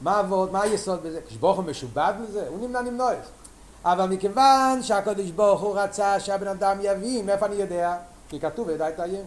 מה 0.00 0.18
עבוד, 0.18 0.52
מה 0.52 0.62
היסוד 0.62 1.02
בזה? 1.02 1.20
כשברוך 1.28 1.56
הוא 1.56 1.64
משובד 1.64 2.12
לזה? 2.22 2.48
הוא 2.48 2.68
נמנע 2.68 2.82
נמנועס. 2.82 3.26
אבל 3.84 4.08
מכיוון 4.08 4.82
שהקדוש 4.82 5.30
ברוך 5.30 5.60
הוא 5.60 5.78
רצה 5.78 6.20
שהבן 6.20 6.48
אדם 6.48 6.78
יבין, 6.82 7.26
מאיפה 7.26 7.46
אני 7.46 7.54
יודע? 7.54 7.96
כי 8.28 8.40
כתוב 8.40 8.70
ידע 8.70 8.88
את 8.88 9.00
העיר. 9.00 9.24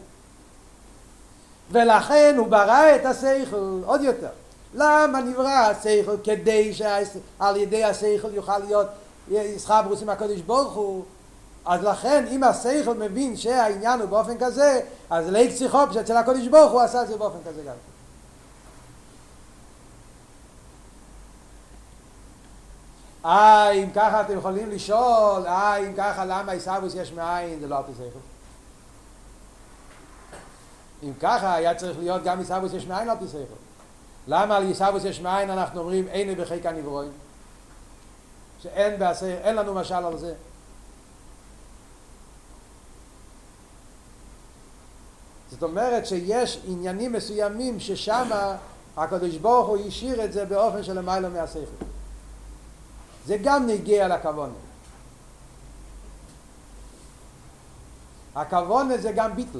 ולכן 1.72 2.36
הוא 2.38 2.48
ברא 2.48 2.96
את 2.96 3.06
השכל 3.06 3.82
עוד 3.86 4.02
יותר. 4.02 4.30
למה 4.74 5.22
נברא 5.22 5.50
השכל? 5.50 6.16
כדי 6.24 6.74
שעל 6.74 7.58
ידי 7.58 7.84
השכל 7.84 8.34
יוכל 8.34 8.58
להיות 8.58 8.88
ישחברוסים 9.30 10.10
עם 10.10 10.16
הקדוש 10.16 10.42
ברוך 10.42 10.74
הוא. 10.74 11.04
אז 11.66 11.84
לכן 11.84 12.26
אם 12.32 12.44
השכל 12.44 12.94
מבין 12.94 13.38
שהעניין 13.38 14.02
הוא 14.02 14.10
באופן 14.10 14.38
כזה, 14.38 14.82
אז 15.10 15.30
ליק 15.30 15.56
צריכו 15.56 15.80
שאצל 15.94 16.18
הקדוש 16.18 16.48
ברוך 16.48 16.72
הוא 16.72 16.82
עשה 16.82 17.02
את 17.02 17.08
זה 17.08 17.18
באופן 17.18 17.40
כזה 17.48 17.64
גם. 17.64 17.76
אה, 23.26 23.72
אם 23.72 23.90
ככה 23.96 24.22
אתם 24.22 24.38
יכולים 24.38 24.70
לשאול, 24.70 25.48
אה, 25.48 25.78
אם 25.78 25.94
ככה 25.98 26.26
למה 26.26 26.52
עיסאוויס 26.52 26.96
יש 26.96 27.12
מאין, 27.12 27.60
זה 27.60 27.68
לא 27.68 27.78
על 27.78 27.84
פי 27.84 27.92
שכל. 27.94 28.20
אם 31.04 31.14
ככה 31.20 31.54
היה 31.56 31.76
צריך 31.76 32.00
להיות 32.00 32.24
גם 32.24 32.40
עיסאוויס 32.40 32.74
יש 32.74 32.88
מאין 32.88 33.10
על 33.10 33.18
פי 33.20 33.28
שכל. 33.28 33.56
למה 34.28 34.58
על 34.58 34.64
עיסאוויס 34.64 35.04
יש 35.04 35.22
מאין 35.22 35.50
אנחנו 35.50 35.80
אומרים 35.80 36.08
אין 36.08 36.36
בחיקה 36.36 36.72
נברואים? 36.72 37.12
שאין 38.62 39.00
בעשה, 39.00 39.26
אין 39.26 39.56
לנו 39.56 39.74
משל 39.74 39.94
על 39.94 40.18
זה. 40.18 40.34
זאת 45.56 45.64
אומרת 45.64 46.06
שיש 46.06 46.60
עניינים 46.68 47.14
מסוימים 47.14 47.80
ששם 47.80 48.30
הקדוש 48.98 49.36
ברוך 49.38 49.68
הוא 49.68 49.78
השאיר 49.88 50.26
את 50.26 50.34
זה 50.34 50.46
באופן 50.46 50.84
של 50.84 51.00
למעלה 51.00 51.30
מהשכל. 51.30 51.86
זה 53.26 53.38
גם 53.44 53.68
נגיע 53.68 54.08
לכוונה. 54.08 54.54
הכוונה 58.36 58.98
זה 58.98 59.12
גם 59.12 59.36
ביטל. 59.36 59.60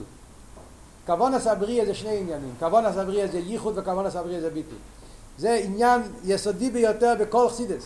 כוונה 1.06 1.40
סבריה 1.40 1.86
זה 1.86 1.94
שני 1.94 2.18
עניינים. 2.18 2.54
כוונה 2.60 2.94
סבריה 2.94 3.28
זה 3.28 3.38
ייחוד 3.38 3.78
וכוונה 3.78 4.12
סבריה 4.12 4.42
זה 4.42 4.50
ביטל. 4.50 4.76
זה 5.38 5.54
עניין 5.54 6.02
יסודי 6.24 6.70
ביותר 6.70 7.14
בכל 7.20 7.50
חסידס. 7.50 7.84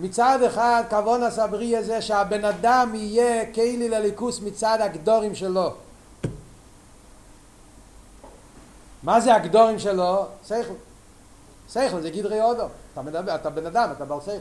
מצד 0.00 0.38
אחד 0.46 0.82
כוונה 0.90 1.30
סבריה 1.30 1.82
זה 1.82 2.02
שהבן 2.02 2.44
אדם 2.44 2.92
יהיה 2.94 3.52
כלי 3.52 3.88
לליכוס 3.88 4.40
מצד 4.40 4.78
הגדורים 4.80 5.34
שלו. 5.34 5.72
מה 9.02 9.20
זה 9.20 9.34
הגדורים 9.34 9.78
שלו? 9.78 10.26
שכל. 10.46 10.74
שכל 11.72 12.00
זה 12.00 12.10
גדרי 12.10 12.42
אודו. 12.42 12.64
אתה 12.92 13.02
מדבר, 13.02 13.34
אתה 13.34 13.50
בן 13.50 13.66
אדם, 13.66 13.88
אתה 13.96 14.04
בעל 14.04 14.20
שכל. 14.20 14.32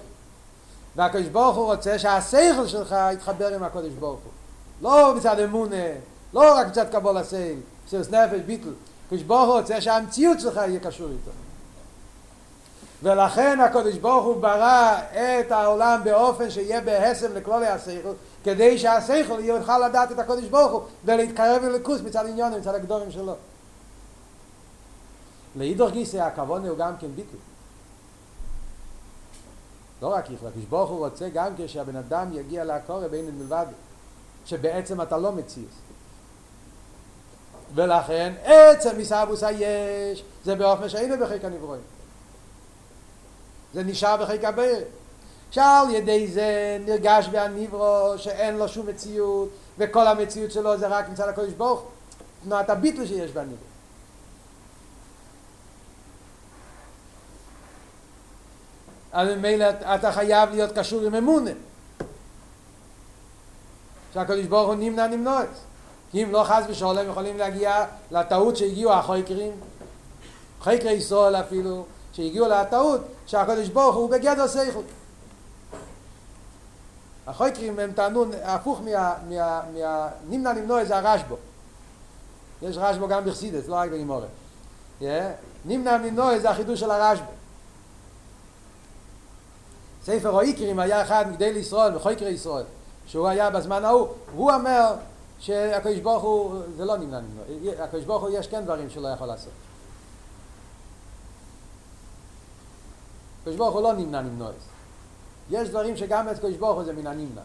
והקדוש 0.95 1.27
ברוך 1.27 1.55
הוא 1.55 1.65
רוצה 1.65 1.99
שהשכל 1.99 2.67
שלך 2.67 2.95
יתחבר 3.13 3.55
עם 3.55 3.63
הקדוש 3.63 3.93
ברוך 3.93 4.19
הוא. 4.23 4.31
לא 4.81 5.15
מצד 5.15 5.39
אמונה, 5.39 5.85
לא 6.33 6.55
רק 6.55 6.67
מצד 6.67 6.89
קבול 6.91 7.17
הסייל, 7.17 7.59
מסירות 7.85 8.09
נפש, 8.09 8.39
ביטל. 8.45 8.73
הקדוש 9.05 9.23
ברוך 9.23 9.47
הוא 9.47 9.59
רוצה 9.59 9.81
שהמציאות 9.81 10.39
שלך 10.39 10.55
יהיה 10.55 10.79
קשור 10.79 11.07
איתו. 11.07 11.31
ולכן 13.03 13.59
הקדוש 13.59 13.97
ברוך 13.97 14.25
הוא 14.25 14.35
ברא 14.35 14.99
את 15.11 15.51
העולם 15.51 16.01
באופן 16.03 16.49
שיהיה 16.49 16.81
בהסם 16.81 17.35
לכלולי 17.35 17.67
השכל, 17.67 18.11
כדי 18.43 18.77
שהשכל 18.77 19.39
יוכל 19.39 19.87
לדעת 19.87 20.11
את 20.11 20.19
הקדוש 20.19 20.45
ברוך 20.45 20.71
הוא 20.71 20.81
ולהתקרב 21.05 21.63
לליכוס 21.63 22.01
מצד 22.01 22.25
עניונים, 22.25 22.59
מצד 22.59 22.75
הגדורים 22.75 23.11
שלו. 23.11 23.35
לאידור 25.55 25.89
גיסא 25.89 26.17
הכוון 26.17 26.65
הוא 26.65 26.77
גם 26.77 26.93
כן 26.99 27.07
ביטל. 27.15 27.37
לא 30.01 30.07
רק 30.07 30.31
איך, 30.31 30.43
הקדוש 30.43 30.65
ברוך 30.69 30.89
הוא 30.89 31.05
רוצה 31.05 31.29
גם 31.29 31.53
כשהבן 31.57 31.95
אדם 31.95 32.27
יגיע 32.33 32.63
לעקור 32.63 33.07
בין 33.07 33.25
מלבד, 33.25 33.65
שבעצם 34.45 35.01
אתה 35.01 35.17
לא 35.17 35.31
מציאס. 35.31 35.73
ולכן 37.75 38.33
עצם 38.43 38.97
מסבוס 38.97 39.43
היש 39.43 40.23
זה 40.45 40.55
באופן 40.55 40.89
שאינו 40.89 41.15
בחיק 41.25 41.45
הנברואים. 41.45 41.98
זה 43.73 43.83
נשאר 43.83 44.17
בחיק 44.17 44.43
הבאר. 44.43 44.81
שעל 45.51 45.89
ידי 45.89 46.27
זה 46.27 46.77
נרגש 46.85 47.27
בהנברו 47.27 48.13
שאין 48.17 48.57
לו 48.57 48.67
שום 48.67 48.87
מציאות 48.87 49.49
וכל 49.77 50.07
המציאות 50.07 50.51
שלו 50.51 50.77
זה 50.77 50.87
רק 50.87 51.09
מצד 51.09 51.29
הקדוש 51.29 51.53
ברוך. 51.53 51.83
תנועת 52.43 52.69
הביטל 52.69 53.05
שיש 53.05 53.31
בהנברו. 53.31 53.57
אז 59.11 59.29
ממילא 59.29 59.65
אתה 59.69 60.11
חייב 60.11 60.49
להיות 60.49 60.71
קשור 60.71 61.01
עם 61.01 61.15
אמונה. 61.15 61.51
שהקדוש 64.13 64.45
ברוך 64.45 64.67
הוא 64.67 64.75
נמנע 64.75 65.07
נמנוע 65.07 65.41
כי 66.11 66.23
אם 66.23 66.31
לא 66.31 66.43
חס 66.43 66.63
ושולם 66.69 67.09
יכולים 67.09 67.37
להגיע 67.37 67.85
לטעות 68.11 68.57
שהגיעו 68.57 68.93
החויקרים, 68.93 69.51
חויקרי 70.59 70.91
ישראל 70.91 71.35
אפילו, 71.35 71.85
שהגיעו 72.13 72.47
לטעות 72.47 73.01
שהקדוש 73.25 73.69
ברוך 73.69 73.95
הוא 73.95 74.09
בגדר 74.09 74.47
שכל. 74.47 74.81
החויקרים 77.27 77.79
הם 77.79 77.91
טענו 77.91 78.25
הפוך 78.43 78.81
מה, 78.81 79.13
מה, 79.29 79.61
מה 79.73 80.07
נמנע 80.29 80.53
נמנוע 80.53 80.85
זה 80.85 80.97
הרשב"ו. 80.97 81.35
יש 82.61 82.77
רשב"ו 82.77 83.07
גם 83.07 83.25
בחסידס, 83.25 83.67
לא 83.67 83.75
רק 83.75 83.89
בגימורת. 83.89 84.27
Yeah. 85.01 85.03
נמנע 85.65 85.97
נמנוע 85.97 86.39
זה 86.39 86.49
החידוש 86.49 86.79
של 86.79 86.91
הרשב"ו. 86.91 87.31
ספר 90.05 90.29
אויקרים 90.29 90.79
היה 90.79 91.01
אחד 91.01 91.25
מגדל 91.29 91.57
ישראל, 91.57 91.95
מחויקר 91.95 92.27
ישראל, 92.27 92.63
שהוא 93.07 93.27
היה 93.27 93.49
בזמן 93.49 93.85
ההוא, 93.85 94.07
הוא 94.35 94.51
אומר 94.51 94.93
שהקדוש 95.39 95.99
ברוך 95.99 96.23
הוא, 96.23 96.59
זה 96.77 96.85
לא 96.85 96.97
נמנע 96.97 97.19
נמנוע, 97.19 97.83
הקדוש 97.83 98.03
ברוך 98.03 98.23
הוא 98.23 98.29
יש 98.33 98.47
כן 98.47 98.63
דברים 98.63 98.89
שלא 98.89 99.07
יכול 99.07 99.27
לעשות. 99.27 99.68
הקדוש 103.41 103.55
ברוך 103.55 103.73
הוא 103.73 103.81
לא 103.81 103.93
נמנע 103.93 104.21
נמנוע. 104.21 104.51
יש 105.49 105.69
דברים 105.69 105.97
שגם 105.97 106.27
הקדוש 106.27 106.55
ברוך 106.55 106.75
הוא 106.75 106.83
זה 106.83 106.93
מן 106.93 107.07
הנמנע. 107.07 107.41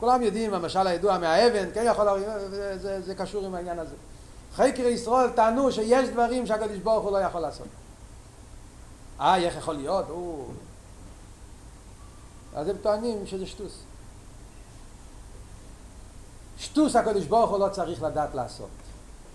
כולם 0.00 0.22
יודעים, 0.22 0.54
המשל 0.54 0.86
הידוע 0.86 1.18
מהאבן, 1.18 1.68
כן 1.74 1.84
יכול 1.86 2.04
להגיד, 2.04 2.28
זה, 2.50 2.78
זה, 2.78 3.00
זה 3.00 3.14
קשור 3.14 3.46
עם 3.46 3.54
העניין 3.54 3.78
הזה. 3.78 3.94
חקר 4.54 4.86
ישראל 4.86 5.30
טענו 5.30 5.72
שיש 5.72 6.08
דברים 6.08 6.46
שהקדוש 6.46 6.78
ברוך 6.78 7.04
הוא 7.04 7.12
לא 7.12 7.18
יכול 7.18 7.40
לעשות. 7.40 7.66
אה, 9.20 9.36
איך 9.36 9.56
יכול 9.56 9.74
להיות? 9.74 10.04
הוא... 10.08 10.46
אז 12.54 12.68
הם 12.68 12.76
טוענים 12.82 13.26
שזה 13.26 13.46
שטוס. 13.46 13.82
שטוס 16.58 16.96
הקדוש 16.96 17.24
ברוך 17.24 17.50
הוא 17.50 17.58
לא 17.58 17.68
צריך 17.68 18.02
לדעת 18.02 18.34
לעשות. 18.34 18.68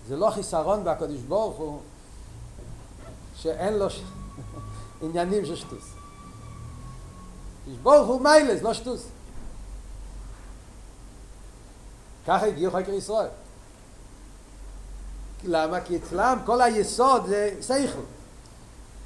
זה 0.08 0.16
לא 0.16 0.30
חיסרון 0.30 0.84
בקדוש 0.84 1.20
ברוך 1.20 1.56
הוא 1.56 1.80
שאין 3.36 3.74
לו. 3.74 3.86
של 5.44 5.56
שטוס. 5.56 5.84
הקדוש 7.62 7.78
ברוך 7.82 8.08
הוא 8.08 8.20
מיילס, 8.20 8.62
לא 8.62 8.74
שטוס. 8.74 9.06
ככה 12.26 12.46
הגיעו 12.46 12.72
חקר 12.72 12.92
ישראל. 12.92 13.28
למה? 15.44 15.80
כי 15.80 15.96
אצלם 15.96 16.38
כל 16.46 16.60
היסוד 16.60 17.26
זה 17.26 17.50
סייכל. 17.60 18.00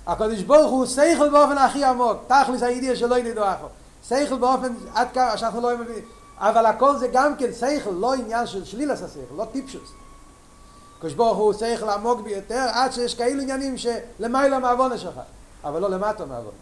הקדוש 0.07 0.43
ברוך 0.43 0.70
הוא 0.70 0.86
שכל 0.86 1.28
באופן 1.28 1.59
הכי 1.59 1.84
עמוק, 1.84 2.18
תכלס 2.26 2.62
הידיעה 2.62 2.97
שלא 2.97 3.18
ידעו 3.18 3.45
אחו. 3.45 3.66
שכל 4.09 4.38
באופן 4.38 4.74
עד 4.95 5.09
כמה 5.14 5.36
שאנחנו 5.36 5.61
לא 5.61 5.78
מבינים. 5.78 6.05
אבל 6.38 6.66
הכל 6.66 6.97
זה 6.97 7.09
גם 7.12 7.36
כן 7.36 7.53
שכל, 7.53 7.91
לא 7.91 8.14
עניין 8.14 8.47
של 8.47 8.64
שלילס 8.64 9.03
השכל, 9.03 9.34
לא 9.36 9.45
טיפשוס. 9.45 9.93
הקדוש 10.99 11.14
ברוך 11.14 11.38
הוא 11.38 11.53
שכל 11.53 11.91
עמוק 11.91 12.20
ביותר, 12.20 12.66
עד 12.72 12.93
שיש 12.93 13.14
כאלו 13.14 13.43
עניינים 13.43 13.74
שלמעלה 13.78 14.59
מעוונה 14.59 14.99
שלך, 14.99 15.20
אבל 15.64 15.80
לא 15.80 15.90
למטה 15.90 16.26
מעוונה. 16.26 16.56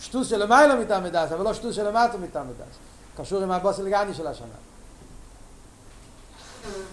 שטוס 0.00 0.28
של 0.28 0.42
למעלה 0.42 0.76
מטעם 0.76 1.04
מדס, 1.04 1.32
אבל 1.32 1.44
לא 1.44 1.54
שטוס 1.54 1.76
של 1.76 1.88
למטה 1.88 2.18
מטעם 2.18 2.46
מדס. 2.48 2.76
קשור 3.16 3.42
עם 3.42 3.50
הבוס 3.50 3.80
אלגני 3.80 4.14
של 4.14 4.26
השנה. 4.26 4.46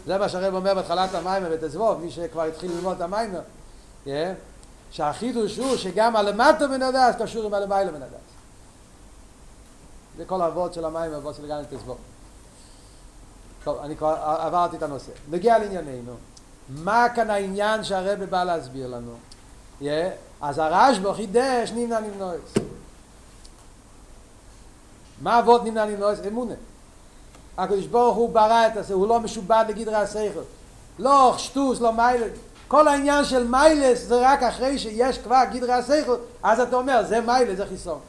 זה 0.06 0.18
מה 0.18 0.30
שהרב 0.30 0.54
אומר 0.54 0.74
בהתחלת 0.74 1.14
המיימר 1.14 1.48
ותזבוב, 1.52 2.02
מי 2.02 2.12
שכבר 2.12 2.44
התחיל 2.44 2.72
ללמוד 2.72 2.96
את 2.96 3.02
המיימר. 3.02 3.42
Yeah. 4.06 4.10
שהחידוש 4.92 5.58
הוא 5.58 5.78
שגם 5.78 6.16
הלמטה 6.16 6.68
מן 6.68 6.82
הדס 6.82 7.16
קשור 7.22 7.46
עם 7.46 7.54
הלמיילה 7.54 7.92
מן 7.92 8.02
הדס. 8.02 8.14
זה 10.18 10.26
כל 10.26 10.42
האבות 10.42 10.74
של 10.74 10.86
והאבות 10.86 11.36
של 11.36 11.48
גן 11.48 11.64
תסבור. 11.70 11.98
טוב, 13.64 13.78
אני 13.78 13.98
כבר 13.98 14.16
עברתי 14.22 14.78
את 14.78 14.84
הנושא. 14.84 15.12
נגיע 15.30 15.60
לענייננו. 15.60 16.14
מה 16.70 17.08
כאן 17.16 17.30
העניין 17.30 17.84
שהרבא 17.84 18.26
בא 18.26 18.44
להסביר 18.44 18.88
לנו? 18.88 19.16
Yeah. 19.82 19.86
אז 20.42 20.60
הרשב"א 20.60 21.14
חידש 21.14 21.72
נמנע 21.72 22.00
נמנועס. 22.00 22.54
מה 25.22 25.40
אבות 25.40 25.64
נמנע 25.64 25.86
נמנועס? 25.86 26.20
אמונה. 26.28 26.54
הקדוש 27.58 27.86
ברוך 27.86 28.18
הוא 28.18 28.30
ברא 28.30 28.68
את 28.68 28.86
זה, 28.86 28.94
הוא 28.94 29.08
לא 29.08 29.20
משובד 29.20 29.66
לגדרי 29.68 29.96
השכל. 29.96 30.42
לא 31.00 31.36
שטוס, 31.38 31.82
לא 31.82 31.94
מיילה. 31.94 32.26
כל 32.68 32.88
העניין 32.88 33.26
של 33.26 33.48
מיילס 33.48 34.04
זה 34.04 34.32
רק 34.32 34.44
אחרי 34.44 34.80
שיש 34.80 35.18
כבר 35.18 35.44
גדרי 35.54 35.74
השכל, 35.74 36.16
אז 36.44 36.60
אתה 36.60 36.76
אומר, 36.76 37.04
זה 37.08 37.22
מיילס, 37.22 37.58
זה 37.58 37.66
חיסון. 37.66 38.00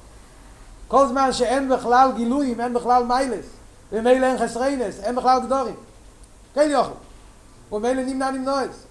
כל 0.89 1.07
זמן 1.07 1.33
שאין 1.33 1.69
בכלל 1.69 2.11
גילויים, 2.17 2.61
אין 2.61 2.75
בכלל 2.75 3.05
מיילס, 3.05 3.47
ומילא 3.93 4.27
אין 4.27 4.39
חסריינס, 4.39 5.01
אין 5.01 5.17
בכלל 5.17 5.41
גדורים. 5.41 5.77
כן 6.55 6.69
יוכל. 6.71 6.93
ומילא 7.73 8.03
נמנע 8.03 8.31
נמנועס. 8.31 8.88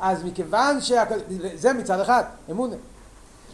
אז 0.00 0.24
מכיוון 0.24 0.80
שה... 0.80 1.04
זה 1.54 1.72
מצד 1.72 2.00
אחד, 2.00 2.24
אמונה. 2.50 2.76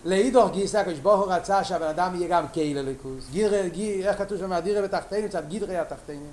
לאידוך 0.05 0.51
גיסא 0.51 0.77
הקדוש 0.77 0.99
ברוך 0.99 1.21
הוא 1.21 1.33
רצה 1.33 1.65
שהבן 1.65 1.87
אדם 1.87 2.15
יהיה 2.15 2.29
גם 2.29 2.49
כלי 2.49 2.83
לאלוקות. 2.83 3.25
גדרי, 3.31 3.69
גדר, 3.69 4.09
איך 4.09 4.19
כתוב 4.19 4.39
שם, 4.39 4.53
הדירה 4.53 4.83
בתחתונים, 4.83 5.27
מצד 5.27 5.43
גדרי 5.49 5.77
התחתונים. 5.77 6.27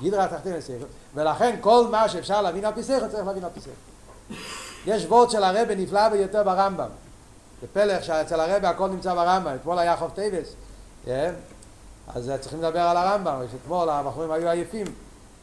גדרי 0.00 0.22
התחתונים 0.22 0.62
שכל. 0.62 0.84
ולכן 1.14 1.56
כל 1.60 1.86
מה 1.90 2.08
שאפשר 2.08 2.42
להבין 2.42 2.64
על 2.64 2.74
פי 2.74 2.82
שכל 2.82 3.08
צריך 3.08 3.26
להבין 3.26 3.44
על 3.44 3.50
פי 3.54 3.60
שכל. 3.60 4.34
יש 4.86 5.04
וורט 5.04 5.30
של 5.30 5.44
הרבי 5.44 5.74
נפלא 5.74 6.08
ביותר 6.08 6.42
ברמב"ם. 6.42 6.88
זה 7.60 7.66
פלא 7.72 8.02
שאצל 8.02 8.40
הרבי 8.40 8.70
הכל 8.70 8.88
נמצא 8.88 9.14
ברמב"ם. 9.14 9.54
אתמול 9.54 9.78
היה 9.78 9.96
כ"ף 9.96 10.14
טבת. 10.14 10.54
כן? 11.04 11.32
אז 12.14 12.32
צריכים 12.40 12.58
לדבר 12.62 12.80
על 12.80 12.96
הרמב"ם. 12.96 13.42
אתמול 13.62 13.88
הבחורים 13.88 14.30
היו 14.30 14.48
עייפים. 14.48 14.86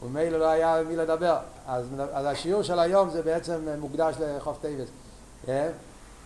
ומילא 0.02 0.38
לא 0.38 0.48
היה 0.48 0.82
מי 0.88 0.96
לדבר. 0.96 1.36
אז, 1.66 1.86
אז 2.12 2.26
השיעור 2.26 2.62
של 2.62 2.78
היום 2.78 3.10
זה 3.10 3.22
בעצם 3.22 3.68
מוקדש 3.78 4.14
לכ"ף 4.20 4.58
טבת. 4.60 4.88
כן? 5.46 5.70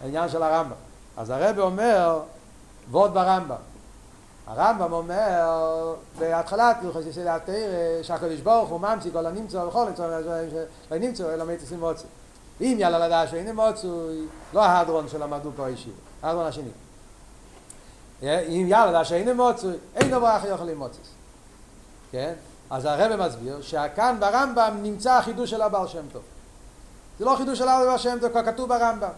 העניין 0.02 0.28
של 0.28 0.42
הרמב"ם. 0.42 0.76
אז 1.16 1.30
הרבי 1.30 1.58
אומר, 1.58 2.20
ועוד 2.90 3.14
ברמב"ם. 3.14 3.56
הרמב"ם 4.46 4.92
אומר, 4.92 5.94
בהתחלת 6.18 6.76
הלכות 6.82 7.06
יסודי 7.06 7.26
התורה, 7.26 8.02
שהקדוש 8.02 8.40
ברוך 8.40 8.68
הוא 8.68 8.80
ממציא 8.80 9.10
כל 9.12 9.26
הנמצא 9.26 9.56
וכל 9.56 9.86
לא 10.90 10.98
נמצאו 10.98 11.34
אלא 11.34 11.44
מאמיתת 11.44 11.80
הימצאו. 11.80 12.06
אם 12.60 12.76
יעלה 12.78 13.06
על 13.06 13.13
הדעת 13.13 13.28
שאינו 13.28 13.56
מצוי, 13.56 14.26
לא 14.54 14.64
ההדרון 14.64 15.08
שלמדו 15.08 15.50
פה 15.56 15.66
הישיבה, 15.66 15.96
ההדרון 16.22 16.46
השני. 16.46 16.70
אם 18.22 18.64
יעלה 18.68 18.86
על 18.86 18.93
הדעת 18.93 19.06
שאינו 19.06 19.36
מצוי, 19.36 19.74
אין 19.94 20.10
דבר 20.10 20.36
אחר 20.36 20.54
יכול 20.54 20.66
להימצאות. 20.66 21.08
כן? 22.12 22.34
אז 22.72 22.84
הרב 22.84 23.26
מסביר 23.26 23.62
שכאן 23.62 24.16
ברמב"ם 24.18 24.78
נמצא 24.82 25.12
החידוש 25.12 25.50
של 25.50 25.62
הבעל 25.62 25.88
שם 25.88 26.02
טוב. 26.12 26.22
זה 27.18 27.24
לא 27.24 27.36
חידוש 27.36 27.58
של 27.58 27.68
הבעל 27.68 27.98
שם 27.98 28.18
טוב, 28.20 28.30
כבר 28.30 28.42
כתוב 28.42 28.68
ברמב"ם. 28.68 29.08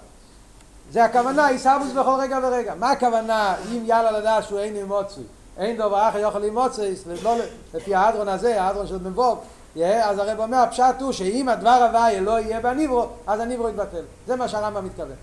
זה 0.90 1.04
הכוונה, 1.04 1.46
עיסאוווס 1.46 1.92
בכל 1.92 2.14
רגע 2.20 2.38
ורגע. 2.42 2.74
מה 2.74 2.90
הכוונה, 2.90 3.54
אם 3.72 3.82
יאללה 3.84 4.10
לדעת 4.10 4.44
שהוא 4.44 4.58
אין 4.58 4.86
מוצוי, 4.86 5.24
אין 5.56 5.76
דבר 5.76 6.08
אחר 6.08 6.18
יכול 6.18 6.40
למוצץ, 6.40 7.04
לא 7.22 7.36
לפי 7.74 7.94
ההדרון 7.94 8.28
הזה, 8.28 8.62
ההדרון 8.62 8.86
של 8.86 8.98
מבוב, 8.98 9.38
אז 9.82 10.18
הרב 10.18 10.40
אומר, 10.40 10.56
הפשט 10.56 11.00
הוא 11.00 11.12
שאם 11.12 11.48
הדבר 11.48 11.88
הוויה 11.88 12.20
לא 12.20 12.38
יהיה 12.40 12.60
בניברו, 12.60 13.06
אז 13.26 13.40
הניברו 13.40 13.68
יתבטל. 13.68 14.02
זה 14.26 14.36
מה 14.36 14.48
שהרמב"ם 14.48 14.84
מתכוון. 14.84 15.16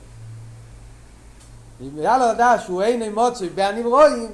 אם 1.81 1.97
יאללה 1.97 2.33
לדעת 2.33 2.61
שהוא 2.61 2.81
אין 2.81 3.13
מוצוי 3.13 3.49
בהניברואים, 3.49 4.31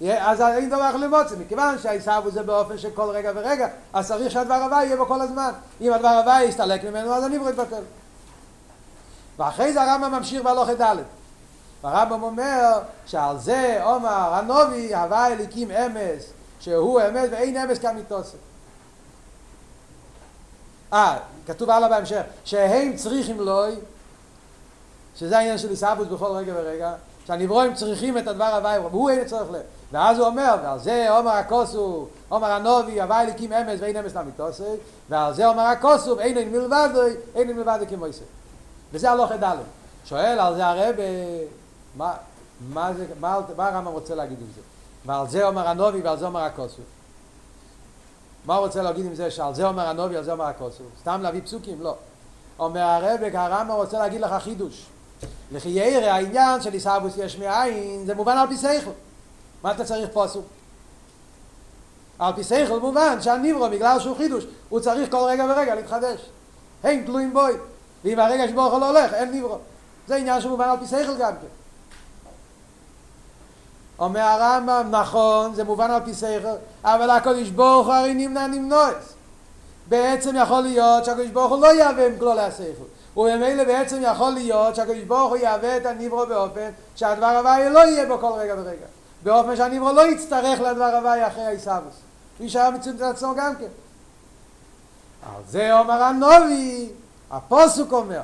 אז 0.00 0.40
אין 0.40 0.70
דבר 0.70 0.90
אחר 0.90 0.96
למוצא, 0.96 1.36
מכיוון 1.36 1.78
שהעיסאוו 1.78 2.30
זה 2.30 2.42
באופן 2.42 2.78
של 2.78 2.90
כל 2.90 3.10
רגע 3.10 3.32
ורגע, 3.34 3.68
אז 3.92 4.08
צריך 4.08 4.30
שהדבר 4.30 4.54
הוויה 4.54 4.84
יהיה 4.84 4.96
בו 4.96 5.06
כל 5.06 5.20
הזמן. 5.20 5.50
אם 5.80 5.92
הדבר 5.92 6.08
הוויה 6.08 6.44
יסתלק 6.44 6.84
ממנו, 6.84 7.14
אז 7.14 7.24
הניברו 7.24 7.48
יתבטל. 7.48 7.82
ואחרי 9.38 9.72
זה 9.72 9.82
הרמב"ם 9.82 10.12
ממשיך 10.12 10.42
בהלוכת 10.42 10.80
ד' 10.80 10.96
הרמב"ם 11.82 12.22
אומר 12.22 12.72
שעל 13.06 13.38
זה 13.38 13.80
עומר 13.82 14.34
הנובי 14.34 14.94
הווה 14.94 15.26
אליקים 15.26 15.70
אמס 15.70 16.24
שהוא 16.60 17.00
אמת 17.00 17.28
ואין 17.32 17.56
אמס 17.56 17.78
כמיתוסף 17.78 18.38
אה, 20.92 21.18
כתוב 21.46 21.70
הלאה 21.70 21.88
בהמשך 21.88 22.22
שהם 22.44 22.96
צריכים 22.96 23.40
לוי 23.40 23.74
שזה 25.16 25.38
העניין 25.38 25.58
של 25.58 25.70
עיסאוווס 25.70 26.08
בכל 26.08 26.26
רגע 26.26 26.52
ורגע 26.56 26.94
שהנברואים 27.26 27.74
צריכים 27.74 28.18
את 28.18 28.28
הדבר 28.28 28.44
הוויה 28.44 28.80
והוא 28.80 29.10
אין 29.10 29.24
צריך 29.24 29.50
לב 29.50 29.62
ואז 29.92 30.18
הוא 30.18 30.26
אומר 30.26 30.56
ועל 30.62 30.78
זה 30.78 31.10
עומר 31.10 31.30
הכוסו 31.30 32.06
עומר 32.28 32.52
הנובי 32.52 33.00
הווה 33.00 33.22
אליקים 33.22 33.52
אמס 33.52 33.80
ואין 33.80 33.96
אמס 33.96 34.12
כמיתוסף 34.12 34.64
ועל 35.08 35.34
זה 35.34 35.46
עומר 35.46 35.62
הכוסו 35.62 36.16
ואין 36.16 36.38
אין 36.38 36.52
מלבד 36.52 36.88
אין 36.96 37.16
אין 37.34 37.56
מלבד 37.56 37.78
כמו 37.88 38.06
יסף 38.06 38.24
וזה 38.92 39.10
הלוך 39.10 39.32
את 39.32 39.40
ד' 39.40 39.56
שואל 40.06 40.38
על 40.38 40.54
זה 40.54 40.66
הרב, 40.66 40.94
מה, 41.96 42.12
מה, 42.72 42.92
זה, 42.94 43.06
מה, 43.20 43.38
מה 43.56 43.68
הרמב"ם 43.68 43.92
רוצה 43.92 44.14
להגיד 44.14 44.38
עם 44.40 44.46
זה? 44.54 44.60
ועל 45.06 45.28
זה 45.28 45.46
אומר 45.46 45.68
הנובי 45.68 46.00
ועל 46.00 46.18
זה 46.18 46.26
אומר 46.26 46.40
הכוסו. 46.40 46.82
מה 48.44 48.56
הוא 48.56 48.66
רוצה 48.66 48.82
להגיד 48.82 49.06
עם 49.06 49.14
זה 49.14 49.30
שעל 49.30 49.54
זה 49.54 49.66
אומר 49.66 49.88
הנובי 49.88 50.14
ועל 50.14 50.24
זה 50.24 50.32
אומר 50.32 50.44
הכוסו? 50.44 50.84
סתם 51.00 51.20
להביא 51.22 51.40
פסוקים? 51.44 51.82
לא. 51.82 51.94
אומר 52.58 52.80
הרב, 52.80 53.20
הרמב"ם 53.34 53.74
רוצה 53.74 53.98
להגיד 53.98 54.20
לך 54.20 54.42
חידוש. 54.42 54.86
לכי 55.52 55.68
ירא 55.68 56.06
העניין 56.06 56.62
של 56.62 56.72
עיסאוווס 56.72 57.16
יש 57.16 57.38
מאין, 57.38 58.06
זה 58.06 58.14
מובן 58.14 58.36
על 58.36 58.48
פי 58.48 58.56
שכל. 58.56 58.90
מה 59.66 59.72
אתה 59.72 59.84
צריך 59.84 60.08
פוסוק? 60.12 60.44
על 62.18 62.32
פי 62.32 62.44
שכל 62.44 62.80
מובן 62.80 63.18
שהניברו 63.20 63.68
בגלל 63.70 64.00
שהוא 64.00 64.16
חידוש, 64.16 64.44
הוא 64.68 64.80
צריך 64.80 65.10
כל 65.10 65.24
רגע 65.26 65.44
ורגע 65.44 65.74
להתחדש. 65.74 66.20
הם 66.84 67.02
תלויים 67.06 67.32
בוי. 67.32 67.52
ואם 68.04 68.18
הרגע 68.18 68.48
שברוך 68.48 68.72
הוא 68.72 68.80
לא 68.80 68.86
הולך, 68.88 69.12
אין 69.14 69.32
נברו. 69.32 69.58
זה 70.06 70.16
עניין 70.16 70.40
שמובן 70.40 70.68
על 70.68 70.78
פי 70.78 70.86
שכל 70.86 71.16
גם 71.18 71.32
כן. 71.32 71.46
אומר 73.98 74.20
הרמב"ם, 74.20 74.86
נכון, 74.90 75.54
זה 75.54 75.64
מובן 75.64 75.90
על 75.90 76.02
פי 76.04 76.14
שכל, 76.14 76.56
אבל 76.84 77.10
הקדוש 77.10 77.48
ברוך 77.48 77.86
הוא 77.86 77.94
הרי 77.94 78.14
נמנע 78.14 78.46
נמנועס. 78.46 79.14
בעצם 79.88 80.36
יכול 80.36 80.60
להיות 80.60 81.04
שהקדוש 81.04 81.28
ברוך 81.28 81.52
הוא 81.52 81.60
לא 81.60 81.74
יהווה 81.74 82.06
עם 82.06 82.18
כלולי 82.18 82.42
השכל. 82.42 82.84
וממילא 83.16 83.64
בעצם 83.64 84.02
יכול 84.02 84.30
להיות 84.30 84.76
שהקדוש 84.76 85.02
ברוך 85.02 85.28
הוא 85.28 85.36
יהווה 85.36 85.76
את 85.76 85.86
הנברו 85.86 86.26
באופן 86.26 86.70
שהדבר 86.96 87.26
הוויה 87.26 87.70
לא 87.70 87.78
יהיה 87.78 88.06
בו 88.06 88.18
כל 88.18 88.32
רגע 88.36 88.54
ורגע. 88.58 88.95
באופן 89.26 89.56
שהנברו 89.56 89.92
לא 89.92 90.10
יצטרך 90.10 90.60
לדבר 90.60 90.84
הוויה 90.96 91.26
אחרי 91.26 91.44
העיסאוויס. 91.44 91.94
כפי 92.34 92.48
שהיה 92.48 92.70
מציאות 92.70 93.00
עצמו 93.00 93.34
גם 93.36 93.56
כן. 93.56 93.66
על 95.26 95.42
זה 95.48 95.78
אומר 95.78 96.02
הנובי, 96.02 96.88
הפוסוק 97.30 97.92
אומר 97.92 98.20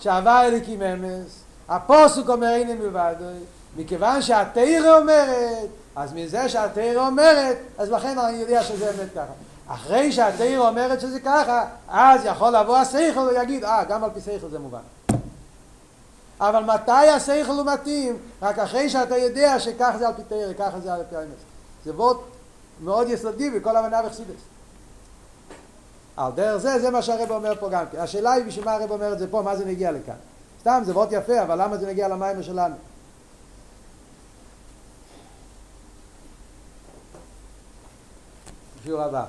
שהווה 0.00 0.46
אליקים 0.46 0.82
אמס, 0.82 1.42
הפוסוק 1.68 2.28
אומר 2.28 2.46
הנה 2.46 2.74
מלבד, 2.74 3.14
מכיוון 3.76 4.22
שהתאירה 4.22 4.98
אומרת, 4.98 5.68
אז 5.96 6.12
מזה 6.12 6.48
שהתאירה 6.48 7.06
אומרת, 7.06 7.56
אז 7.78 7.90
לכן 7.90 8.18
אני 8.18 8.36
יודע 8.36 8.62
שזה 8.62 8.90
אמת 8.90 9.12
ככה. 9.14 9.32
אחרי 9.68 10.12
שהתאירה 10.12 10.68
אומרת 10.68 11.00
שזה 11.00 11.20
ככה, 11.20 11.64
אז 11.88 12.24
יכול 12.24 12.56
לבוא 12.56 12.76
השכל 12.76 13.20
ויגיד, 13.20 13.64
אה, 13.64 13.84
גם 13.84 14.04
על 14.04 14.10
פי 14.14 14.20
שכל 14.20 14.48
זה 14.50 14.58
מובן. 14.58 14.78
אבל 16.40 16.64
מתי 16.64 17.08
השכל 17.08 17.52
הוא 17.52 17.66
מתאים? 17.72 18.18
רק 18.42 18.58
אחרי 18.58 18.88
שאתה 18.88 19.16
יודע 19.16 19.60
שככה 19.60 19.98
זה 19.98 20.08
על 20.08 20.14
פי 20.14 20.22
תאירה, 20.28 20.54
ככה 20.54 20.80
זה 20.80 20.94
על 20.94 21.02
פי 21.10 21.16
אמס. 21.16 21.40
זה 21.84 21.92
וורט 21.92 22.16
מאוד 22.80 23.08
יסודי 23.08 23.50
בכל 23.50 23.76
הבנה 23.76 24.00
וחסידס. 24.06 24.40
על 26.16 26.32
דרך 26.32 26.56
זה, 26.56 26.78
זה 26.78 26.90
מה 26.90 27.02
שהרב 27.02 27.30
אומר 27.30 27.54
פה 27.60 27.68
גם 27.68 27.84
כן. 27.92 27.98
השאלה 27.98 28.32
היא 28.32 28.44
בשביל 28.44 28.64
מה 28.64 28.72
הרב 28.72 28.90
אומר 28.90 29.12
את 29.12 29.18
זה 29.18 29.30
פה, 29.30 29.42
מה 29.42 29.56
זה 29.56 29.64
מגיע 29.64 29.92
לכאן. 29.92 30.14
סתם, 30.60 30.82
זה 30.84 30.94
מאוד 30.94 31.08
יפה, 31.12 31.42
אבל 31.42 31.62
למה 31.62 31.76
זה 31.76 31.86
מגיע 31.86 32.08
למים 32.08 32.42
שלנו? 32.42 32.74
שיעור 38.84 39.02
הבא. 39.02 39.24